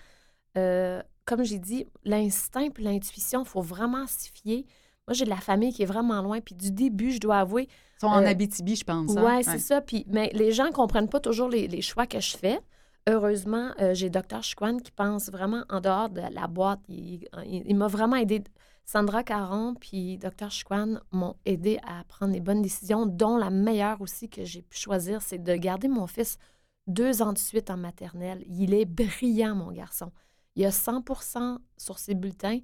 Euh, 0.57 1.03
comme 1.25 1.45
j'ai 1.45 1.59
dit, 1.59 1.87
l'instinct 2.05 2.63
et 2.63 2.83
l'intuition, 2.83 3.43
il 3.43 3.49
faut 3.49 3.61
vraiment 3.61 4.07
s'y 4.07 4.31
fier. 4.31 4.65
Moi, 5.07 5.15
j'ai 5.15 5.25
de 5.25 5.31
la 5.31 5.37
famille 5.37 5.73
qui 5.73 5.83
est 5.83 5.87
vraiment 5.87 6.21
loin, 6.23 6.41
puis 6.41 6.55
du 6.55 6.71
début, 6.71 7.13
je 7.13 7.21
dois 7.21 7.39
avouer... 7.39 7.69
Ils 7.97 8.01
sont 8.01 8.07
en 8.07 8.23
euh, 8.23 8.27
Abitibi, 8.27 8.77
je 8.77 8.85
pense. 8.85 9.17
Hein? 9.17 9.25
Ouais, 9.25 9.43
c'est 9.43 9.59
ça. 9.59 9.81
Puis, 9.81 10.05
mais 10.09 10.31
les 10.35 10.53
gens 10.53 10.67
ne 10.67 10.73
comprennent 10.73 11.09
pas 11.09 11.21
toujours 11.21 11.49
les, 11.49 11.83
choix 11.83 12.07
que 12.07 12.21
je 12.21 12.37
fais. 12.37 12.61
Heureusement, 13.09 13.71
euh, 13.81 13.95
j'ai 13.95 14.11
Dr. 14.11 14.43
Chouane 14.43 14.83
qui 14.83 14.91
pense 14.91 15.31
vraiment 15.31 15.65
en 15.71 15.81
dehors 15.81 16.11
de 16.11 16.21
la 16.21 16.47
boîte. 16.47 16.81
Il, 16.89 17.27
m'a 17.75 17.89
vraiment 17.89 18.17
aidé. 18.17 18.45
Sandra 18.85 19.23
Caron 19.23 19.75
puis 19.75 20.19
Dr. 20.19 20.51
Chouane 20.51 21.01
m'ont 21.11 21.37
aidé 21.45 21.79
à 21.87 22.05
prendre 22.05 22.33
les 22.33 22.41
bonnes 22.41 22.63
décisions, 22.63 23.05
dont 23.05 23.37
la 23.37 23.51
meilleure 23.51 24.01
aussi 24.01 24.29
que 24.29 24.45
j'ai 24.45 24.63
pu 24.63 24.79
choisir, 24.79 25.21
c'est 25.21 25.43
de 25.43 25.57
garder 25.57 25.89
mon 25.89 26.07
fils 26.07 26.39
deux 26.87 27.23
ans 27.23 27.33
de 27.33 27.39
suite 27.39 27.71
en 27.71 27.77
maternelle. 27.77 28.45
Il 28.49 28.75
est 28.75 28.87
brillant, 28.87 29.55
mon 29.55 29.73
garçon. 29.73 30.11
Il 30.57 30.63
y 30.63 30.67
a 30.67 30.71
100% 30.71 31.59
sur 31.77 31.99
ses 31.99 32.15
bulletins. 32.15 32.61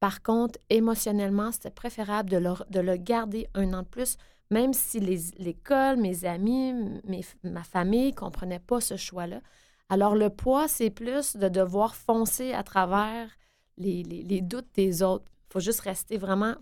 Par 0.00 0.22
contre, 0.22 0.58
émotionnellement, 0.70 1.52
c'était 1.52 1.70
préférable 1.70 2.30
de 2.30 2.36
le, 2.36 2.54
de 2.70 2.80
le, 2.80 2.96
garder 2.96 3.46
un 3.54 3.72
an 3.74 3.82
de 3.82 3.88
plus, 3.88 4.16
même 4.50 4.72
si 4.72 5.00
l'école, 5.00 5.96
mes 5.96 6.24
amis, 6.24 6.74
ma 7.42 7.64
famille 7.64 8.10
ne 8.10 8.16
comprenaient 8.16 8.58
pas 8.58 8.80
ce 8.80 8.96
choix-là. 8.96 9.40
Alors, 9.88 10.14
le 10.14 10.30
poids, 10.30 10.68
c'est 10.68 10.90
plus 10.90 11.36
de 11.36 11.48
devoir 11.48 11.94
foncer 11.94 12.52
à 12.52 12.62
travers 12.62 13.30
les, 13.76 14.02
les 14.02 14.40
doutes 14.40 14.74
des 14.74 15.02
autres. 15.02 15.26
Il 15.48 15.52
faut 15.52 15.60
juste 15.60 15.80
rester 15.80 16.16
vraiment 16.16 16.54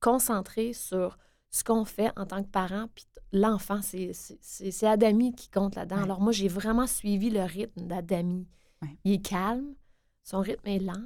concentré 0.00 0.72
sur 0.72 1.18
ce 1.50 1.62
qu'on 1.62 1.84
fait 1.84 2.10
en 2.16 2.26
tant 2.26 2.42
que 2.42 2.48
parent. 2.48 2.86
Puis 2.94 3.06
l'enfant, 3.32 3.80
c'est 3.82 4.86
Adami 4.86 5.34
qui 5.34 5.48
compte 5.48 5.76
là-dedans. 5.76 6.02
Alors, 6.02 6.20
moi, 6.20 6.32
j'ai 6.32 6.48
vraiment 6.48 6.86
suivi 6.86 7.30
le 7.30 7.42
rythme 7.42 7.86
d'Adami. 7.86 8.48
Il 9.04 9.12
est 9.12 9.24
calme, 9.24 9.74
son 10.22 10.40
rythme 10.40 10.68
est 10.68 10.78
lent, 10.78 11.04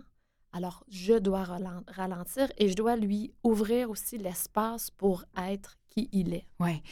alors 0.52 0.84
je 0.88 1.14
dois 1.14 1.44
ralentir 1.88 2.50
et 2.58 2.68
je 2.68 2.74
dois 2.74 2.96
lui 2.96 3.34
ouvrir 3.42 3.90
aussi 3.90 4.18
l'espace 4.18 4.90
pour 4.90 5.24
être 5.36 5.76
qui 5.90 6.08
il 6.12 6.34
est. 6.34 6.46
Oui. 6.60 6.82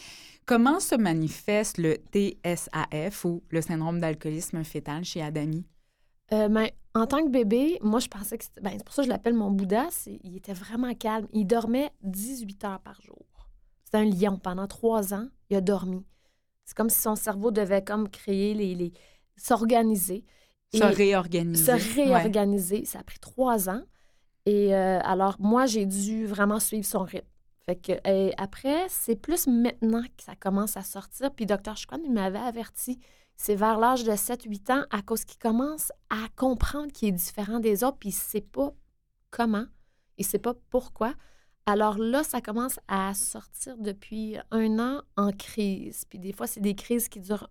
Comment 0.47 0.81
se 0.81 0.95
manifeste 0.95 1.79
le 1.79 1.97
TSAF 2.13 3.25
ou 3.25 3.43
le 3.49 3.63
syndrome 3.63 4.01
d'alcoolisme 4.01 4.63
fœtal 4.65 5.05
chez 5.05 5.23
Adami? 5.23 5.67
Euh, 6.33 6.49
ben, 6.49 6.69
en 6.95 7.07
tant 7.07 7.25
que 7.25 7.31
bébé, 7.31 7.79
moi, 7.83 8.01
je 8.01 8.09
pensais 8.09 8.39
que 8.39 8.45
ben, 8.61 8.73
c'est 8.77 8.85
pour 8.85 8.95
ça 8.95 9.03
que 9.03 9.07
je 9.07 9.13
l'appelle 9.13 9.35
mon 9.35 9.51
Bouddha. 9.51 9.89
Il 10.23 10.37
était 10.37 10.53
vraiment 10.53 10.95
calme. 10.95 11.27
Il 11.33 11.47
dormait 11.47 11.91
18 12.03 12.65
heures 12.65 12.81
par 12.81 13.01
jour. 13.01 13.27
C'est 13.85 13.97
un 13.99 14.05
lion. 14.05 14.39
Pendant 14.39 14.67
trois 14.67 15.13
ans, 15.13 15.29
il 15.51 15.57
a 15.57 15.61
dormi. 15.61 16.05
C'est 16.65 16.77
comme 16.77 16.89
si 16.89 17.01
son 17.01 17.15
cerveau 17.17 17.51
devait 17.51 17.85
comme 17.85 18.09
créer 18.09 18.55
les, 18.55 18.75
les 18.75 18.93
s'organiser. 19.37 20.25
Se 20.79 20.85
réorganiser. 20.85 21.65
Se 21.65 21.95
réorganiser. 21.95 22.85
Ça 22.85 23.01
a 23.01 23.03
pris 23.03 23.19
trois 23.19 23.69
ans. 23.69 23.83
Et 24.47 24.75
euh, 24.75 25.01
alors, 25.03 25.37
moi, 25.39 25.67
j'ai 25.67 25.87
dû 25.87 26.27
vraiment 26.27 26.61
suivre 26.61 26.85
son 26.85 27.03
rythme. 27.03 27.27
Fait 27.65 27.77
que, 27.77 27.93
et 28.07 28.35
après, 28.37 28.87
c'est 28.89 29.17
plus 29.17 29.47
maintenant 29.47 30.03
que 30.03 30.23
ça 30.23 30.35
commence 30.37 30.77
à 30.77 30.83
sortir. 30.83 31.31
Puis, 31.35 31.47
Dr. 31.47 31.77
Chukwan, 31.77 32.03
il 32.05 32.13
m'avait 32.13 32.39
averti. 32.39 32.99
C'est 33.37 33.55
vers 33.55 33.79
l'âge 33.79 34.05
de 34.05 34.13
7-8 34.13 34.73
ans, 34.73 34.85
à 34.91 35.03
cause 35.03 35.25
qu'il 35.25 35.39
commence 35.39 35.91
à 36.11 36.29
comprendre 36.37 36.93
qu'il 36.93 37.09
est 37.09 37.13
différent 37.13 37.59
des 37.59 37.83
autres, 37.83 37.97
puis 37.99 38.11
il 38.11 38.13
ne 38.13 38.19
sait 38.19 38.41
pas 38.41 38.73
comment, 39.31 39.67
il 40.19 40.25
ne 40.25 40.29
sait 40.29 40.39
pas 40.39 40.55
pourquoi. 40.71 41.15
Alors 41.67 41.99
là, 41.99 42.23
ça 42.23 42.41
commence 42.41 42.79
à 42.89 43.13
sortir 43.15 43.77
depuis 43.79 44.37
un 44.51 44.79
an 44.79 45.03
en 45.17 45.33
crise. 45.33 46.05
Puis 46.09 46.19
des 46.19 46.33
fois, 46.33 46.47
c'est 46.47 46.61
des 46.61 46.75
crises 46.75 47.09
qui 47.09 47.21
durent 47.21 47.49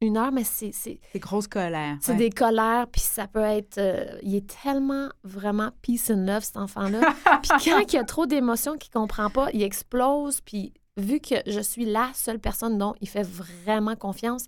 une 0.00 0.16
heure, 0.18 0.32
mais 0.32 0.44
c'est. 0.44 0.72
C'est 0.72 1.00
des 1.12 1.18
grosses 1.18 1.48
colères. 1.48 1.96
C'est 2.00 2.16
des 2.16 2.30
colères, 2.30 2.86
puis 2.90 3.00
ça 3.00 3.26
peut 3.26 3.40
être. 3.40 3.78
Euh, 3.78 4.18
il 4.22 4.34
est 4.34 4.46
tellement 4.62 5.08
vraiment 5.24 5.70
peace 5.80 6.10
and 6.10 6.26
love, 6.26 6.42
cet 6.42 6.58
enfant-là. 6.58 7.00
puis 7.42 7.50
quand 7.64 7.80
il 7.80 7.94
y 7.94 7.98
a 7.98 8.04
trop 8.04 8.26
d'émotions 8.26 8.76
qu'il 8.76 8.90
ne 8.94 9.00
comprend 9.00 9.30
pas, 9.30 9.48
il 9.54 9.62
explose. 9.62 10.40
Puis 10.42 10.74
vu 10.98 11.20
que 11.20 11.36
je 11.46 11.60
suis 11.60 11.86
la 11.86 12.10
seule 12.14 12.38
personne 12.38 12.76
dont 12.76 12.94
il 13.00 13.08
fait 13.08 13.26
vraiment 13.26 13.96
confiance, 13.96 14.44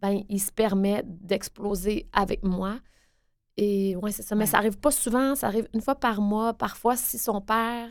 ben, 0.00 0.22
il 0.28 0.40
se 0.40 0.52
permet 0.52 1.02
d'exploser 1.06 2.08
avec 2.12 2.42
moi. 2.42 2.78
Et 3.56 3.96
ouais, 3.96 4.12
c'est 4.12 4.22
ça. 4.22 4.34
Mais 4.34 4.46
ça 4.46 4.58
arrive 4.58 4.78
pas 4.78 4.90
souvent, 4.90 5.34
ça 5.34 5.46
arrive 5.46 5.68
une 5.72 5.80
fois 5.80 5.94
par 5.94 6.20
mois. 6.20 6.52
Parfois, 6.52 6.96
si 6.96 7.18
son 7.18 7.40
père 7.40 7.88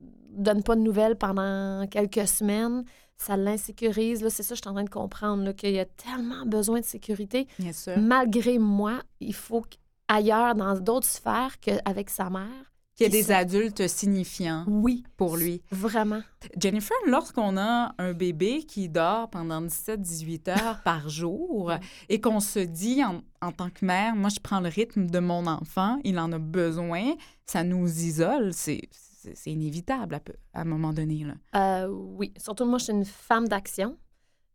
donne 0.00 0.62
pas 0.62 0.74
de 0.74 0.80
nouvelles 0.80 1.16
pendant 1.16 1.86
quelques 1.86 2.26
semaines, 2.26 2.84
ça 3.16 3.36
l'insécurise. 3.36 4.26
C'est 4.28 4.42
ça, 4.42 4.54
je 4.54 4.60
suis 4.60 4.68
en 4.68 4.74
train 4.74 4.84
de 4.84 4.90
comprendre, 4.90 5.52
qu'il 5.52 5.72
y 5.72 5.80
a 5.80 5.84
tellement 5.84 6.46
besoin 6.46 6.80
de 6.80 6.84
sécurité. 6.84 7.46
Bien 7.58 7.72
sûr. 7.72 7.98
Malgré 7.98 8.58
moi, 8.58 9.00
il 9.20 9.34
faut 9.34 9.64
ailleurs, 10.08 10.54
dans 10.54 10.78
d'autres 10.78 11.06
sphères 11.06 11.58
qu'avec 11.60 12.10
sa 12.10 12.30
mère, 12.30 12.72
qu'il 12.94 13.06
y 13.06 13.06
a 13.08 13.10
des 13.10 13.32
adultes 13.32 13.88
signifiants 13.88 14.64
oui, 14.68 15.02
pour 15.16 15.36
lui. 15.36 15.62
Vraiment. 15.72 16.20
Jennifer, 16.56 16.96
lorsqu'on 17.06 17.56
a 17.56 17.92
un 17.98 18.12
bébé 18.12 18.62
qui 18.62 18.88
dort 18.88 19.30
pendant 19.30 19.62
17-18 19.62 20.50
heures 20.50 20.80
par 20.84 21.08
jour 21.08 21.72
et 22.08 22.20
qu'on 22.20 22.38
se 22.38 22.60
dit 22.60 23.02
en, 23.02 23.22
en, 23.42 23.50
tant 23.50 23.70
que 23.70 23.84
mère, 23.84 24.14
moi 24.14 24.28
je 24.28 24.38
prends 24.40 24.60
le 24.60 24.68
rythme 24.68 25.06
de 25.06 25.18
mon 25.18 25.46
enfant, 25.48 25.98
il 26.04 26.20
en 26.20 26.30
a 26.30 26.38
besoin, 26.38 27.14
ça 27.46 27.64
nous 27.64 27.88
isole, 27.88 28.52
c'est 28.52 28.82
inévitable 29.46 30.20
à, 30.52 30.60
un 30.60 30.64
moment 30.64 30.92
donné. 30.92 31.24
Là. 31.24 31.34
Euh, 31.56 31.88
oui, 31.88 32.32
surtout 32.36 32.64
moi 32.64 32.78
je 32.78 32.84
suis 32.84 32.92
une 32.92 33.04
femme 33.04 33.48
d'action. 33.48 33.98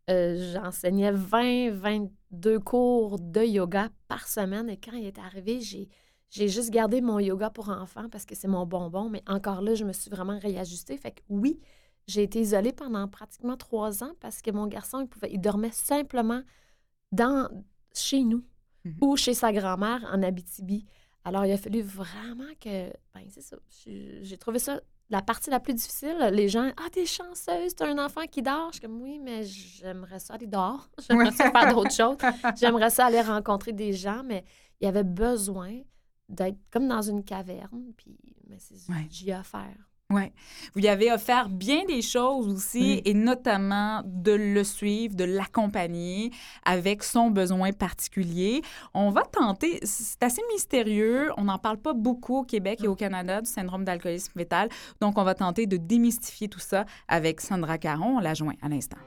Euh, 0.09 0.53
j'enseignais 0.53 1.11
20, 1.11 1.71
22 1.71 2.59
cours 2.59 3.19
de 3.19 3.43
yoga 3.43 3.89
par 4.07 4.27
semaine 4.27 4.69
et 4.69 4.77
quand 4.77 4.93
il 4.93 5.05
est 5.05 5.19
arrivé, 5.19 5.61
j'ai 5.61 5.87
j'ai 6.29 6.47
juste 6.47 6.69
gardé 6.69 7.01
mon 7.01 7.19
yoga 7.19 7.49
pour 7.49 7.69
enfants 7.69 8.07
parce 8.09 8.25
que 8.25 8.35
c'est 8.35 8.47
mon 8.47 8.65
bonbon, 8.65 9.09
mais 9.09 9.23
encore 9.27 9.61
là, 9.61 9.73
je 9.73 9.83
me 9.83 9.93
suis 9.93 10.11
vraiment 10.11 10.37
réajustée. 10.37 10.95
Fait 10.97 11.11
que 11.11 11.21
oui, 11.27 11.59
j'ai 12.07 12.23
été 12.23 12.39
isolée 12.39 12.71
pendant 12.71 13.07
pratiquement 13.07 13.57
trois 13.57 14.03
ans 14.03 14.13
parce 14.19 14.41
que 14.41 14.51
mon 14.51 14.67
garçon, 14.67 15.01
il, 15.01 15.07
pouvait, 15.07 15.31
il 15.31 15.41
dormait 15.41 15.71
simplement 15.71 16.41
dans, 17.11 17.49
chez 17.93 18.23
nous 18.23 18.43
mhm. 18.85 18.97
ou 19.01 19.17
chez 19.17 19.33
sa 19.33 19.51
grand-mère 19.51 20.07
en 20.13 20.21
Abitibi. 20.21 20.85
Alors, 21.25 21.45
il 21.45 21.51
a 21.51 21.57
fallu 21.57 21.81
vraiment 21.81 22.53
que. 22.59 22.87
Ben, 23.13 23.23
c'est 23.29 23.41
ça. 23.41 23.57
J'ai 23.85 24.37
trouvé 24.37 24.59
ça 24.59 24.79
la 25.09 25.21
partie 25.21 25.49
la 25.49 25.59
plus 25.59 25.73
difficile. 25.73 26.17
Les 26.31 26.49
gens, 26.49 26.71
ah, 26.77 26.89
t'es 26.91 27.05
chanceuse, 27.05 27.75
t'as 27.75 27.87
un 27.87 28.03
enfant 28.03 28.25
qui 28.29 28.41
dort. 28.41 28.69
Je 28.69 28.79
suis 28.79 28.81
comme, 28.81 29.01
oui, 29.01 29.19
mais 29.19 29.43
j'aimerais 29.43 30.19
ça 30.19 30.35
aller 30.35 30.47
dehors. 30.47 30.89
J'aimerais 31.09 31.31
ça 31.31 31.51
faire 31.51 31.73
d'autres 31.73 31.91
choses. 31.91 32.17
J'aimerais 32.55 32.89
ça 32.89 33.07
aller 33.07 33.21
rencontrer 33.21 33.73
des 33.73 33.93
gens, 33.93 34.21
mais 34.23 34.45
il 34.79 34.85
y 34.85 34.87
avait 34.87 35.03
besoin 35.03 35.81
d'être 36.27 36.59
comme 36.69 36.87
dans 36.87 37.01
une 37.01 37.23
caverne, 37.23 37.91
puis 37.97 38.17
mais 38.47 38.59
c'est 38.59 38.75
j'y 39.09 39.31
ai 39.31 39.35
offert. 39.35 39.88
Oui. 40.11 40.23
Vous 40.73 40.81
y 40.81 40.87
avez 40.87 41.11
offert 41.11 41.49
bien 41.49 41.85
des 41.85 42.01
choses 42.01 42.47
aussi, 42.47 42.99
et 43.05 43.13
notamment 43.13 44.01
de 44.05 44.31
le 44.31 44.63
suivre, 44.63 45.15
de 45.15 45.23
l'accompagner 45.23 46.31
avec 46.65 47.03
son 47.03 47.29
besoin 47.29 47.71
particulier. 47.73 48.63
On 48.95 49.11
va 49.11 49.21
tenter, 49.21 49.79
c'est 49.83 50.23
assez 50.23 50.41
mystérieux, 50.51 51.29
on 51.37 51.43
n'en 51.43 51.59
parle 51.59 51.77
pas 51.77 51.93
beaucoup 51.93 52.37
au 52.37 52.43
Québec 52.43 52.79
et 52.83 52.87
au 52.87 52.95
Canada 52.95 53.41
du 53.41 53.49
syndrome 53.49 53.83
d'alcoolisme 53.83 54.33
fœtal, 54.35 54.69
donc 54.99 55.19
on 55.19 55.23
va 55.23 55.35
tenter 55.35 55.67
de 55.67 55.77
démystifier 55.77 56.47
tout 56.47 56.59
ça 56.59 56.85
avec 57.07 57.39
Sandra 57.39 57.77
Caron, 57.77 58.17
on 58.17 58.19
la 58.19 58.33
joint 58.33 58.55
à 58.63 58.69
l'instant. 58.69 58.97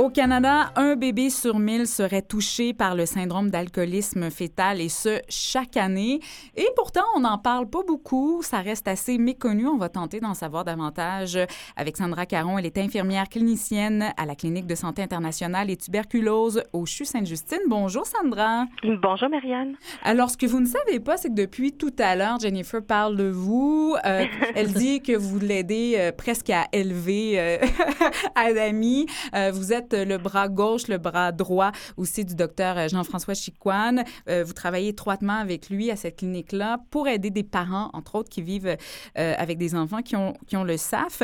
Au 0.00 0.08
Canada, 0.08 0.72
un 0.76 0.96
bébé 0.96 1.28
sur 1.28 1.58
mille 1.58 1.86
serait 1.86 2.22
touché 2.22 2.72
par 2.72 2.94
le 2.94 3.04
syndrome 3.04 3.50
d'alcoolisme 3.50 4.30
fœtal 4.30 4.80
et 4.80 4.88
ce, 4.88 5.20
chaque 5.28 5.76
année. 5.76 6.20
Et 6.56 6.66
pourtant, 6.74 7.04
on 7.16 7.20
n'en 7.20 7.36
parle 7.36 7.68
pas 7.68 7.82
beaucoup. 7.86 8.40
Ça 8.42 8.60
reste 8.60 8.88
assez 8.88 9.18
méconnu. 9.18 9.66
On 9.66 9.76
va 9.76 9.90
tenter 9.90 10.18
d'en 10.18 10.32
savoir 10.32 10.64
davantage 10.64 11.38
avec 11.76 11.98
Sandra 11.98 12.24
Caron. 12.24 12.56
Elle 12.56 12.64
est 12.64 12.78
infirmière 12.78 13.28
clinicienne 13.28 14.14
à 14.16 14.24
la 14.24 14.34
Clinique 14.34 14.66
de 14.66 14.74
santé 14.74 15.02
internationale 15.02 15.68
et 15.68 15.76
tuberculose 15.76 16.62
au 16.72 16.86
CHU 16.86 17.04
Sainte-Justine. 17.04 17.60
Bonjour, 17.68 18.06
Sandra. 18.06 18.64
Bonjour, 18.82 19.28
Marianne. 19.28 19.74
Alors, 20.02 20.30
ce 20.30 20.38
que 20.38 20.46
vous 20.46 20.60
ne 20.60 20.66
savez 20.66 20.98
pas, 21.00 21.18
c'est 21.18 21.28
que 21.28 21.34
depuis 21.34 21.72
tout 21.72 21.92
à 21.98 22.16
l'heure, 22.16 22.40
Jennifer 22.40 22.82
parle 22.82 23.16
de 23.16 23.28
vous. 23.28 23.96
Euh, 24.06 24.24
elle 24.54 24.72
dit 24.72 25.02
que 25.02 25.14
vous 25.14 25.38
l'aidez 25.38 25.96
euh, 25.98 26.10
presque 26.10 26.48
à 26.48 26.68
élever 26.72 27.38
euh, 27.38 27.58
Adami. 28.34 29.04
vous 29.52 29.74
êtes 29.74 29.89
le 29.92 30.18
bras 30.18 30.48
gauche, 30.48 30.88
le 30.88 30.98
bras 30.98 31.32
droit 31.32 31.72
aussi 31.96 32.24
du 32.24 32.34
docteur 32.34 32.78
euh, 32.78 32.88
Jean-François 32.88 33.34
Chicoine. 33.34 34.04
Euh, 34.28 34.44
vous 34.44 34.52
travaillez 34.52 34.88
étroitement 34.88 35.38
avec 35.38 35.70
lui 35.70 35.90
à 35.90 35.96
cette 35.96 36.16
clinique-là 36.16 36.78
pour 36.90 37.08
aider 37.08 37.30
des 37.30 37.42
parents, 37.42 37.90
entre 37.92 38.16
autres, 38.16 38.28
qui 38.28 38.42
vivent 38.42 38.76
euh, 39.18 39.34
avec 39.36 39.58
des 39.58 39.74
enfants 39.74 40.02
qui 40.02 40.16
ont, 40.16 40.34
qui 40.46 40.56
ont 40.56 40.64
le 40.64 40.76
SAF. 40.76 41.22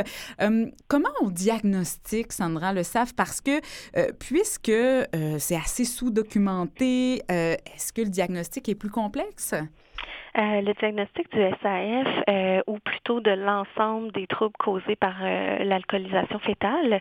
comment 0.88 1.08
on 1.22 1.30
diagnostique, 1.30 2.32
Sandra, 2.32 2.72
le 2.72 2.82
SAF? 2.82 3.14
Parce 3.14 3.40
que 3.40 3.60
puisque 4.18 4.72
c'est 5.38 5.56
assez 5.56 5.84
sous-documenté, 5.84 7.22
est-ce 7.28 7.92
que 7.92 8.02
le 8.02 8.08
diagnostic 8.08 8.68
est 8.68 8.74
plus 8.74 8.90
complexe? 8.90 9.54
Euh, 10.38 10.60
le 10.60 10.74
diagnostic 10.74 11.32
du 11.32 11.40
SAF, 11.62 12.06
euh, 12.28 12.60
ou 12.66 12.78
plutôt 12.78 13.20
de 13.20 13.30
l'ensemble 13.30 14.12
des 14.12 14.26
troubles 14.26 14.56
causés 14.58 14.96
par 14.96 15.14
euh, 15.22 15.64
l'alcoolisation 15.64 16.38
fétale, 16.40 17.00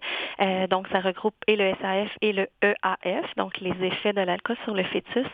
donc 0.69 0.87
ça 0.89 0.99
regroupe 0.99 1.35
et 1.47 1.55
le 1.55 1.73
SAF 1.81 2.09
et 2.21 2.31
le 2.31 2.47
EAF, 2.61 3.35
donc 3.35 3.59
les 3.59 3.73
effets 3.85 4.13
de 4.13 4.21
l'alcool 4.21 4.55
sur 4.63 4.73
le 4.73 4.83
fœtus. 4.83 5.27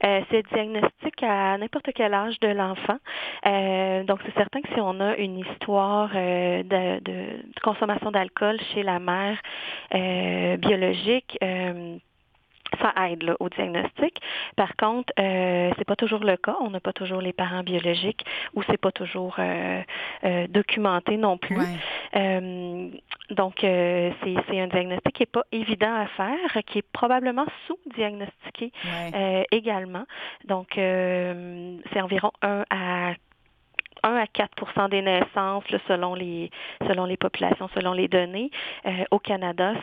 c'est 0.00 0.42
diagnostic 0.52 1.22
à 1.22 1.58
n'importe 1.58 1.90
quel 1.94 2.14
âge 2.14 2.38
de 2.40 2.48
l'enfant. 2.48 2.98
donc 4.06 4.20
c'est 4.24 4.34
certain 4.34 4.60
que 4.62 4.68
si 4.74 4.80
on 4.80 5.00
a 5.00 5.16
une 5.16 5.38
histoire 5.38 6.10
de, 6.10 7.00
de, 7.00 7.42
consommation 7.62 8.10
d'alcool 8.10 8.58
chez 8.74 8.82
la 8.82 8.98
mère 8.98 9.38
biologique, 10.58 11.38
ça 12.80 12.92
aide 13.08 13.34
au 13.40 13.48
diagnostic. 13.48 14.20
Par 14.56 14.76
contre, 14.76 15.12
euh, 15.18 15.70
c'est 15.76 15.84
pas 15.84 15.96
toujours 15.96 16.24
le 16.24 16.36
cas. 16.36 16.56
On 16.60 16.70
n'a 16.70 16.80
pas 16.80 16.92
toujours 16.92 17.20
les 17.20 17.32
parents 17.32 17.62
biologiques 17.62 18.24
ou 18.54 18.62
c'est 18.62 18.76
pas 18.76 18.92
toujours 18.92 19.36
euh, 19.38 19.82
euh, 20.24 20.46
documenté 20.48 21.16
non 21.16 21.38
plus. 21.38 21.58
Euh, 22.16 22.88
donc, 23.30 23.54
c'est 23.60 24.60
un 24.60 24.66
diagnostic 24.66 25.14
qui 25.14 25.22
est 25.22 25.26
pas 25.26 25.44
évident 25.52 25.94
à 25.94 26.06
faire, 26.06 26.64
qui 26.66 26.78
est 26.78 26.92
probablement 26.92 27.46
sous-diagnostiqué 27.66 28.72
également. 29.50 30.04
Donc, 30.44 30.68
c'est 30.74 32.00
environ 32.00 32.32
1 32.42 32.64
à 32.70 33.12
1 34.04 34.16
à 34.16 34.24
4% 34.24 34.90
des 34.90 35.00
naissances 35.00 35.64
selon 35.86 36.14
les 36.14 36.50
selon 36.86 37.04
les 37.04 37.16
populations, 37.16 37.68
selon 37.74 37.92
les 37.92 38.08
données. 38.08 38.50
au 39.10 39.18
Canada, 39.18 39.74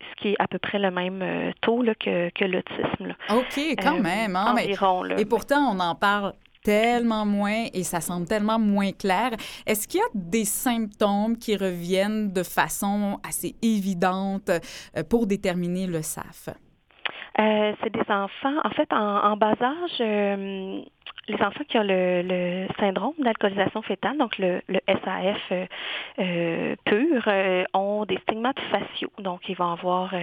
ce 0.00 0.22
qui 0.22 0.28
est 0.28 0.36
à 0.38 0.46
peu 0.46 0.58
près 0.58 0.78
le 0.78 0.90
même 0.90 1.22
euh, 1.22 1.52
taux 1.60 1.82
que, 1.98 2.30
que 2.30 2.44
l'autisme. 2.44 3.14
OK, 3.30 3.60
quand 3.82 3.98
euh, 3.98 4.02
même. 4.02 4.36
Hein, 4.36 4.54
environ, 4.56 5.04
et 5.16 5.24
pourtant, 5.24 5.72
on 5.72 5.80
en 5.80 5.94
parle 5.94 6.32
tellement 6.62 7.24
moins 7.24 7.66
et 7.72 7.82
ça 7.82 8.00
semble 8.00 8.26
tellement 8.26 8.58
moins 8.58 8.92
clair. 8.92 9.30
Est-ce 9.66 9.88
qu'il 9.88 10.00
y 10.00 10.02
a 10.02 10.08
des 10.14 10.44
symptômes 10.44 11.38
qui 11.38 11.56
reviennent 11.56 12.32
de 12.32 12.42
façon 12.42 13.20
assez 13.26 13.54
évidente 13.62 14.50
euh, 14.50 15.02
pour 15.08 15.26
déterminer 15.26 15.86
le 15.86 16.02
SAF? 16.02 16.50
c'est 17.40 17.92
des 17.92 18.10
enfants, 18.10 18.56
en 18.64 18.70
fait, 18.70 18.92
en, 18.92 19.36
bas 19.36 19.54
âge, 19.62 20.00
les 21.28 21.42
enfants 21.42 21.64
qui 21.68 21.78
ont 21.78 21.84
le, 21.84 22.66
syndrome 22.78 23.14
d'alcoolisation 23.18 23.82
fétale, 23.82 24.18
donc 24.18 24.38
le, 24.38 24.60
SAF 24.86 25.36
euh, 25.52 25.66
euh, 26.18 26.76
pur, 26.84 27.22
euh, 27.26 27.64
ont 27.74 28.04
des 28.04 28.18
stigmates 28.18 28.60
faciaux. 28.70 29.12
Donc, 29.18 29.48
ils 29.48 29.56
vont 29.56 29.72
avoir... 29.72 30.14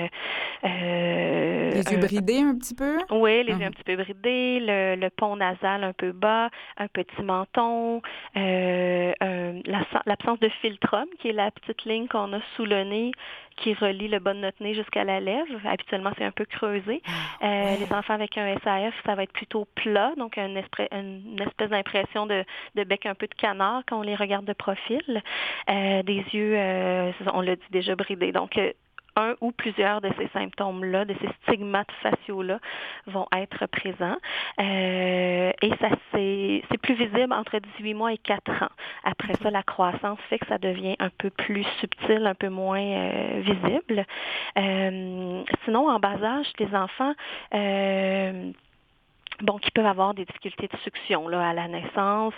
les 0.63 1.83
yeux 1.91 1.97
bridés 1.97 2.41
un 2.41 2.57
petit 2.57 2.75
peu? 2.75 2.97
Oui, 3.11 3.43
les 3.43 3.53
yeux 3.53 3.59
ah. 3.63 3.67
un 3.67 3.71
petit 3.71 3.83
peu 3.83 3.95
bridés, 3.95 4.59
le, 4.61 5.09
pont 5.09 5.35
nasal 5.35 5.83
un 5.83 5.93
peu 5.93 6.11
bas, 6.11 6.49
un 6.77 6.87
petit 6.87 7.21
menton, 7.21 8.01
l'absence 8.35 10.39
de 10.39 10.49
filtrum, 10.61 11.05
qui 11.19 11.29
est 11.29 11.33
la 11.33 11.51
petite 11.51 11.85
ligne 11.85 12.07
qu'on 12.07 12.33
a 12.33 12.39
sous 12.55 12.65
le 12.65 12.83
nez 12.83 13.11
qui 13.57 13.73
relie 13.73 14.07
le 14.07 14.19
bas 14.19 14.33
de 14.33 14.39
notre 14.39 14.61
nez 14.61 14.73
jusqu'à 14.73 15.03
la 15.03 15.19
lèvre. 15.19 15.59
Habituellement, 15.65 16.11
c'est 16.17 16.25
un 16.25 16.31
peu 16.31 16.45
creusé. 16.45 17.01
Ah, 17.07 17.45
euh, 17.45 17.75
les 17.77 17.93
enfants 17.93 18.13
avec 18.13 18.37
un 18.37 18.55
SAF, 18.59 18.93
ça 19.05 19.15
va 19.15 19.23
être 19.23 19.33
plutôt 19.33 19.65
plat, 19.75 20.13
donc 20.17 20.37
une, 20.37 20.57
espèce 20.57 21.69
d'impression 21.69 22.25
de, 22.25 22.43
bec 22.75 23.05
un 23.05 23.15
peu 23.15 23.27
de 23.27 23.33
canard 23.33 23.83
quand 23.87 23.99
on 23.99 24.01
les 24.01 24.15
regarde 24.15 24.45
de 24.45 24.53
profil. 24.53 25.21
Euh, 25.69 26.03
des 26.03 26.23
yeux, 26.33 26.55
euh, 26.57 27.11
on 27.33 27.41
l'a 27.41 27.55
dit 27.55 27.63
déjà, 27.71 27.95
bridés. 27.95 28.31
Donc, 28.31 28.59
un 29.15 29.35
ou 29.41 29.51
plusieurs 29.51 30.01
de 30.01 30.09
ces 30.17 30.27
symptômes-là, 30.29 31.05
de 31.05 31.15
ces 31.21 31.29
stigmates 31.43 31.91
faciaux-là 32.01 32.59
vont 33.07 33.27
être 33.35 33.65
présents. 33.67 34.17
Euh, 34.59 35.51
et 35.61 35.69
ça, 35.81 35.89
c'est, 36.11 36.63
plus 36.81 36.95
visible 36.95 37.33
entre 37.33 37.57
18 37.77 37.93
mois 37.95 38.13
et 38.13 38.17
4 38.17 38.63
ans. 38.63 38.69
Après 39.03 39.33
ça, 39.41 39.49
la 39.49 39.63
croissance 39.63 40.19
fait 40.29 40.37
que 40.37 40.45
ça 40.45 40.59
devient 40.59 40.95
un 40.99 41.09
peu 41.09 41.31
plus 41.31 41.63
subtil, 41.79 42.27
un 42.27 42.35
peu 42.35 42.49
moins 42.49 42.79
euh, 42.79 43.41
visible. 43.41 44.05
Euh, 44.57 45.43
sinon, 45.63 45.89
en 45.89 45.99
bas 45.99 46.21
âge, 46.21 46.47
les 46.59 46.75
enfants 46.75 47.13
bon, 49.41 49.57
qui 49.57 49.71
peuvent 49.71 49.85
avoir 49.85 50.13
des 50.13 50.25
difficultés 50.25 50.67
de 50.67 50.77
succion 50.79 51.27
là, 51.27 51.49
à 51.49 51.53
la 51.53 51.67
naissance, 51.67 52.33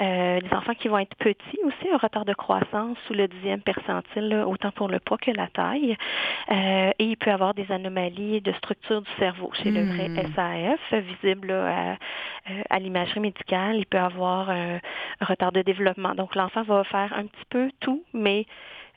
euh, 0.00 0.40
des 0.40 0.52
enfants 0.54 0.74
qui 0.74 0.88
vont 0.88 0.98
être 0.98 1.14
petits 1.16 1.58
aussi, 1.64 1.88
un 1.92 1.96
retard 1.96 2.24
de 2.24 2.34
croissance 2.34 2.96
sous 3.06 3.14
le 3.14 3.28
dixième 3.28 3.60
percentile, 3.60 4.44
autant 4.46 4.70
pour 4.72 4.88
le 4.88 4.98
poids 5.00 5.18
que 5.18 5.30
la 5.30 5.48
taille. 5.48 5.96
Euh, 6.50 6.90
et 6.98 7.04
il 7.04 7.16
peut 7.16 7.30
avoir 7.30 7.54
des 7.54 7.70
anomalies 7.70 8.40
de 8.40 8.52
structure 8.52 9.02
du 9.02 9.10
cerveau 9.18 9.50
chez 9.54 9.70
le 9.70 9.84
vrai 9.84 10.08
hmm. 10.08 10.34
SAF, 10.34 11.02
visible 11.02 11.50
à, 11.50 11.92
euh, 11.92 12.62
à 12.70 12.78
l'imagerie 12.78 13.20
médicale. 13.20 13.76
Il 13.76 13.86
peut 13.86 13.98
avoir 13.98 14.50
un 14.50 14.80
retard 15.20 15.52
de 15.52 15.62
développement. 15.62 16.14
Donc 16.14 16.34
l'enfant 16.34 16.62
va 16.62 16.84
faire 16.84 17.12
un 17.16 17.26
petit 17.26 17.44
peu 17.50 17.70
tout, 17.80 18.02
mais 18.12 18.46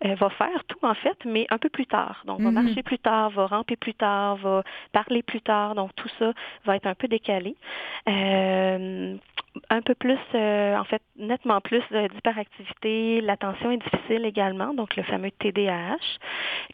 elle 0.01 0.15
va 0.15 0.29
faire 0.29 0.63
tout 0.67 0.83
en 0.83 0.93
fait, 0.93 1.17
mais 1.25 1.47
un 1.49 1.57
peu 1.57 1.69
plus 1.69 1.87
tard. 1.87 2.21
Donc, 2.25 2.41
va 2.41 2.49
mhm. 2.51 2.63
marcher 2.63 2.83
plus 2.83 2.99
tard, 2.99 3.29
va 3.29 3.47
ramper 3.47 3.75
plus 3.75 3.93
tard, 3.93 4.35
va 4.37 4.63
parler 4.91 5.23
plus 5.23 5.41
tard. 5.41 5.75
Donc, 5.75 5.91
tout 5.95 6.09
ça 6.19 6.33
va 6.65 6.75
être 6.75 6.87
un 6.87 6.95
peu 6.95 7.07
décalé. 7.07 7.55
Euh, 8.07 9.17
un 9.69 9.81
peu 9.81 9.95
plus, 9.95 10.19
euh, 10.33 10.77
en 10.77 10.83
fait, 10.83 11.01
nettement 11.17 11.61
plus 11.61 11.83
d'hyperactivité. 11.91 13.21
L'attention 13.21 13.71
est 13.71 13.77
difficile 13.77 14.25
également, 14.25 14.73
donc 14.73 14.95
le 14.95 15.03
fameux 15.03 15.31
TDAH, 15.31 15.97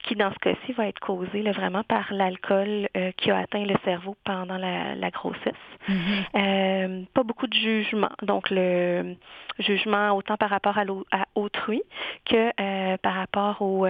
qui 0.03 0.15
dans 0.15 0.31
ce 0.31 0.39
cas-ci 0.39 0.73
va 0.73 0.87
être 0.87 0.99
causé 0.99 1.41
vraiment 1.51 1.83
par 1.83 2.11
l'alcool 2.11 2.89
euh, 2.97 3.11
qui 3.17 3.31
a 3.31 3.37
atteint 3.37 3.65
le 3.65 3.75
cerveau 3.83 4.15
pendant 4.23 4.57
la, 4.57 5.11
grossesse. 5.11 5.53
Mhm. 5.87 5.95
Euh, 6.35 7.01
pas 7.13 7.23
beaucoup 7.23 7.47
de 7.47 7.53
jugement, 7.53 8.11
donc 8.21 8.49
le 8.49 9.15
jugement 9.59 10.11
autant 10.11 10.37
par 10.37 10.49
rapport 10.49 10.77
à, 10.77 10.83
à 11.11 11.25
autrui 11.35 11.83
que 12.25 12.97
par 12.97 13.10
rapport 13.13 13.61
au 13.61 13.85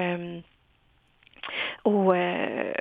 ou 1.86 2.12
euh, 2.14 2.72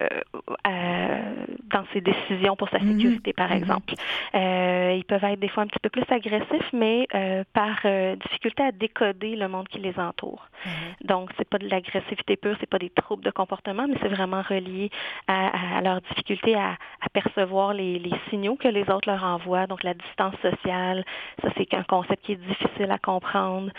dans 1.72 1.84
ses 1.93 2.01
décisions 2.01 2.57
pour 2.57 2.68
sa 2.68 2.78
mhm. 2.78 2.93
sécurité, 2.93 3.32
par 3.32 3.51
mhm. 3.51 3.57
exemple. 3.57 3.95
Euh, 4.34 4.95
ils 4.97 5.05
peuvent 5.05 5.24
être 5.24 5.41
des 5.41 5.49
fois 5.49 5.62
un 5.62 5.66
petit 5.66 5.78
peu 5.80 5.88
plus 5.88 6.05
agressifs, 6.09 6.72
mais 6.72 7.07
euh, 7.14 7.45
par 7.53 7.80
difficulté 8.22 8.62
à 8.62 8.72
décoder 8.72 9.36
le 9.36 9.49
monde 9.49 9.68
qui 9.68 9.78
les 9.78 9.99
entoure. 9.99 10.47
Mhm. 10.64 11.07
Donc, 11.07 11.30
c'est 11.38 11.49
pas 11.49 11.59
de 11.59 11.68
l'agressivité 11.68 12.36
pure, 12.36 12.57
c'est 12.61 12.68
pas 12.68 12.78
des 12.78 12.91
troubles 12.91 13.24
de 13.24 13.30
comportement, 13.30 13.86
mais 13.88 13.97
c'est 14.03 14.09
vraiment 14.09 14.43
relié 14.43 14.91
à, 15.26 15.80
leur 15.82 16.01
difficulté 16.03 16.55
à, 16.55 16.76
percevoir 17.12 17.74
les, 17.74 17.99
les, 17.99 18.12
signaux 18.28 18.57
que 18.57 18.68
les 18.68 18.88
autres 18.91 19.11
leur 19.11 19.24
envoient. 19.24 19.66
Donc, 19.66 19.82
la 19.82 19.95
distance 19.95 20.34
sociale, 20.43 21.05
ça 21.43 21.49
c'est 21.57 21.72
un 21.74 21.82
concept 21.84 22.24
qui 22.24 22.32
est 22.32 22.36
difficile 22.36 22.91
à 22.91 22.99
comprendre. 22.99 23.70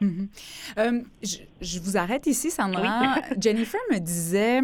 Mhm. 0.00 0.28
Euh, 0.78 1.00
je, 1.22 1.80
vous 1.80 1.96
arrête 1.96 2.26
ici, 2.26 2.50
Sandra. 2.50 3.16
Jennifer 3.40 3.80
me 3.90 3.98
disait 3.98 4.60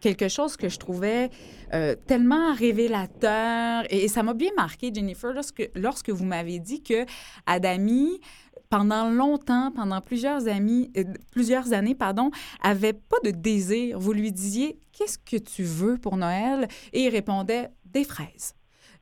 quelque 0.00 0.28
chose 0.28 0.56
que 0.56 0.68
je 0.68 0.78
trouvais 0.78 1.30
euh, 1.72 1.96
tellement 2.06 2.54
révélateur 2.54 3.84
et, 3.90 4.08
ça 4.08 4.22
m'a 4.22 4.34
bien 4.34 4.50
marqué, 4.56 4.92
Jennifer, 4.94 5.32
lorsque, 5.32 5.70
lorsque 5.74 6.10
vous 6.10 6.24
m'avez 6.24 6.58
dit 6.58 6.82
que 6.82 7.04
Adami 7.46 8.20
pendant 8.68 9.10
longtemps, 9.10 9.70
pendant 9.70 10.00
plusieurs, 10.00 10.48
amis, 10.48 10.90
euh, 10.96 11.04
plusieurs 11.30 11.72
années, 11.72 11.94
pardon, 11.94 12.30
avait 12.60 12.92
pas 12.92 13.18
de 13.22 13.30
désir. 13.30 13.98
Vous 13.98 14.12
lui 14.12 14.32
disiez 14.32 14.78
qu'est-ce 14.92 15.18
que 15.18 15.36
tu 15.36 15.62
veux 15.62 15.98
pour 15.98 16.16
Noël? 16.16 16.66
Et 16.92 17.04
il 17.04 17.08
répondait 17.10 17.68
des 17.84 18.02
fraises. 18.04 18.54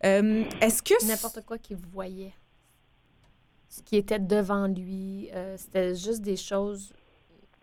Est-ce 0.03 0.83
que 0.83 1.07
n'importe 1.07 1.47
quoi 1.47 1.57
qu'il 1.57 1.79
voyait 1.79 2.35
ce 3.75 3.83
qui 3.83 3.97
était 3.97 4.21
devant 4.21 4.69
lui. 4.69 5.29
Euh, 5.35 5.57
c'était 5.57 5.97
juste 5.97 6.23
des 6.23 6.37
choses. 6.37 6.93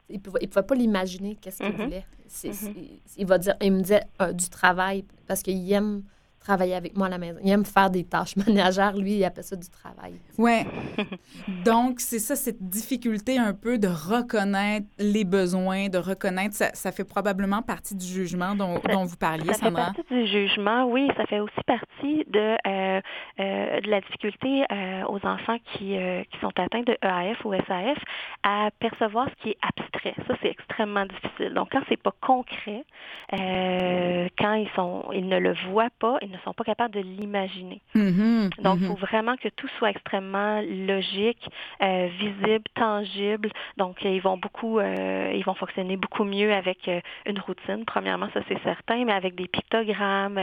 Il 0.09 0.17
ne 0.17 0.19
pouvait, 0.19 0.45
pas 0.47 0.75
l'imaginer, 0.75 1.37
qu'est-ce 1.39 1.59
qu'il 1.59 1.67
mm-hmm. 1.67 1.83
voulait. 1.83 2.05
Mm-hmm. 2.29 2.89
il, 3.17 3.25
va 3.25 3.37
dire, 3.37 3.55
il 3.61 3.71
me 3.71 3.81
disait 3.81 4.03
euh, 4.21 4.33
du 4.33 4.49
travail 4.49 5.05
parce 5.25 5.41
qu'il 5.41 5.71
aime 5.71 6.03
travailler 6.41 6.75
avec 6.75 6.97
moi 6.97 7.07
à 7.07 7.09
la 7.09 7.17
maison. 7.17 7.39
Il 7.43 7.51
aime 7.51 7.65
faire 7.65 7.89
des 7.89 8.03
tâches 8.03 8.35
ménagères. 8.47 8.95
Lui, 8.95 9.13
il 9.13 9.23
appelle 9.23 9.43
ça 9.43 9.55
du 9.55 9.69
travail. 9.69 10.13
Oui. 10.37 10.61
Donc, 11.65 11.99
c'est 11.99 12.19
ça, 12.19 12.35
cette 12.35 12.61
difficulté 12.61 13.37
un 13.37 13.53
peu 13.53 13.77
de 13.77 13.87
reconnaître 13.87 14.87
les 14.99 15.23
besoins, 15.23 15.87
de 15.87 15.97
reconnaître, 15.97 16.55
ça, 16.55 16.71
ça 16.73 16.91
fait 16.91 17.03
probablement 17.03 17.61
partie 17.61 17.95
du 17.95 18.05
jugement 18.05 18.55
dont, 18.55 18.79
dont 18.91 19.05
vous 19.05 19.17
parliez, 19.17 19.53
ça 19.53 19.65
Sandra. 19.65 19.87
Ça 19.87 19.93
fait 19.93 20.03
partie 20.03 20.13
du 20.13 20.27
jugement, 20.27 20.85
oui. 20.85 21.09
Ça 21.17 21.25
fait 21.25 21.39
aussi 21.39 21.61
partie 21.65 22.25
de, 22.27 22.57
euh, 22.67 23.01
euh, 23.39 23.81
de 23.81 23.89
la 23.89 24.01
difficulté 24.01 24.63
euh, 24.71 25.03
aux 25.07 25.25
enfants 25.25 25.57
qui, 25.73 25.95
qui 26.31 26.39
sont 26.39 26.51
atteints 26.57 26.83
de 26.83 26.97
EAF 27.03 27.45
ou 27.45 27.53
SAF 27.53 27.97
à 28.43 28.69
percevoir 28.79 29.27
ce 29.29 29.43
qui 29.43 29.49
est 29.49 29.57
abstrait. 29.61 30.15
Ça, 30.27 30.35
c'est 30.41 30.49
extrêmement 30.49 31.05
difficile. 31.05 31.53
Donc, 31.53 31.69
quand 31.71 31.81
c'est 31.89 32.01
pas 32.01 32.13
concret, 32.21 32.83
quand 33.31 34.53
ils, 34.53 34.69
sont, 34.75 35.05
ils 35.13 35.27
ne 35.27 35.37
le 35.37 35.53
voient 35.69 35.89
pas, 35.99 36.17
ils 36.21 36.30
ne 36.31 36.37
sont 36.39 36.53
pas 36.53 36.63
capables 36.63 36.93
de 36.93 36.99
l'imaginer. 36.99 37.81
Mm-hmm, 37.95 38.61
Donc, 38.61 38.79
il 38.81 38.87
faut 38.87 38.93
mm-hmm. 38.93 38.99
vraiment 38.99 39.35
que 39.37 39.49
tout 39.49 39.67
soit 39.77 39.89
extrêmement 39.89 40.61
logique, 40.61 41.49
euh, 41.81 42.09
visible, 42.19 42.63
tangible. 42.75 43.49
Donc, 43.77 43.97
ils 44.03 44.21
vont 44.21 44.37
beaucoup, 44.37 44.79
euh, 44.79 45.31
ils 45.35 45.43
vont 45.43 45.53
fonctionner 45.53 45.97
beaucoup 45.97 46.23
mieux 46.23 46.53
avec 46.53 46.87
euh, 46.87 46.99
une 47.25 47.39
routine. 47.39 47.85
Premièrement, 47.85 48.27
ça 48.33 48.41
c'est 48.47 48.61
certain, 48.63 49.05
mais 49.05 49.13
avec 49.13 49.35
des 49.35 49.47
pictogrammes, 49.47 50.39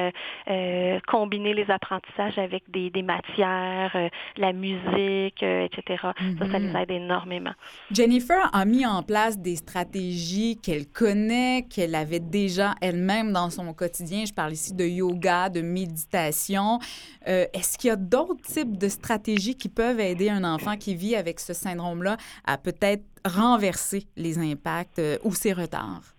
combiner 1.07 1.55
les 1.55 1.71
apprentissages 1.71 2.39
avec 2.39 2.65
des, 2.71 2.91
matières, 3.03 3.97
la 4.37 4.53
musique, 4.53 5.43
etc. 5.43 5.83
Ça, 6.03 6.13
ça 6.51 6.59
les 6.59 6.69
mm-hmm. 6.69 6.83
aide 6.83 6.91
énormément. 6.91 7.53
Jennifer 7.91 8.51
a 8.53 8.65
mis 8.65 8.87
en 8.87 9.03
place 9.03 9.39
des 9.39 9.57
stratégies 9.57 10.59
qu'elle 10.63 10.87
connaît, 10.87 11.67
qu'elle 11.69 11.95
avait 11.95 12.21
déjà 12.21 12.75
elle-même 12.81 13.33
dans 13.33 13.51
son 13.51 13.73
quotidien. 13.73 14.25
Je 14.27 14.33
parle 14.33 14.53
ici 14.53 14.75
de 14.75 14.85
yoga, 14.85 15.49
de 15.49 15.61
méditation. 15.87 16.79
Euh, 17.27 17.47
est-ce 17.53 17.79
qu'il 17.79 17.89
y 17.89 17.91
a 17.91 17.97
d'autres 17.97 18.43
types 18.43 18.77
de 18.77 18.89
stratégies 18.89 19.55
qui 19.55 19.69
peuvent 19.69 20.01
aider 20.01 20.29
un 20.31 20.45
enfant 20.45 20.77
qui 20.77 20.95
vit 20.95 21.17
avec 21.17 21.41
ce 21.41 21.53
syndrome-là 21.53 22.17
à 22.45 22.59
peut-être 22.59 23.05
renverser 23.25 24.07
les 24.17 24.39
impacts 24.39 24.99
euh, 24.99 25.19
ou 25.25 25.35
ses 25.35 25.53
retards? 25.53 26.18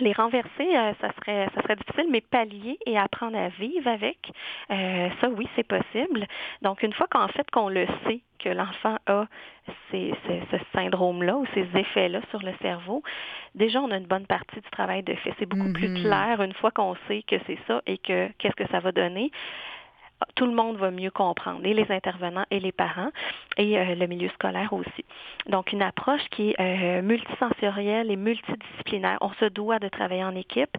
Les 0.00 0.12
renverser, 0.12 0.76
euh, 0.76 0.92
ça 1.00 1.10
serait 1.20 1.48
ça 1.54 1.62
serait 1.62 1.76
difficile, 1.76 2.06
mais 2.10 2.20
pallier 2.20 2.78
et 2.86 2.98
apprendre 2.98 3.38
à 3.38 3.48
vivre 3.48 3.88
avec, 3.88 4.32
ça 4.68 5.28
oui, 5.30 5.48
c'est 5.56 5.66
possible. 5.66 6.26
Donc 6.62 6.82
une 6.82 6.92
fois 6.92 7.06
qu'en 7.10 7.28
fait 7.28 7.48
qu'on 7.50 7.68
le 7.68 7.86
sait 8.06 8.20
que 8.38 8.48
l'enfant 8.48 8.96
a 9.06 9.26
ces, 9.90 10.12
ce 10.26 10.56
syndrome-là 10.72 11.36
ou 11.36 11.46
ces 11.54 11.66
effets-là 11.74 12.20
sur 12.30 12.42
le 12.42 12.52
cerveau, 12.62 13.02
déjà 13.54 13.80
on 13.80 13.90
a 13.90 13.96
une 13.96 14.06
bonne 14.06 14.26
partie 14.26 14.60
du 14.60 14.70
travail 14.70 15.02
de 15.02 15.14
fait. 15.14 15.34
C'est 15.38 15.46
beaucoup 15.46 15.72
plus 15.72 15.88
mm-hmm. 15.88 16.02
clair 16.02 16.42
une 16.42 16.54
fois 16.54 16.70
qu'on 16.70 16.96
sait 17.08 17.22
que 17.26 17.36
c'est 17.46 17.58
ça 17.66 17.82
et 17.86 17.98
que 17.98 18.28
qu'est-ce 18.38 18.56
que 18.56 18.68
ça 18.70 18.80
va 18.80 18.92
donner 18.92 19.30
tout 20.34 20.46
le 20.46 20.54
monde 20.54 20.76
va 20.76 20.90
mieux 20.90 21.10
comprendre, 21.10 21.60
et 21.64 21.74
les 21.74 21.90
intervenants 21.90 22.46
et 22.50 22.60
les 22.60 22.72
parents, 22.72 23.10
et 23.56 23.78
euh, 23.78 23.94
le 23.94 24.06
milieu 24.06 24.28
scolaire 24.30 24.72
aussi. 24.72 25.04
Donc, 25.48 25.72
une 25.72 25.82
approche 25.82 26.22
qui 26.30 26.50
est 26.50 26.60
euh, 26.60 27.02
multisensorielle 27.02 28.10
et 28.10 28.16
multidisciplinaire. 28.16 29.18
On 29.20 29.32
se 29.34 29.46
doit 29.46 29.78
de 29.78 29.88
travailler 29.88 30.24
en 30.24 30.34
équipe. 30.34 30.76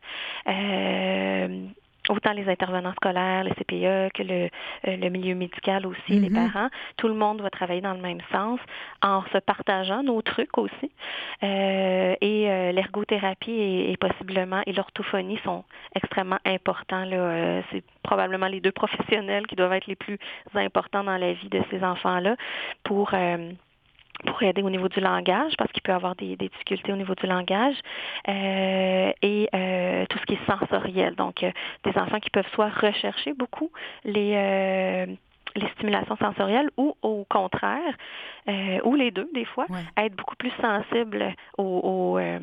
Euh, 0.47 1.65
autant 2.09 2.33
les 2.33 2.47
intervenants 2.49 2.93
scolaires, 2.93 3.43
le 3.43 3.51
CPE 3.51 4.13
que 4.13 4.23
le, 4.23 4.49
euh, 4.87 4.97
le 4.97 5.09
milieu 5.09 5.35
médical 5.35 5.85
aussi, 5.85 6.19
les 6.19 6.29
mm-hmm. 6.29 6.51
parents. 6.51 6.69
Tout 6.97 7.07
le 7.07 7.13
monde 7.13 7.41
va 7.41 7.49
travailler 7.49 7.81
dans 7.81 7.93
le 7.93 8.01
même 8.01 8.21
sens 8.31 8.59
en 9.01 9.23
se 9.31 9.37
partageant 9.37 10.03
nos 10.03 10.21
trucs 10.21 10.57
aussi. 10.57 10.91
Euh, 11.43 12.15
et 12.21 12.49
euh, 12.49 12.71
l'ergothérapie 12.71 13.51
et, 13.51 13.97
possiblement 13.97 14.61
et 14.65 14.73
l'orthophonie 14.73 15.39
sont 15.43 15.63
extrêmement 15.95 16.39
importants. 16.45 17.05
Là. 17.05 17.61
c'est 17.71 17.83
probablement 18.03 18.47
les 18.47 18.61
deux 18.61 18.71
professionnels 18.71 19.47
qui 19.47 19.55
doivent 19.55 19.73
être 19.73 19.87
les 19.87 19.95
plus 19.95 20.17
importants 20.55 21.03
dans 21.03 21.17
la 21.17 21.33
vie 21.33 21.49
de 21.49 21.61
ces 21.69 21.83
enfants-là 21.83 22.35
pour 22.83 23.13
pour 24.25 24.41
aider 24.43 24.61
au 24.61 24.69
niveau 24.69 24.87
du 24.87 24.99
langage, 24.99 25.53
parce 25.57 25.71
qu'il 25.71 25.81
peut 25.81 25.93
avoir 25.93 26.15
des, 26.15 26.35
difficultés 26.35 26.91
au 26.91 26.95
niveau 26.95 27.15
du 27.15 27.27
langage, 27.27 27.75
euh, 28.27 29.11
et 29.21 29.49
euh, 29.53 30.05
tout 30.09 30.17
ce 30.19 30.25
qui 30.25 30.33
est 30.33 30.45
sensoriel. 30.45 31.15
Donc, 31.15 31.43
euh, 31.43 31.51
des 31.83 31.97
enfants 31.97 32.19
qui 32.19 32.29
peuvent 32.29 32.49
soit 32.53 32.69
rechercher 32.69 33.33
beaucoup 33.33 33.71
les 34.03 35.07
les 35.55 35.69
stimulations 35.75 36.15
sensorielles 36.17 36.69
ou 36.77 36.95
au 37.01 37.25
contraire, 37.29 37.93
euh, 38.47 38.79
ou 38.83 38.95
les 38.95 39.11
deux 39.11 39.29
des 39.33 39.45
fois, 39.45 39.65
être 39.97 40.15
beaucoup 40.15 40.35
plus 40.35 40.51
sensible 40.61 41.35
aux, 41.57 42.17
euh, 42.17 42.39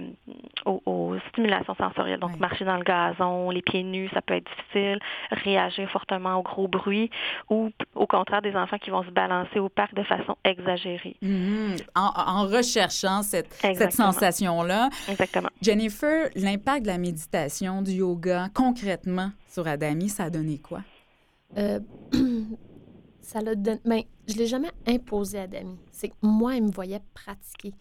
aux, 0.64 1.16
stimulations 1.30 1.74
sensorielles. 1.74 2.20
Donc 2.20 2.38
marcher 2.38 2.64
dans 2.64 2.76
le 2.76 2.84
gazon, 2.84 3.50
les 3.50 3.62
pieds 3.62 3.82
nus, 3.82 4.08
ça 4.12 4.22
peut 4.22 4.34
être 4.34 4.48
difficile, 4.56 4.98
réagir 5.30 5.90
fortement 5.90 6.36
au 6.36 6.42
gros 6.42 6.68
bruit 6.68 7.10
ou 7.50 7.70
au 7.94 8.06
contraire 8.06 8.42
des 8.42 8.54
enfants 8.54 8.78
qui 8.78 8.90
vont 8.90 9.02
se 9.02 9.10
balancer 9.10 9.58
au 9.58 9.68
parc 9.68 9.94
de 9.94 10.02
façon 10.02 10.36
exagérée. 10.44 11.16
Mm-hmm. 11.22 11.82
en, 11.94 12.46
recherchant 12.46 13.22
cette, 13.22 13.52
cette 13.52 13.92
sensation-là. 13.92 14.88
Exactement. 15.08 15.48
Jennifer, 15.62 16.28
l'impact 16.36 16.82
de 16.82 16.88
la 16.88 16.98
méditation, 16.98 17.82
du 17.82 17.92
yoga, 17.92 18.48
concrètement 18.54 19.30
sur 19.48 19.66
Adami, 19.66 20.08
ça 20.08 20.24
a 20.24 20.30
donné 20.30 20.58
quoi? 20.58 20.80
Euh, 21.56 21.80
ça 23.28 23.40
l'a 23.40 23.54
donné. 23.54 23.80
Mais 23.84 24.06
je 24.26 24.34
ne 24.34 24.38
l'ai 24.38 24.46
jamais 24.46 24.70
imposé 24.86 25.38
à 25.38 25.46
Dami. 25.46 25.78
C'est 25.92 26.08
que 26.08 26.14
moi, 26.22 26.54
il 26.54 26.64
me 26.64 26.70
voyait 26.70 27.02
pratiquer. 27.12 27.74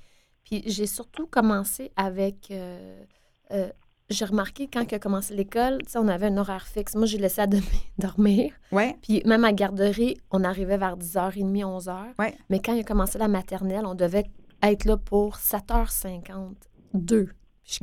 Puis 0.43 0.63
j'ai 0.65 0.87
surtout 0.87 1.25
commencé 1.25 1.91
avec 1.95 2.51
euh, 2.51 3.03
euh, 3.51 3.69
j'ai 4.09 4.25
remarqué 4.25 4.69
quand 4.71 4.83
il 4.89 4.95
a 4.95 4.99
commencé 4.99 5.35
l'école, 5.35 5.79
on 5.95 6.07
avait 6.07 6.27
un 6.27 6.37
horaire 6.37 6.67
fixe. 6.67 6.95
Moi, 6.95 7.05
j'ai 7.05 7.17
laissé 7.17 7.41
à 7.41 7.47
dormir. 7.97 8.53
Ouais. 8.71 8.97
Puis 9.01 9.21
même 9.25 9.43
à 9.45 9.53
garderie, 9.53 10.17
on 10.31 10.43
arrivait 10.43 10.77
vers 10.77 10.97
10h30, 10.97 11.63
11h. 11.63 11.97
Ouais. 12.19 12.37
Mais 12.49 12.59
quand 12.59 12.73
il 12.73 12.81
a 12.81 12.83
commencé 12.83 13.17
la 13.17 13.27
maternelle, 13.27 13.85
on 13.85 13.95
devait 13.95 14.25
être 14.63 14.85
là 14.85 14.97
pour 14.97 15.37
7h52. 15.37 17.29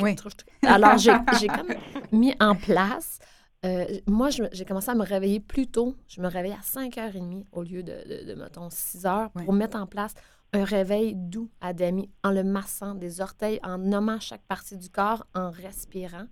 Oui. 0.00 0.16
Alors, 0.62 0.96
j'ai 0.98 1.48
comme 1.48 1.74
mis 2.12 2.34
en 2.40 2.54
place. 2.54 3.18
Euh, 3.64 3.86
moi, 4.06 4.28
j'ai 4.30 4.64
commencé 4.64 4.90
à 4.90 4.94
me 4.94 5.04
réveiller 5.04 5.40
plus 5.40 5.66
tôt. 5.66 5.94
Je 6.06 6.20
me 6.20 6.28
réveillais 6.28 6.54
à 6.54 6.60
5h30 6.60 7.44
au 7.52 7.62
lieu 7.62 7.82
de, 7.82 8.24
de, 8.26 8.34
mettons, 8.34 8.68
6h 8.68 9.30
pour 9.30 9.52
mettre 9.52 9.78
en 9.78 9.86
place 9.86 10.14
un 10.52 10.64
réveil 10.64 11.14
doux 11.16 11.50
à 11.60 11.72
Demi 11.72 12.10
en 12.22 12.30
le 12.30 12.44
massant 12.44 12.94
des 12.94 13.20
orteils, 13.20 13.58
en 13.62 13.78
nommant 13.78 14.20
chaque 14.20 14.42
partie 14.42 14.76
du 14.76 14.88
corps, 14.88 15.26
en 15.34 15.50
respirant. 15.50 16.26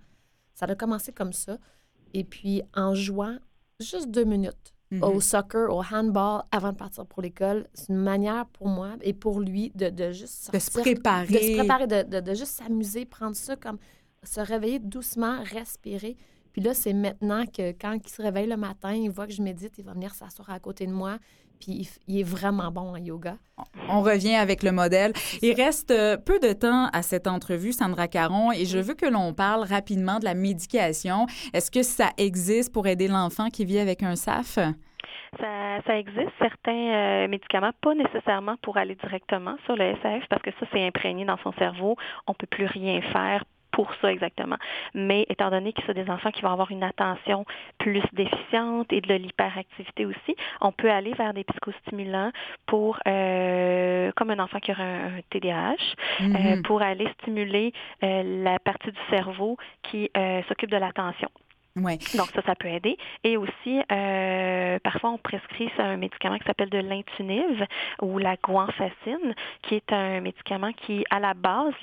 Ça 0.53 0.65
a 0.65 0.75
commencé 0.75 1.11
comme 1.11 1.33
ça. 1.33 1.57
Et 2.13 2.23
puis, 2.23 2.61
en 2.73 2.93
jouant 2.93 3.37
juste 3.79 4.11
deux 4.11 4.23
minutes 4.23 4.73
au 5.01 5.13
mhm. 5.13 5.21
soccer, 5.21 5.73
au 5.73 5.81
handball, 5.83 6.43
avant 6.51 6.71
de 6.71 6.77
partir 6.77 7.05
pour 7.05 7.21
l'école, 7.21 7.67
c'est 7.73 7.89
une 7.89 7.97
manière 7.97 8.45
pour 8.47 8.67
moi 8.67 8.91
et 9.01 9.13
pour 9.13 9.39
lui 9.39 9.71
de, 9.75 9.89
de 9.89 10.11
juste 10.11 10.43
sortir, 10.43 10.59
de 10.59 10.63
se 10.63 10.79
préparer. 10.79 11.33
De 11.33 11.39
se 11.39 11.57
préparer, 11.57 11.87
de, 11.87 12.19
de, 12.19 12.33
juste 12.33 12.57
s'amuser, 12.57 13.05
prendre 13.05 13.35
ça 13.35 13.55
comme 13.55 13.77
se 14.23 14.39
réveiller 14.39 14.79
doucement, 14.79 15.41
respirer. 15.43 16.17
Puis 16.53 16.61
là, 16.61 16.73
c'est 16.73 16.93
maintenant 16.93 17.45
que 17.45 17.71
quand 17.71 17.93
il 17.93 18.09
se 18.09 18.21
réveille 18.21 18.47
le 18.47 18.57
matin, 18.57 18.93
il 18.93 19.09
voit 19.09 19.27
que 19.27 19.33
je 19.33 19.41
médite, 19.41 19.73
il 19.77 19.83
va 19.83 19.93
venir 19.93 20.13
s'asseoir 20.13 20.51
à 20.51 20.59
côté 20.59 20.85
de 20.85 20.91
moi. 20.91 21.17
Puis 21.59 21.89
il 22.07 22.19
est 22.19 22.23
vraiment 22.23 22.71
bon 22.71 22.93
en 22.93 22.97
yoga. 22.97 23.37
On 23.89 24.01
revient 24.01 24.35
avec 24.35 24.63
le 24.63 24.71
modèle. 24.71 25.13
Il 25.41 25.53
reste 25.53 25.91
euh, 25.91 26.17
peu 26.17 26.39
de 26.39 26.53
temps 26.53 26.89
à 26.91 27.01
cette 27.01 27.25
entrevue, 27.25 27.71
Sandra 27.71 28.07
Caron, 28.07 28.51
et 28.51 28.65
je 28.65 28.77
veux 28.77 28.95
que 28.95 29.05
l'on 29.05 29.33
parle 29.33 29.63
rapidement 29.63 30.19
de 30.19 30.25
la 30.25 30.33
médication. 30.33 31.25
Est-ce 31.53 31.71
que 31.71 31.81
ça 31.81 32.09
existe 32.17 32.73
pour 32.73 32.85
aider 32.87 33.07
l'enfant 33.07 33.47
qui 33.49 33.65
vit 33.65 33.79
avec 33.79 34.03
un 34.03 34.15
SAF? 34.15 34.59
Ça, 35.39 35.81
ça, 35.87 35.97
existe 35.97 36.31
certains 36.37 36.93
euh, 36.93 37.27
médicaments, 37.27 37.71
pas 37.81 37.95
nécessairement 37.95 38.55
pour 38.61 38.77
aller 38.77 38.95
directement 38.95 39.55
sur 39.65 39.75
le 39.75 39.95
SAF 40.03 40.23
parce 40.29 40.43
que 40.43 40.51
ça, 40.59 40.67
c'est 40.71 40.85
imprégné 40.85 41.25
dans 41.25 41.37
son 41.37 41.53
cerveau. 41.53 41.95
On 42.27 42.33
peut 42.33 42.47
plus 42.47 42.65
rien 42.65 43.01
faire 43.01 43.43
pour 43.73 43.93
ça 44.01 44.11
exactement. 44.11 44.55
Mais 44.93 45.25
étant 45.29 45.49
donné 45.49 45.73
que 45.73 45.81
c'est 45.85 45.93
des 45.93 46.09
enfants 46.09 46.31
qui 46.31 46.41
vont 46.41 46.51
avoir 46.51 46.71
une 46.71 46.83
attention 46.83 47.45
plus 47.79 48.03
déficiente 48.13 48.93
et 48.93 49.01
de 49.01 49.13
l'hyperactivité 49.15 50.05
aussi, 50.05 50.35
on 50.61 50.71
peut 50.71 50.89
aller 50.89 51.13
vers 51.13 51.33
des 51.33 51.43
psychostimulants 51.43 52.31
pour, 52.67 52.99
euh, 53.07 54.11
comme 54.15 54.29
un 54.29 54.39
enfant 54.39 54.59
qui 54.59 54.71
aurait 54.71 54.83
un, 54.83 55.19
TDAH, 55.29 55.73
euh, 56.21 56.23
mm-hmm. 56.23 56.61
pour 56.61 56.81
aller 56.81 57.07
stimuler 57.21 57.73
euh, 58.03 58.43
la 58.43 58.59
partie 58.59 58.91
du 58.91 58.99
cerveau 59.09 59.57
qui 59.81 60.09
s'occupe 60.47 60.69
de 60.69 60.77
l'attention. 60.77 61.29
Ouais. 61.75 61.97
Donc 62.15 62.27
ça, 62.35 62.43
ça 62.45 62.53
peut 62.53 62.67
aider. 62.67 62.97
Et 63.23 63.35
aussi, 63.35 63.81
euh, 63.91 64.77
parfois, 64.83 65.09
on 65.09 65.17
prescrit 65.17 65.71
un 65.79 65.97
médicament 65.97 66.37
qui 66.37 66.45
s'appelle 66.45 66.69
de 66.69 66.77
l'intunib 66.77 67.63
ou 67.99 68.19
la 68.19 68.35
guanfacine, 68.35 69.33
qui 69.63 69.75
est 69.75 69.91
un 69.91 70.21
médicament 70.21 70.71
qui, 70.73 71.03
à 71.09 71.19
la 71.19 71.33
base, 71.33 71.73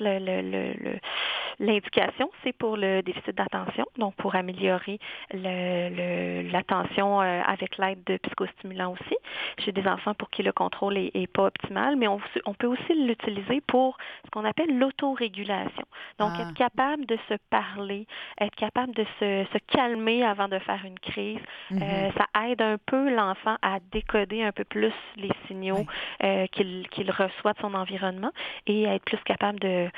l'indication, 1.59 2.31
c'est 2.41 2.53
pour 2.53 2.77
le 2.77 3.01
déficit 3.01 3.35
d'attention, 3.35 3.85
donc 3.97 4.15
pour 4.15 4.33
améliorer 4.35 4.97
l'attention 5.33 7.21
euh, 7.21 7.41
avec 7.45 7.77
l'aide 7.77 8.01
de 8.05 8.15
psychostimulants 8.15 8.93
aussi. 8.93 9.17
Chez 9.59 9.73
des 9.73 9.85
enfants 9.87 10.13
pour 10.13 10.29
qui 10.29 10.41
le 10.41 10.53
contrôle 10.53 10.97
est, 10.97 11.11
est 11.13 11.27
pas 11.27 11.47
optimal, 11.47 11.97
mais 11.97 12.07
on, 12.07 12.21
on 12.45 12.53
peut 12.53 12.67
aussi 12.67 12.93
l'utiliser 12.93 13.59
pour 13.67 13.97
ce 14.23 14.29
qu'on 14.29 14.45
appelle 14.45 14.77
l'autorégulation. 14.77 15.83
Donc, 16.17 16.31
ah. 16.37 16.43
être 16.43 16.53
capable 16.53 17.05
de 17.05 17.17
se 17.27 17.33
parler, 17.49 18.07
être 18.39 18.55
capable 18.55 18.93
de 18.93 19.05
se, 19.19 19.45
se 19.51 19.57
calmer 19.67 19.80
avant 20.23 20.47
de 20.47 20.59
faire 20.59 20.79
une 20.85 20.99
crise. 20.99 21.39
Euh, 21.71 21.75
mm-hmm. 21.75 22.13
ça 22.17 22.47
aide 22.47 22.61
un 22.61 22.77
peu 22.85 23.13
l'enfant 23.13 23.57
à 23.61 23.79
décoder 23.91 24.43
un 24.43 24.51
peu 24.51 24.63
plus 24.63 24.93
les 25.17 25.31
signaux 25.47 25.85
euh, 26.23 26.47
qu'il 26.47 27.11
reçoit 27.11 27.53
de 27.53 27.59
son 27.59 27.73
environnement 27.73 28.31
et 28.67 28.87
à 28.87 28.95
être 28.95 29.05
plus 29.05 29.17
capable 29.23 29.59
de 29.59 29.89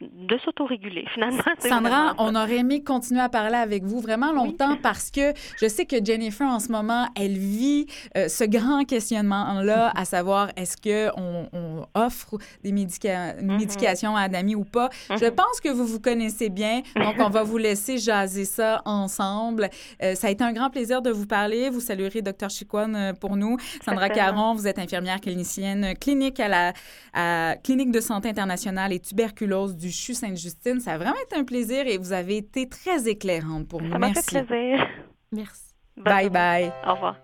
de 0.00 0.38
s'autoréguler, 0.44 1.04
finalement. 1.12 1.42
Sandra, 1.58 2.14
on 2.18 2.34
aurait 2.34 2.58
aimé 2.58 2.82
continuer 2.82 3.20
à 3.20 3.28
parler 3.28 3.56
avec 3.56 3.84
vous 3.84 4.00
vraiment 4.00 4.32
longtemps 4.32 4.76
parce 4.82 5.10
que 5.10 5.32
je 5.60 5.66
sais 5.66 5.86
que 5.86 6.04
Jennifer, 6.04 6.46
en 6.46 6.60
ce 6.60 6.70
moment, 6.70 7.08
elle 7.16 7.38
vit 7.38 7.86
euh, 8.16 8.28
ce 8.28 8.44
grand 8.44 8.84
questionnement-là, 8.84 9.92
à 9.94 10.04
savoir 10.04 10.50
est-ce 10.56 10.76
qu'on 10.76 11.48
on 11.52 11.86
offre 11.94 12.36
des 12.62 12.72
médica 12.72 13.38
une 13.38 13.56
médication 13.56 14.16
à 14.16 14.22
Adami 14.22 14.54
ou 14.54 14.64
pas. 14.64 14.90
Je 15.08 15.14
mm-hmm. 15.14 15.34
pense 15.34 15.60
que 15.62 15.68
vous 15.68 15.86
vous 15.86 16.00
connaissez 16.00 16.48
bien, 16.48 16.82
donc 16.96 17.16
on 17.18 17.30
va 17.30 17.42
vous 17.42 17.58
laisser 17.58 17.98
jaser 17.98 18.44
ça 18.44 18.82
ensemble. 18.84 19.68
Euh, 20.02 20.14
ça 20.14 20.28
a 20.28 20.30
été 20.30 20.44
un 20.44 20.52
grand 20.52 20.70
plaisir 20.70 21.02
de 21.02 21.10
vous 21.10 21.26
parler. 21.26 21.70
Vous 21.70 21.80
saluerez 21.80 22.22
Dr. 22.22 22.50
Chiquan 22.50 22.94
euh, 22.94 23.12
pour 23.12 23.36
nous. 23.36 23.56
Sandra 23.84 24.08
Caron, 24.08 24.54
vous 24.54 24.66
êtes 24.66 24.78
infirmière 24.78 25.20
clinicienne 25.20 25.94
clinique 25.98 26.40
à 26.40 26.48
la 26.48 26.72
à 27.12 27.56
Clinique 27.62 27.90
de 27.90 28.00
santé 28.00 28.28
internationale 28.28 28.92
et 28.92 29.00
tuberculose 29.00 29.76
du 29.80 29.90
CHU 29.90 30.14
Sainte-Justine. 30.14 30.78
Ça 30.80 30.92
a 30.92 30.98
vraiment 30.98 31.20
été 31.24 31.36
un 31.36 31.44
plaisir 31.44 31.86
et 31.86 31.98
vous 31.98 32.12
avez 32.12 32.36
été 32.36 32.68
très 32.68 33.08
éclairante 33.08 33.66
pour 33.66 33.82
nous. 33.82 33.90
Ça 33.90 33.98
m'a 33.98 34.12
fait 34.12 34.44
plaisir. 34.44 34.86
Merci. 35.32 35.74
bye 35.96 36.28
bye. 36.28 36.72
Au 36.86 36.94
revoir. 36.94 37.16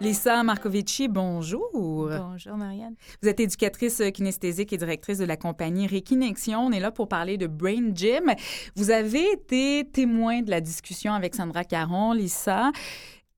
Lisa 0.00 0.42
Marcovici, 0.42 1.06
bonjour. 1.06 1.70
Bonjour, 1.72 2.56
Marianne. 2.56 2.96
Vous 3.22 3.28
êtes 3.28 3.38
éducatrice 3.38 4.02
kinesthésique 4.12 4.72
et 4.72 4.76
directrice 4.76 5.18
de 5.18 5.24
la 5.24 5.36
compagnie 5.36 5.86
Rekinexion. 5.86 6.58
On 6.58 6.72
est 6.72 6.80
là 6.80 6.90
pour 6.90 7.06
parler 7.06 7.38
de 7.38 7.46
Brain 7.46 7.94
Gym. 7.94 8.34
Vous 8.74 8.90
avez 8.90 9.22
été 9.30 9.88
témoin 9.92 10.42
de 10.42 10.50
la 10.50 10.60
discussion 10.60 11.12
avec 11.12 11.36
Sandra 11.36 11.62
Caron, 11.62 12.14
Lisa. 12.14 12.72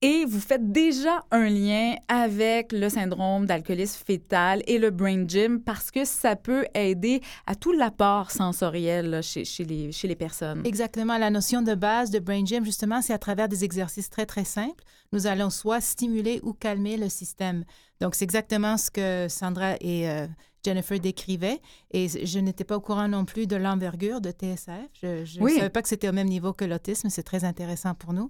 Et 0.07 0.23
vous 0.23 0.39
faites 0.39 0.71
déjà 0.71 1.25
un 1.31 1.49
lien 1.49 1.95
avec 2.07 2.71
le 2.71 2.89
syndrome 2.89 3.47
d'alcoolisme 3.47 4.03
fœtal 4.05 4.61
et 4.67 4.77
le 4.77 4.91
brain 4.91 5.27
gym 5.27 5.59
parce 5.59 5.89
que 5.89 6.05
ça 6.05 6.35
peut 6.35 6.67
aider 6.75 7.21
à 7.47 7.55
tout 7.55 7.71
l'apport 7.71 8.29
sensoriel 8.29 9.23
chez, 9.23 9.45
chez, 9.45 9.65
les, 9.65 9.91
chez 9.91 10.07
les 10.07 10.15
personnes. 10.15 10.61
Exactement. 10.63 11.17
La 11.17 11.31
notion 11.31 11.63
de 11.63 11.73
base 11.73 12.11
de 12.11 12.19
brain 12.19 12.45
gym, 12.45 12.63
justement, 12.63 13.01
c'est 13.01 13.13
à 13.13 13.17
travers 13.17 13.49
des 13.49 13.63
exercices 13.63 14.11
très, 14.11 14.27
très 14.27 14.43
simples. 14.43 14.83
Nous 15.11 15.25
allons 15.25 15.49
soit 15.49 15.81
stimuler 15.81 16.39
ou 16.43 16.53
calmer 16.53 16.97
le 16.97 17.09
système. 17.09 17.65
Donc, 17.99 18.13
c'est 18.13 18.25
exactement 18.25 18.77
ce 18.77 18.91
que 18.91 19.25
Sandra 19.27 19.73
et 19.81 20.07
euh, 20.07 20.27
Jennifer 20.63 20.99
décrivaient. 20.99 21.61
Et 21.89 22.09
je 22.09 22.37
n'étais 22.37 22.63
pas 22.63 22.77
au 22.77 22.81
courant 22.81 23.07
non 23.07 23.25
plus 23.25 23.47
de 23.47 23.55
l'envergure 23.55 24.21
de 24.21 24.29
TSF. 24.29 24.69
Je 25.01 25.41
ne 25.41 25.49
savais 25.49 25.71
pas 25.71 25.81
que 25.81 25.89
c'était 25.89 26.09
au 26.09 26.13
même 26.13 26.29
niveau 26.29 26.53
que 26.53 26.63
l'autisme. 26.63 27.09
C'est 27.09 27.23
très 27.23 27.43
intéressant 27.43 27.95
pour 27.95 28.13
nous. 28.13 28.29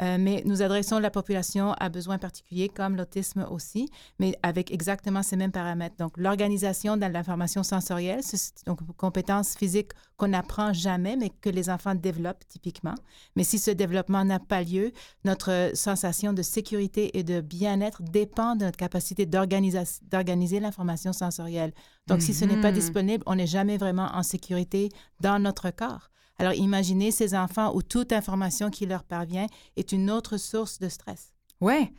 Euh, 0.00 0.16
mais 0.18 0.42
nous 0.46 0.62
adressons 0.62 0.98
la 0.98 1.10
population 1.10 1.74
à 1.74 1.90
besoins 1.90 2.16
particuliers 2.16 2.70
comme 2.70 2.96
l'autisme 2.96 3.46
aussi, 3.50 3.90
mais 4.18 4.34
avec 4.42 4.72
exactement 4.72 5.22
ces 5.22 5.36
mêmes 5.36 5.52
paramètres. 5.52 5.96
Donc, 5.98 6.16
l'organisation 6.16 6.96
dans 6.96 7.12
l'information 7.12 7.62
sensorielle, 7.62 8.20
c'est 8.22 8.64
donc 8.66 8.80
une 8.80 8.94
compétence 8.94 9.54
physique 9.54 9.92
qu'on 10.16 10.28
n'apprend 10.28 10.72
jamais, 10.72 11.16
mais 11.16 11.28
que 11.28 11.50
les 11.50 11.68
enfants 11.68 11.94
développent 11.94 12.46
typiquement. 12.48 12.94
Mais 13.36 13.44
si 13.44 13.58
ce 13.58 13.70
développement 13.70 14.24
n'a 14.24 14.38
pas 14.38 14.62
lieu, 14.62 14.92
notre 15.24 15.72
sensation 15.74 16.32
de 16.32 16.42
sécurité 16.42 17.18
et 17.18 17.22
de 17.22 17.42
bien-être 17.42 18.02
dépend 18.02 18.56
de 18.56 18.64
notre 18.64 18.78
capacité 18.78 19.26
d'organiser 19.26 20.60
l'information 20.60 21.12
sensorielle. 21.12 21.72
Donc, 22.06 22.22
si 22.22 22.32
ce 22.32 22.46
n'est 22.46 22.60
pas 22.60 22.70
mm-hmm. 22.70 22.74
disponible, 22.74 23.24
on 23.26 23.34
n'est 23.34 23.46
jamais 23.46 23.76
vraiment 23.76 24.08
en 24.14 24.22
sécurité 24.22 24.88
dans 25.20 25.38
notre 25.38 25.70
corps. 25.70 26.08
Alors 26.38 26.54
imaginez 26.54 27.10
ces 27.10 27.34
enfants 27.34 27.74
où 27.74 27.82
toute 27.82 28.12
information 28.12 28.70
qui 28.70 28.86
leur 28.86 29.04
parvient 29.04 29.46
est 29.76 29.92
une 29.92 30.10
autre 30.10 30.36
source 30.36 30.78
de 30.78 30.88
stress. 30.88 31.32
Ouais. 31.60 31.92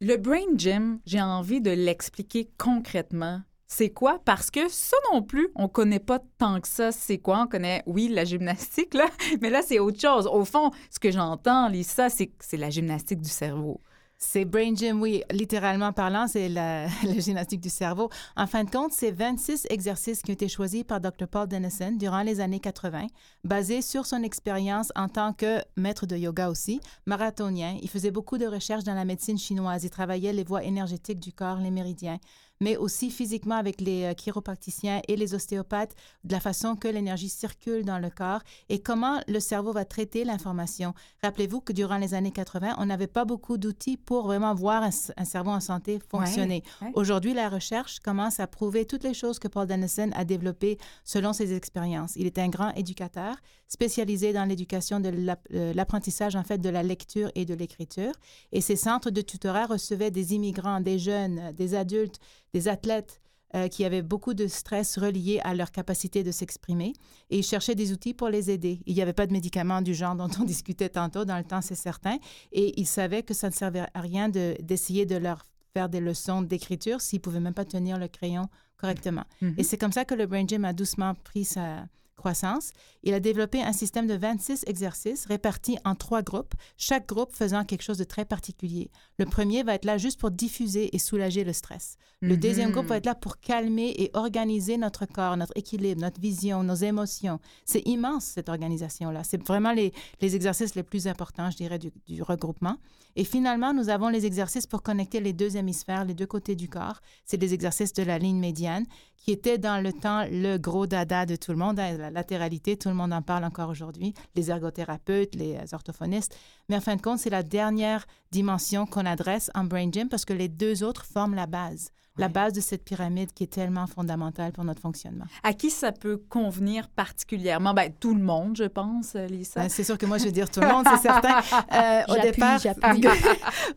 Le 0.00 0.16
brain 0.16 0.56
gym, 0.56 0.98
j'ai 1.06 1.22
envie 1.22 1.60
de 1.60 1.70
l'expliquer 1.70 2.50
concrètement. 2.58 3.42
C'est 3.66 3.90
quoi? 3.90 4.20
Parce 4.24 4.50
que 4.50 4.68
ça 4.68 4.96
non 5.12 5.22
plus, 5.22 5.48
on 5.54 5.68
connaît 5.68 6.00
pas 6.00 6.20
tant 6.38 6.60
que 6.60 6.68
ça. 6.68 6.92
C'est 6.92 7.18
quoi? 7.18 7.42
On 7.42 7.46
connaît, 7.46 7.82
oui, 7.86 8.08
la 8.08 8.24
gymnastique, 8.24 8.94
là, 8.94 9.06
mais 9.40 9.50
là, 9.50 9.62
c'est 9.62 9.78
autre 9.78 10.00
chose. 10.00 10.26
Au 10.26 10.44
fond, 10.44 10.70
ce 10.90 10.98
que 10.98 11.10
j'entends, 11.10 11.68
Lisa, 11.68 12.08
c'est 12.08 12.32
c'est 12.40 12.56
la 12.56 12.70
gymnastique 12.70 13.20
du 13.20 13.30
cerveau. 13.30 13.80
C'est 14.26 14.44
Brain 14.44 14.74
Gym, 14.74 15.00
oui, 15.00 15.22
littéralement 15.30 15.92
parlant, 15.92 16.26
c'est 16.26 16.48
la, 16.48 16.88
gymnastique 17.18 17.60
du 17.60 17.68
cerveau. 17.68 18.10
En 18.36 18.46
fin 18.46 18.64
de 18.64 18.70
compte, 18.70 18.92
c'est 18.92 19.10
26 19.10 19.66
exercices 19.70 20.22
qui 20.22 20.30
ont 20.30 20.34
été 20.34 20.48
choisis 20.48 20.82
par 20.82 21.00
Dr. 21.00 21.28
Paul 21.30 21.46
Dennison 21.46 21.92
durant 21.92 22.22
les 22.22 22.40
années 22.40 22.58
80, 22.58 23.06
basés 23.44 23.82
sur 23.82 24.06
son 24.06 24.22
expérience 24.22 24.90
en 24.96 25.08
tant 25.08 25.34
que 25.34 25.60
maître 25.76 26.06
de 26.06 26.16
yoga 26.16 26.48
aussi, 26.48 26.80
marathonien. 27.06 27.76
Il 27.82 27.88
faisait 27.88 28.10
beaucoup 28.10 28.38
de 28.38 28.46
recherches 28.46 28.84
dans 28.84 28.94
la 28.94 29.04
médecine 29.04 29.38
chinoise. 29.38 29.84
Il 29.84 29.90
travaillait 29.90 30.32
les 30.32 30.44
voies 30.44 30.64
énergétiques 30.64 31.20
du 31.20 31.32
corps, 31.32 31.58
les 31.58 31.70
méridiens. 31.70 32.18
Mais 32.64 32.78
aussi 32.78 33.10
physiquement 33.10 33.56
avec 33.56 33.82
les 33.82 34.04
euh, 34.04 34.14
chiropracticiens 34.14 35.02
et 35.06 35.16
les 35.16 35.34
ostéopathes, 35.34 35.94
de 36.24 36.32
la 36.32 36.40
façon 36.40 36.76
que 36.76 36.88
l'énergie 36.88 37.28
circule 37.28 37.84
dans 37.84 37.98
le 37.98 38.08
corps 38.08 38.40
et 38.70 38.80
comment 38.80 39.20
le 39.28 39.38
cerveau 39.38 39.72
va 39.72 39.84
traiter 39.84 40.24
l'information. 40.24 40.94
Rappelez-vous 41.22 41.60
que 41.60 41.74
durant 41.74 41.98
les 41.98 42.14
années 42.14 42.30
80, 42.30 42.76
on 42.78 42.86
n'avait 42.86 43.06
pas 43.06 43.26
beaucoup 43.26 43.58
d'outils 43.58 43.98
pour 43.98 44.24
vraiment 44.24 44.54
voir 44.54 44.82
un, 44.82 45.24
cerveau 45.24 45.50
en 45.50 45.60
santé 45.60 45.98
fonctionner. 46.08 46.62
Aujourd'hui, 46.94 47.34
la 47.34 47.50
recherche 47.50 48.00
commence 48.00 48.40
à 48.40 48.46
prouver 48.46 48.86
toutes 48.86 49.04
les 49.04 49.12
choses 49.12 49.38
que 49.38 49.48
Paul 49.48 49.66
Dennison 49.66 50.10
a 50.14 50.24
développées 50.24 50.78
selon 51.04 51.34
ses 51.34 51.52
expériences. 51.52 52.16
Il 52.16 52.24
est 52.26 52.38
un 52.38 52.48
grand 52.48 52.70
éducateur 52.70 53.36
spécialisé 53.68 54.32
dans 54.32 54.44
l'éducation 54.44 55.00
de 55.00 55.12
euh, 55.52 55.74
l'apprentissage 55.74 56.36
en 56.36 56.44
fait 56.44 56.58
de 56.58 56.68
la 56.68 56.82
lecture 56.82 57.30
et 57.34 57.44
de 57.44 57.54
l'écriture. 57.54 58.12
Et 58.52 58.60
ses 58.60 58.76
centres 58.76 59.10
de 59.10 59.20
tutorat 59.20 59.66
recevaient 59.66 60.10
des 60.10 60.34
immigrants, 60.34 60.80
des 60.80 60.98
jeunes, 60.98 61.52
des 61.52 61.74
adultes, 61.74 62.20
des 62.54 62.68
athlètes 62.68 63.20
euh, 63.54 63.68
qui 63.68 63.84
avaient 63.84 64.02
beaucoup 64.02 64.32
de 64.32 64.46
stress 64.46 64.98
relié 64.98 65.40
à 65.44 65.54
leur 65.54 65.70
capacité 65.70 66.22
de 66.22 66.30
s'exprimer 66.30 66.92
et 67.30 67.38
ils 67.38 67.44
cherchaient 67.44 67.74
des 67.74 67.92
outils 67.92 68.14
pour 68.14 68.28
les 68.28 68.50
aider. 68.50 68.80
Il 68.86 68.94
n'y 68.94 69.02
avait 69.02 69.12
pas 69.12 69.26
de 69.26 69.32
médicaments 69.32 69.82
du 69.82 69.94
genre 69.94 70.16
dont 70.16 70.30
on 70.40 70.44
discutait 70.54 70.88
tantôt 70.88 71.24
dans 71.24 71.36
le 71.36 71.44
temps, 71.44 71.60
c'est 71.60 71.74
certain, 71.74 72.16
et 72.52 72.80
ils 72.80 72.86
savaient 72.86 73.22
que 73.22 73.34
ça 73.34 73.50
ne 73.50 73.54
servait 73.54 73.86
à 73.92 74.00
rien 74.00 74.28
d'essayer 74.28 75.04
de, 75.04 75.16
leur 75.16 75.44
faire 75.72 75.88
des 75.88 76.00
leçons 76.00 76.42
d'écriture 76.42 77.00
s'ils 77.00 77.18
ne 77.18 77.22
pouvaient 77.22 77.40
même 77.40 77.54
pas 77.54 77.64
tenir 77.64 77.98
le 77.98 78.08
crayon 78.08 78.48
correctement. 78.76 79.24
Mm-hmm. 79.42 79.54
Et 79.58 79.62
c'est 79.62 79.78
comme 79.78 79.92
ça 79.92 80.04
que 80.04 80.14
le 80.14 80.26
Brain 80.26 80.46
Gym 80.46 80.64
a 80.64 80.72
doucement 80.72 81.14
pris 81.14 81.44
sa, 81.44 81.86
croissance, 82.14 82.72
il 83.02 83.14
a 83.14 83.20
développé 83.20 83.62
un 83.62 83.72
système 83.72 84.06
de 84.06 84.14
26 84.14 84.64
exercices 84.66 85.26
répartis 85.26 85.78
en 85.84 85.94
trois 85.94 86.22
groupes, 86.22 86.54
chaque 86.76 87.08
groupe 87.08 87.32
faisant 87.32 87.64
quelque 87.64 87.82
chose 87.82 87.98
de 87.98 88.04
très 88.04 88.24
particulier. 88.24 88.90
Le 89.18 89.26
premier 89.26 89.62
va 89.62 89.74
être 89.74 89.84
là 89.84 89.98
juste 89.98 90.20
pour 90.20 90.30
diffuser 90.30 90.94
et 90.94 90.98
soulager 90.98 91.44
le 91.44 91.52
stress. 91.52 91.96
Le 92.20 92.38
deuxième 92.38 92.70
groupe 92.70 92.86
va 92.86 92.94
mhm. 92.94 92.98
être 92.98 93.06
là 93.06 93.14
pour 93.14 93.38
calmer 93.38 93.94
et 93.98 94.10
organiser 94.14 94.78
notre 94.78 95.04
corps, 95.04 95.36
notre 95.36 95.52
équilibre, 95.56 96.00
notre 96.00 96.20
vision, 96.20 96.62
nos 96.62 96.74
émotions. 96.74 97.38
C'est 97.66 97.86
immense, 97.86 98.24
cette 98.24 98.48
organisation-là. 98.48 99.24
C'est 99.24 99.42
vraiment 99.46 99.72
les, 99.72 99.92
les, 100.22 100.34
exercices 100.34 100.74
les 100.74 100.82
plus 100.82 101.06
importants, 101.06 101.50
je 101.50 101.56
dirais, 101.56 101.78
du, 101.78 101.92
du 102.06 102.22
regroupement. 102.22 102.76
Et 103.16 103.24
finalement, 103.24 103.74
nous 103.74 103.90
avons 103.90 104.08
les 104.08 104.26
exercices 104.26 104.66
pour 104.66 104.82
connecter 104.82 105.20
les 105.20 105.32
deux 105.32 105.56
hémisphères, 105.56 106.04
les 106.04 106.14
deux 106.14 106.26
côtés 106.26 106.56
du 106.56 106.68
corps. 106.68 107.00
C'est 107.26 107.36
des 107.36 107.52
exercices 107.52 107.92
de 107.92 108.02
la 108.02 108.18
ligne 108.18 108.38
médiane 108.38 108.86
qui 109.16 109.30
était 109.30 109.58
dans 109.58 109.82
le 109.82 109.92
temps 109.92 110.26
le 110.30 110.58
gros 110.58 110.86
dada 110.86 111.24
de 111.24 111.36
tout 111.36 111.52
le 111.52 111.56
monde, 111.58 111.78
hein, 111.78 112.03
la 112.04 112.10
latéralité, 112.10 112.76
tout 112.76 112.88
le 112.88 112.94
monde 112.94 113.12
en 113.12 113.22
parle 113.22 113.44
encore 113.44 113.70
aujourd'hui, 113.70 114.14
les 114.34 114.50
ergothérapeutes, 114.50 115.34
les 115.34 115.56
euh, 115.56 115.64
orthophonistes. 115.72 116.36
Mais 116.68 116.76
en 116.76 116.80
fin 116.80 116.96
de 116.96 117.02
compte, 117.02 117.18
c'est 117.18 117.30
la 117.30 117.42
dernière 117.42 118.06
dimension 118.30 118.86
qu'on 118.86 119.06
adresse 119.06 119.50
en 119.54 119.64
Brain 119.64 119.90
Gym 119.90 120.08
parce 120.08 120.24
que 120.24 120.32
les 120.32 120.48
deux 120.48 120.84
autres 120.84 121.04
forment 121.04 121.34
la 121.34 121.46
base 121.46 121.90
la 122.16 122.28
base 122.28 122.52
de 122.52 122.60
cette 122.60 122.84
pyramide 122.84 123.32
qui 123.32 123.44
est 123.44 123.52
tellement 123.52 123.86
fondamentale 123.86 124.52
pour 124.52 124.64
notre 124.64 124.80
fonctionnement. 124.80 125.24
À 125.42 125.52
qui 125.52 125.70
ça 125.70 125.90
peut 125.90 126.16
convenir 126.28 126.88
particulièrement? 126.88 127.74
Ben, 127.74 127.92
tout 127.98 128.14
le 128.14 128.22
monde, 128.22 128.56
je 128.56 128.64
pense, 128.64 129.14
Lisa. 129.14 129.62
Ben, 129.62 129.68
c'est 129.68 129.82
sûr 129.82 129.98
que 129.98 130.06
moi, 130.06 130.18
je 130.18 130.26
veux 130.26 130.32
dire 130.32 130.48
tout 130.48 130.60
le 130.60 130.68
monde, 130.68 130.86
c'est 130.88 131.02
certain. 131.08 131.40
Euh, 131.72 132.02
au, 132.08 132.20
départ, 132.20 132.60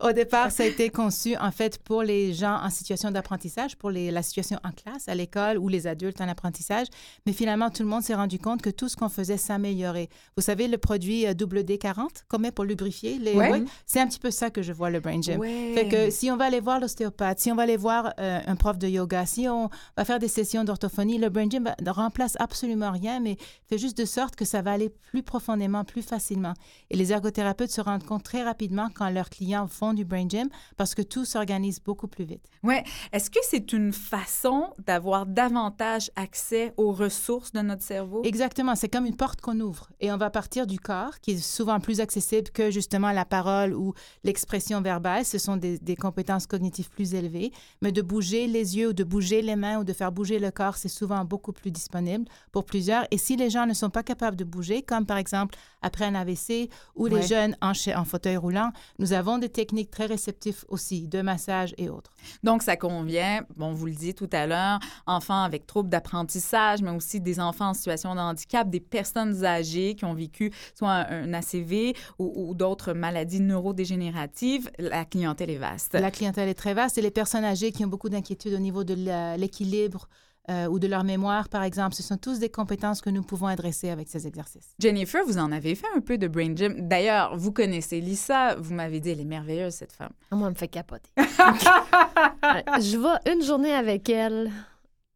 au 0.00 0.12
départ, 0.12 0.52
ça 0.52 0.62
a 0.62 0.66
été 0.66 0.88
conçu, 0.90 1.36
en 1.36 1.50
fait, 1.50 1.78
pour 1.78 2.02
les 2.02 2.32
gens 2.32 2.60
en 2.62 2.70
situation 2.70 3.10
d'apprentissage, 3.10 3.76
pour 3.76 3.90
les, 3.90 4.12
la 4.12 4.22
situation 4.22 4.58
en 4.62 4.70
classe, 4.70 5.08
à 5.08 5.14
l'école 5.16 5.58
ou 5.58 5.68
les 5.68 5.88
adultes 5.88 6.20
en 6.20 6.28
apprentissage. 6.28 6.86
Mais 7.26 7.32
finalement, 7.32 7.70
tout 7.70 7.82
le 7.82 7.88
monde 7.88 8.02
s'est 8.02 8.14
rendu 8.14 8.38
compte 8.38 8.62
que 8.62 8.70
tout 8.70 8.88
ce 8.88 8.96
qu'on 8.96 9.08
faisait 9.08 9.36
s'améliorait. 9.36 10.08
Vous 10.36 10.42
savez, 10.42 10.68
le 10.68 10.78
produit 10.78 11.26
euh, 11.26 11.32
WD-40 11.32 12.08
qu'on 12.28 12.38
met 12.38 12.52
pour 12.52 12.64
lubrifier 12.64 13.18
les... 13.18 13.34
Ouais. 13.34 13.64
c'est 13.84 14.00
un 14.00 14.06
petit 14.06 14.20
peu 14.20 14.30
ça 14.30 14.50
que 14.50 14.62
je 14.62 14.72
vois 14.72 14.90
le 14.90 15.00
Brain 15.00 15.20
Gym. 15.20 15.42
Fait 15.42 15.88
que 15.88 16.10
si 16.10 16.30
on 16.30 16.36
va 16.36 16.44
aller 16.44 16.60
voir 16.60 16.78
l'ostéopathe, 16.78 17.40
si 17.40 17.50
on 17.50 17.56
va 17.56 17.64
aller 17.64 17.76
voir... 17.76 18.12
Euh, 18.20 18.27
euh, 18.28 18.40
un 18.46 18.56
prof 18.56 18.78
de 18.78 18.86
yoga, 18.86 19.26
si 19.26 19.48
on 19.48 19.70
va 19.96 20.04
faire 20.04 20.18
des 20.18 20.28
sessions 20.28 20.64
d'orthophonie, 20.64 21.18
le 21.18 21.28
brain 21.28 21.48
gym 21.48 21.72
ne 21.80 21.90
remplace 21.90 22.36
absolument 22.38 22.92
rien, 22.92 23.20
mais 23.20 23.36
fait 23.68 23.78
juste 23.78 23.98
de 23.98 24.04
sorte 24.04 24.36
que 24.36 24.44
ça 24.44 24.62
va 24.62 24.72
aller 24.72 24.90
plus 24.90 25.22
profondément, 25.22 25.84
plus 25.84 26.02
facilement. 26.02 26.54
Et 26.90 26.96
les 26.96 27.12
ergothérapeutes 27.12 27.70
se 27.70 27.80
rendent 27.80 28.04
compte 28.04 28.22
très 28.22 28.42
rapidement 28.42 28.88
quand 28.94 29.10
leurs 29.10 29.30
clients 29.30 29.66
font 29.66 29.94
du 29.94 30.04
brain 30.04 30.28
gym 30.28 30.48
parce 30.76 30.94
que 30.94 31.02
tout 31.02 31.24
s'organise 31.24 31.80
beaucoup 31.80 32.08
plus 32.08 32.24
vite. 32.24 32.44
Ouais. 32.62 32.84
Est-ce 33.12 33.30
que 33.30 33.40
c'est 33.42 33.72
une 33.72 33.92
façon 33.92 34.74
d'avoir 34.86 35.26
davantage 35.26 36.10
accès 36.16 36.72
aux 36.76 36.92
ressources 36.92 37.52
de 37.52 37.60
notre 37.60 37.82
cerveau? 37.82 38.22
Exactement. 38.24 38.74
C'est 38.74 38.88
comme 38.88 39.06
une 39.06 39.16
porte 39.16 39.40
qu'on 39.40 39.58
ouvre 39.60 39.88
et 40.00 40.12
on 40.12 40.16
va 40.16 40.30
partir 40.30 40.66
du 40.66 40.78
corps 40.78 41.20
qui 41.20 41.32
est 41.32 41.38
souvent 41.38 41.80
plus 41.80 42.00
accessible 42.00 42.50
que 42.50 42.70
justement 42.70 43.12
la 43.12 43.24
parole 43.24 43.74
ou 43.74 43.94
l'expression 44.24 44.80
verbale. 44.80 45.24
Ce 45.24 45.38
sont 45.38 45.56
des, 45.56 45.78
des 45.78 45.96
compétences 45.96 46.46
cognitives 46.46 46.90
plus 46.90 47.14
élevées, 47.14 47.52
mais 47.82 47.92
de 47.92 48.02
bouger 48.02 48.17
les 48.20 48.76
yeux 48.76 48.88
ou 48.88 48.92
de 48.92 49.04
bouger 49.04 49.42
les 49.42 49.56
mains 49.56 49.78
ou 49.78 49.84
de 49.84 49.92
faire 49.92 50.12
bouger 50.12 50.38
le 50.38 50.50
corps, 50.50 50.76
c'est 50.76 50.88
souvent 50.88 51.24
beaucoup 51.24 51.52
plus 51.52 51.70
disponible 51.70 52.24
pour 52.52 52.64
plusieurs. 52.64 53.06
Et 53.10 53.18
si 53.18 53.36
les 53.36 53.50
gens 53.50 53.66
ne 53.66 53.74
sont 53.74 53.90
pas 53.90 54.02
capables 54.02 54.36
de 54.36 54.44
bouger, 54.44 54.82
comme 54.82 55.06
par 55.06 55.18
exemple 55.18 55.56
après 55.82 56.04
un 56.04 56.14
AVC 56.14 56.70
ou 56.96 57.06
les 57.06 57.22
jeunes 57.22 57.56
en, 57.60 57.72
en 57.94 58.04
fauteuil 58.04 58.36
roulant, 58.36 58.72
nous 58.98 59.12
avons 59.12 59.38
des 59.38 59.48
techniques 59.48 59.90
très 59.90 60.06
réceptives 60.06 60.64
aussi 60.68 61.06
de 61.06 61.22
massage 61.22 61.74
et 61.78 61.88
autres. 61.88 62.10
Donc, 62.42 62.62
ça 62.62 62.76
convient, 62.76 63.42
bon, 63.56 63.72
vous 63.72 63.86
le 63.86 63.92
dites 63.92 64.18
tout 64.18 64.30
à 64.32 64.46
l'heure, 64.46 64.80
enfants 65.06 65.42
avec 65.42 65.66
troubles 65.66 65.88
d'apprentissage, 65.88 66.82
mais 66.82 66.90
aussi 66.90 67.20
des 67.20 67.40
enfants 67.40 67.68
en 67.68 67.74
situation 67.74 68.14
de 68.14 68.20
handicap, 68.20 68.68
des 68.68 68.80
personnes 68.80 69.44
âgées 69.44 69.94
qui 69.94 70.04
ont 70.04 70.14
vécu 70.14 70.52
soit 70.74 71.06
un, 71.10 71.32
ACV 71.32 71.94
ou, 72.18 72.32
ou 72.34 72.54
d'autres 72.54 72.92
maladies 72.92 73.40
neurodégénératives. 73.40 74.70
La 74.78 75.04
clientèle 75.04 75.50
est 75.50 75.58
vaste. 75.58 75.94
La 75.94 76.10
clientèle 76.10 76.48
est 76.48 76.54
très 76.54 76.74
vaste 76.74 76.98
et 76.98 77.02
les 77.02 77.10
personnes 77.10 77.44
âgées 77.44 77.72
qui 77.72 77.84
ont 77.84 77.88
beaucoup 77.88 78.07
d'inquiétudes 78.08 78.54
au 78.54 78.58
niveau 78.58 78.84
de 78.84 78.94
l'équilibre 79.36 80.08
euh, 80.50 80.66
ou 80.66 80.78
de 80.78 80.86
leur 80.86 81.04
mémoire, 81.04 81.50
par 81.50 81.62
exemple. 81.62 81.94
Ce 81.94 82.02
sont 82.02 82.16
tous 82.16 82.38
des 82.38 82.48
compétences 82.48 83.02
que 83.02 83.10
nous 83.10 83.22
pouvons 83.22 83.48
adresser 83.48 83.90
avec 83.90 84.08
ces 84.08 84.26
exercices. 84.26 84.74
Jennifer, 84.78 85.22
vous 85.26 85.36
en 85.36 85.52
avez 85.52 85.74
fait 85.74 85.86
un 85.94 86.00
peu 86.00 86.16
de 86.16 86.26
brain 86.26 86.54
gym. 86.56 86.88
D'ailleurs, 86.88 87.36
vous 87.36 87.52
connaissez 87.52 88.00
Lisa. 88.00 88.54
Vous 88.54 88.72
m'avez 88.72 88.98
dit, 89.00 89.10
elle 89.10 89.20
est 89.20 89.26
merveilleuse, 89.26 89.74
cette 89.74 89.92
femme. 89.92 90.12
Ah, 90.30 90.36
moi, 90.36 90.48
elle 90.48 90.54
me 90.54 90.58
fait 90.58 90.68
capoter. 90.68 91.10
je 91.18 92.96
vais 92.96 93.32
une 93.32 93.42
journée 93.42 93.74
avec 93.74 94.08
elle 94.08 94.50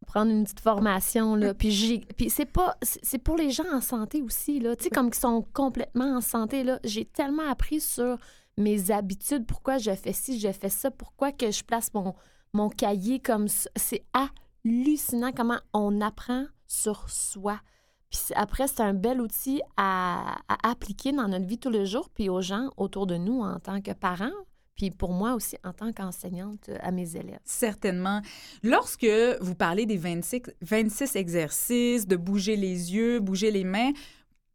prendre 0.05 0.31
une 0.31 0.43
petite 0.43 0.59
formation 0.59 1.35
là 1.35 1.53
puis 1.53 2.05
puis 2.15 2.29
c'est 2.29 2.45
pas 2.45 2.75
c'est 2.81 3.17
pour 3.17 3.37
les 3.37 3.49
gens 3.49 3.63
en 3.73 3.79
santé 3.79 4.21
aussi 4.21 4.59
là 4.59 4.75
tu 4.75 4.83
sais 4.83 4.89
comme 4.89 5.09
qui 5.09 5.19
sont 5.19 5.43
complètement 5.53 6.17
en 6.17 6.21
santé 6.21 6.63
là 6.63 6.77
j'ai 6.83 7.05
tellement 7.05 7.49
appris 7.49 7.79
sur 7.79 8.17
mes 8.57 8.91
habitudes 8.91 9.45
pourquoi 9.47 9.77
je 9.77 9.91
fais 9.95 10.13
ci 10.13 10.39
je 10.39 10.51
fais 10.51 10.69
ça 10.69 10.91
pourquoi 10.91 11.31
que 11.31 11.49
je 11.49 11.63
place 11.63 11.91
mon 11.93 12.13
mon 12.53 12.69
cahier 12.69 13.19
comme 13.19 13.47
c'est 13.47 14.03
hallucinant 14.13 15.31
comment 15.31 15.59
on 15.73 16.01
apprend 16.01 16.45
sur 16.67 17.09
soi. 17.09 17.59
Puis 18.11 18.21
après, 18.35 18.67
c'est 18.67 18.81
un 18.81 18.93
bel 18.93 19.19
outil 19.19 19.61
à, 19.75 20.37
appliquer 20.61 21.11
dans 21.11 21.27
notre 21.27 21.47
vie 21.47 21.57
tous 21.57 21.71
les 21.71 21.87
jours, 21.87 22.09
puis 22.13 22.29
aux 22.29 22.41
gens 22.41 22.69
autour 22.77 23.07
de 23.07 23.17
nous 23.17 23.41
en 23.41 23.59
tant 23.59 23.81
que 23.81 23.91
parents, 23.91 24.29
puis 24.75 24.91
pour 24.91 25.13
moi 25.13 25.33
aussi 25.33 25.57
en 25.63 25.73
tant 25.73 25.91
qu'enseignante 25.91 26.69
à 26.81 26.91
mes 26.91 27.15
élèves. 27.15 27.39
Certainement. 27.43 28.21
Lorsque 28.61 29.07
vous 29.41 29.55
parlez 29.55 29.87
des 29.87 29.97
26, 29.97 30.43
26 30.61 31.15
exercices, 31.15 32.07
de 32.07 32.15
bouger 32.15 32.55
les 32.55 32.93
yeux, 32.93 33.19
bouger 33.19 33.49
les 33.49 33.63
mains, 33.63 33.91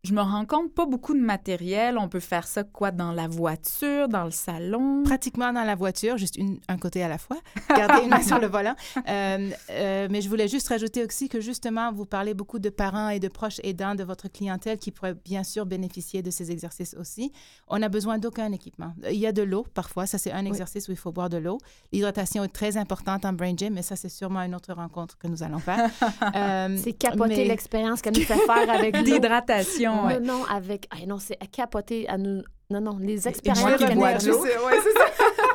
je 0.04 0.14
me 0.14 0.20
rends 0.20 0.46
compte, 0.46 0.72
pas 0.72 0.86
beaucoup 0.86 1.12
de 1.12 1.20
matériel. 1.20 1.98
On 1.98 2.08
peut 2.08 2.20
faire 2.20 2.46
ça, 2.46 2.62
quoi, 2.62 2.92
dans 2.92 3.10
la 3.10 3.26
voiture, 3.26 4.08
dans 4.08 4.24
le 4.24 4.30
salon? 4.30 5.02
Pratiquement 5.02 5.52
dans 5.52 5.64
la 5.64 5.74
voiture, 5.74 6.16
juste 6.16 6.36
une, 6.36 6.60
un 6.68 6.78
côté 6.78 7.02
à 7.02 7.08
la 7.08 7.18
fois. 7.18 7.36
Garder 7.68 8.04
une 8.04 8.10
main 8.10 8.22
sur 8.22 8.38
le 8.38 8.46
volant. 8.46 8.76
Euh, 9.08 9.50
euh, 9.70 10.08
mais 10.08 10.20
je 10.20 10.28
voulais 10.28 10.46
juste 10.46 10.68
rajouter 10.68 11.04
aussi 11.04 11.28
que, 11.28 11.40
justement, 11.40 11.92
vous 11.92 12.06
parlez 12.06 12.32
beaucoup 12.32 12.60
de 12.60 12.68
parents 12.68 13.08
et 13.08 13.18
de 13.18 13.26
proches 13.26 13.60
aidants 13.64 13.96
de 13.96 14.04
votre 14.04 14.28
clientèle 14.28 14.78
qui 14.78 14.92
pourraient 14.92 15.16
bien 15.24 15.42
sûr 15.42 15.66
bénéficier 15.66 16.22
de 16.22 16.30
ces 16.30 16.52
exercices 16.52 16.94
aussi. 16.94 17.32
On 17.66 17.80
n'a 17.80 17.88
besoin 17.88 18.18
d'aucun 18.18 18.52
équipement. 18.52 18.94
Il 19.10 19.18
y 19.18 19.26
a 19.26 19.32
de 19.32 19.42
l'eau, 19.42 19.66
parfois. 19.74 20.06
Ça, 20.06 20.16
c'est 20.16 20.32
un 20.32 20.44
exercice 20.44 20.86
où 20.88 20.92
il 20.92 20.96
faut 20.96 21.10
boire 21.10 21.28
de 21.28 21.38
l'eau. 21.38 21.58
L'hydratation 21.92 22.44
est 22.44 22.52
très 22.52 22.76
importante 22.76 23.24
en 23.24 23.32
Brain 23.32 23.56
Gym, 23.56 23.74
mais 23.74 23.82
ça, 23.82 23.96
c'est 23.96 24.08
sûrement 24.08 24.42
une 24.42 24.54
autre 24.54 24.72
rencontre 24.72 25.18
que 25.18 25.26
nous 25.26 25.42
allons 25.42 25.58
faire. 25.58 25.90
Euh, 26.34 26.76
c'est 26.82 26.92
capoter 26.92 27.44
l'expérience 27.44 28.02
qu'elle 28.02 28.14
nous 28.14 28.22
fait 28.22 28.36
faire 28.38 28.70
avec 28.70 28.96
l'hydratation. 29.04 29.87
Non, 29.88 30.20
non, 30.20 30.44
avec. 30.44 30.86
Ah, 30.90 30.96
non, 31.06 31.18
c'est 31.18 31.36
capoter 31.50 32.08
à 32.08 32.18
nous. 32.18 32.42
Non, 32.70 32.80
non, 32.80 32.98
les 33.00 33.26
expériences. 33.26 33.64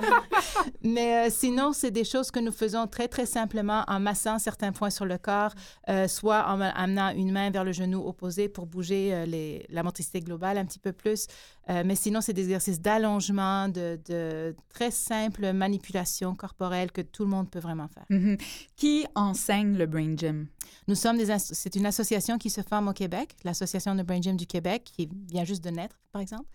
Mais 0.83 1.27
euh, 1.27 1.29
sinon, 1.29 1.73
c'est 1.73 1.91
des 1.91 2.03
choses 2.03 2.31
que 2.31 2.39
nous 2.39 2.51
faisons 2.51 2.87
très, 2.87 3.07
très 3.07 3.25
simplement 3.25 3.83
en 3.87 3.99
massant 3.99 4.39
certains 4.39 4.71
points 4.71 4.89
sur 4.89 5.05
le 5.05 5.17
corps, 5.17 5.53
euh, 5.89 6.07
soit 6.07 6.47
en 6.47 6.61
amenant 6.61 7.09
une 7.09 7.31
main 7.31 7.49
vers 7.49 7.63
le 7.63 7.71
genou 7.71 8.05
opposé 8.05 8.49
pour 8.49 8.65
bouger 8.65 9.13
euh, 9.13 9.25
les, 9.25 9.65
la 9.69 9.83
motricité 9.83 10.19
globale 10.19 10.57
un 10.57 10.65
petit 10.65 10.79
peu 10.79 10.91
plus. 10.91 11.27
mais 11.67 11.95
sinon, 11.95 12.19
c'est 12.21 12.33
des 12.33 12.43
exercices 12.43 12.81
d'allongement, 12.81 13.69
de, 13.69 13.99
de, 14.05 14.55
très 14.69 14.91
simples 14.91 15.53
manipulations 15.53 16.35
corporelles 16.35 16.91
que 16.91 17.01
tout 17.01 17.23
le 17.23 17.29
monde 17.29 17.49
peut 17.49 17.59
vraiment 17.59 17.87
faire. 17.87 18.05
Mm-hmm. 18.09 18.39
Qui 18.75 19.05
enseigne 19.15 19.77
le 19.77 19.85
Brain 19.85 20.15
Gym? 20.17 20.47
Nous 20.87 20.95
sommes 20.95 21.17
des... 21.17 21.27
C'est 21.39 21.75
une 21.75 21.85
association 21.85 22.37
qui 22.37 22.49
se 22.49 22.61
forme 22.61 22.89
au 22.89 22.93
Québec, 22.93 23.35
l'Association 23.43 23.95
de 23.95 24.03
Brain 24.03 24.21
Gym 24.21 24.35
du 24.35 24.45
Québec, 24.45 24.83
qui 24.83 25.09
vient 25.29 25.45
juste 25.45 25.63
de 25.63 25.69
naître, 25.69 26.01
par 26.11 26.21
exemple. 26.21 26.49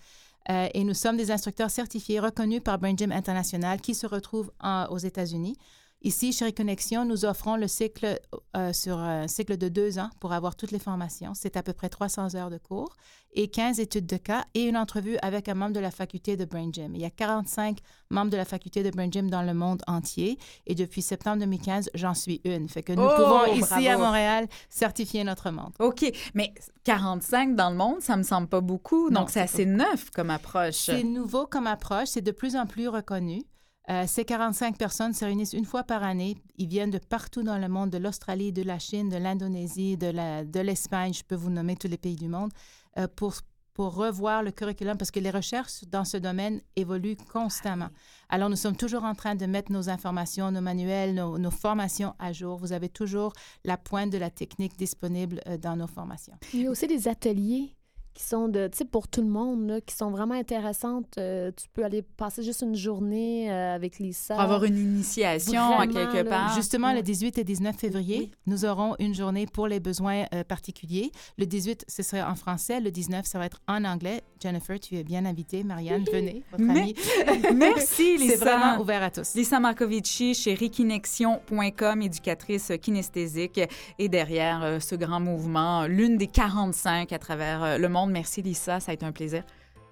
Euh, 0.50 0.68
et 0.72 0.84
nous 0.84 0.94
sommes 0.94 1.16
des 1.16 1.30
instructeurs 1.30 1.70
certifiés 1.70 2.20
reconnus 2.20 2.62
par 2.62 2.78
Brain 2.78 2.96
Gym 2.96 3.12
International 3.12 3.80
qui 3.80 3.94
se 3.94 4.06
retrouvent 4.06 4.50
aux 4.90 4.98
États-Unis. 4.98 5.56
Ici, 6.02 6.32
chez 6.32 6.44
Reconnexion, 6.44 7.04
nous 7.04 7.24
offrons 7.24 7.56
le 7.56 7.66
cycle 7.66 8.20
euh, 8.56 8.72
sur 8.72 8.98
un 8.98 9.26
cycle 9.26 9.56
de 9.56 9.68
deux 9.68 9.98
ans 9.98 10.10
pour 10.20 10.32
avoir 10.32 10.54
toutes 10.54 10.70
les 10.70 10.78
formations. 10.78 11.32
C'est 11.34 11.56
à 11.56 11.62
peu 11.64 11.72
près 11.72 11.88
300 11.88 12.36
heures 12.36 12.50
de 12.50 12.58
cours 12.58 12.96
et 13.32 13.48
15 13.48 13.80
études 13.80 14.06
de 14.06 14.16
cas 14.16 14.44
et 14.54 14.64
une 14.64 14.76
entrevue 14.76 15.18
avec 15.22 15.48
un 15.48 15.54
membre 15.54 15.72
de 15.72 15.80
la 15.80 15.90
faculté 15.90 16.36
de 16.36 16.44
Brain 16.44 16.70
Gym. 16.72 16.94
Il 16.94 17.00
y 17.00 17.04
a 17.04 17.10
45 17.10 17.78
membres 18.10 18.30
de 18.30 18.36
la 18.36 18.44
faculté 18.44 18.84
de 18.84 18.90
Brain 18.90 19.10
Gym 19.10 19.28
dans 19.28 19.42
le 19.42 19.54
monde 19.54 19.82
entier 19.88 20.38
et 20.66 20.76
depuis 20.76 21.02
septembre 21.02 21.38
2015, 21.40 21.90
j'en 21.94 22.14
suis 22.14 22.40
une. 22.44 22.68
Fait 22.68 22.84
que 22.84 22.92
nous 22.92 23.02
oh, 23.02 23.16
pouvons 23.16 23.54
ici 23.54 23.88
à 23.88 23.98
Montréal 23.98 24.46
certifier 24.70 25.24
notre 25.24 25.50
monde. 25.50 25.72
OK, 25.80 26.10
mais 26.34 26.54
45 26.84 27.56
dans 27.56 27.70
le 27.70 27.76
monde, 27.76 28.00
ça 28.02 28.16
me 28.16 28.22
semble 28.22 28.46
pas 28.46 28.60
beaucoup. 28.60 29.10
Donc, 29.10 29.30
c'est 29.30 29.40
assez 29.40 29.66
neuf 29.66 30.10
comme 30.10 30.30
approche. 30.30 30.76
C'est 30.76 31.02
nouveau 31.02 31.46
comme 31.46 31.66
approche. 31.66 32.08
C'est 32.08 32.22
de 32.22 32.30
plus 32.30 32.54
en 32.54 32.66
plus 32.66 32.86
reconnu. 32.86 33.42
Euh, 33.90 34.04
ces 34.06 34.24
45 34.24 34.76
personnes 34.76 35.14
se 35.14 35.24
réunissent 35.24 35.54
une 35.54 35.64
fois 35.64 35.82
par 35.82 36.02
année. 36.02 36.36
Ils 36.58 36.68
viennent 36.68 36.90
de 36.90 36.98
partout 36.98 37.42
dans 37.42 37.58
le 37.58 37.68
monde, 37.68 37.90
de 37.90 37.98
l'Australie, 37.98 38.52
de 38.52 38.62
la 38.62 38.78
Chine, 38.78 39.08
de 39.08 39.16
l'Indonésie, 39.16 39.96
de 39.96 40.60
l'Espagne, 40.60 41.14
je 41.14 41.24
peux 41.24 41.34
vous 41.34 41.50
nommer 41.50 41.76
tous 41.76 41.88
les 41.88 41.96
pays 41.96 42.16
du 42.16 42.28
monde, 42.28 42.50
euh, 42.98 43.08
pour, 43.16 43.36
pour 43.72 43.94
revoir 43.94 44.42
le 44.42 44.50
curriculum 44.50 44.98
parce 44.98 45.10
que 45.10 45.20
les 45.20 45.30
recherches 45.30 45.84
dans 45.86 46.04
ce 46.04 46.18
domaine 46.18 46.60
évoluent 46.76 47.16
constamment. 47.32 47.88
Alors, 48.28 48.50
nous 48.50 48.56
sommes 48.56 48.76
toujours 48.76 49.04
en 49.04 49.14
train 49.14 49.34
de 49.34 49.46
mettre 49.46 49.72
nos 49.72 49.88
informations, 49.88 50.50
nos 50.50 50.60
manuels, 50.60 51.14
nos, 51.14 51.50
formations 51.50 52.14
à 52.18 52.32
jour. 52.34 52.58
Vous 52.58 52.72
avez 52.72 52.90
toujours 52.90 53.32
la 53.64 53.78
pointe 53.78 54.10
de 54.10 54.18
la 54.18 54.30
technique 54.30 54.76
disponible 54.76 55.40
euh, 55.46 55.56
dans 55.56 55.76
nos 55.76 55.86
formations. 55.86 56.34
Il 56.52 56.60
y 56.60 56.66
a 56.66 56.70
aussi 56.70 56.86
des 56.86 57.08
ateliers 57.08 57.74
qui 58.18 58.24
sont 58.24 58.48
de, 58.48 58.66
tu 58.66 58.78
sais, 58.78 58.84
pour 58.84 59.06
tout 59.06 59.22
le 59.22 59.28
monde, 59.28 59.68
là, 59.68 59.80
qui 59.80 59.94
sont 59.94 60.10
vraiment 60.10 60.34
intéressantes. 60.34 61.06
Euh, 61.18 61.52
tu 61.56 61.68
peux 61.72 61.84
aller 61.84 62.02
passer 62.02 62.42
juste 62.42 62.62
une 62.62 62.74
journée 62.74 63.48
euh, 63.48 63.76
avec 63.76 64.00
Lisa. 64.00 64.34
Pour 64.34 64.42
avoir 64.42 64.64
une 64.64 64.76
initiation 64.76 65.78
à 65.78 65.86
quelque 65.86 66.28
part. 66.28 66.52
Justement, 66.56 66.92
le 66.92 67.02
18 67.02 67.38
et 67.38 67.44
19 67.44 67.76
février, 67.76 68.32
nous 68.46 68.64
aurons 68.64 68.96
une 68.98 69.14
journée 69.14 69.46
pour 69.46 69.68
les 69.68 69.78
besoins 69.78 70.24
euh, 70.34 70.42
particuliers. 70.42 71.12
Le 71.38 71.46
18, 71.46 71.84
ce 71.86 72.02
sera 72.02 72.28
en 72.28 72.34
français. 72.34 72.80
Le 72.80 72.90
19, 72.90 73.24
ça 73.24 73.38
va 73.38 73.46
être 73.46 73.60
en 73.68 73.84
anglais. 73.84 74.22
Jennifer, 74.42 74.80
tu 74.80 74.96
es 74.96 75.04
bien 75.04 75.24
invitée. 75.24 75.62
Marianne, 75.62 76.04
venez, 76.12 76.42
votre 76.50 76.68
amie. 76.68 76.94
Merci, 77.54 78.16
Lisa. 78.18 78.32
C'est 78.32 78.44
vraiment 78.44 78.80
ouvert 78.80 79.04
à 79.04 79.12
tous. 79.12 79.34
Lisa 79.36 79.60
Marcovici 79.60 80.34
chez 80.34 80.54
Rikinexion.com, 80.54 82.02
éducatrice 82.02 82.72
kinesthésique. 82.82 83.60
Et 84.00 84.08
derrière 84.08 84.78
ce 84.80 84.96
grand 84.96 85.20
mouvement, 85.20 85.86
l'une 85.86 86.16
des 86.16 86.26
45 86.26 87.12
à 87.12 87.18
travers 87.20 87.78
le 87.78 87.88
monde 87.88 88.07
Merci 88.10 88.42
Lisa, 88.42 88.80
ça 88.80 88.90
a 88.90 88.94
été 88.94 89.04
un 89.06 89.12
plaisir. 89.12 89.44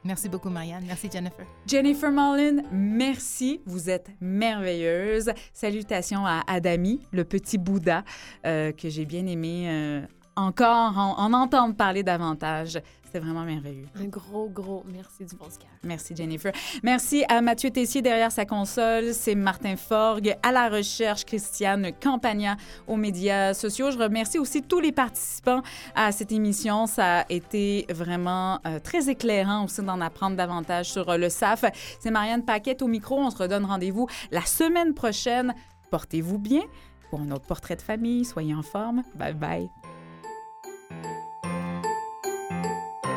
Merci 0.06 0.28
beaucoup, 0.28 0.50
Marianne. 0.50 0.84
Merci, 0.86 1.08
Jennifer. 1.12 1.44
Jennifer 1.66 2.12
Mullen, 2.12 2.62
merci. 2.70 3.60
Vous 3.66 3.90
êtes 3.90 4.08
merveilleuse. 4.20 5.32
Salutations 5.52 6.24
à 6.24 6.42
Adami, 6.46 7.00
le 7.10 7.24
petit 7.24 7.58
Bouddha, 7.58 8.04
euh, 8.46 8.70
que 8.70 8.88
j'ai 8.88 9.04
bien 9.04 9.26
aimé 9.26 9.66
euh, 9.68 10.00
encore 10.36 10.96
en, 10.96 11.32
entendre 11.32 11.74
parler 11.74 12.04
davantage. 12.04 12.78
C'était 13.16 13.24
vraiment 13.24 13.46
merveilleux. 13.46 13.86
Un 13.98 14.08
gros, 14.08 14.50
gros 14.50 14.84
merci 14.86 15.24
du 15.24 15.36
bon 15.36 15.46
Merci, 15.82 16.14
Jennifer. 16.14 16.52
Merci 16.82 17.24
à 17.30 17.40
Mathieu 17.40 17.70
Tessier 17.70 18.02
derrière 18.02 18.30
sa 18.30 18.44
console. 18.44 19.14
C'est 19.14 19.34
Martin 19.34 19.76
Forgue 19.76 20.36
à 20.42 20.52
la 20.52 20.68
recherche, 20.68 21.24
Christiane 21.24 21.92
Campagna 21.98 22.58
aux 22.86 22.96
médias 22.96 23.54
sociaux. 23.54 23.90
Je 23.90 23.96
remercie 23.96 24.38
aussi 24.38 24.60
tous 24.60 24.80
les 24.80 24.92
participants 24.92 25.62
à 25.94 26.12
cette 26.12 26.30
émission. 26.30 26.86
Ça 26.86 27.20
a 27.20 27.24
été 27.30 27.86
vraiment 27.88 28.60
euh, 28.66 28.80
très 28.80 29.08
éclairant 29.08 29.64
aussi 29.64 29.80
d'en 29.80 30.02
apprendre 30.02 30.36
davantage 30.36 30.92
sur 30.92 31.08
euh, 31.08 31.16
le 31.16 31.30
SAF. 31.30 31.64
C'est 31.98 32.10
Marianne 32.10 32.44
Paquette 32.44 32.82
au 32.82 32.86
micro. 32.86 33.16
On 33.16 33.30
se 33.30 33.38
redonne 33.38 33.64
rendez-vous 33.64 34.08
la 34.30 34.42
semaine 34.42 34.92
prochaine. 34.92 35.54
Portez-vous 35.90 36.38
bien 36.38 36.64
pour 37.08 37.20
un 37.20 37.30
autre 37.30 37.46
portrait 37.46 37.76
de 37.76 37.82
famille. 37.82 38.26
Soyez 38.26 38.54
en 38.54 38.62
forme. 38.62 39.04
Bye 39.14 39.32
bye. 39.32 39.70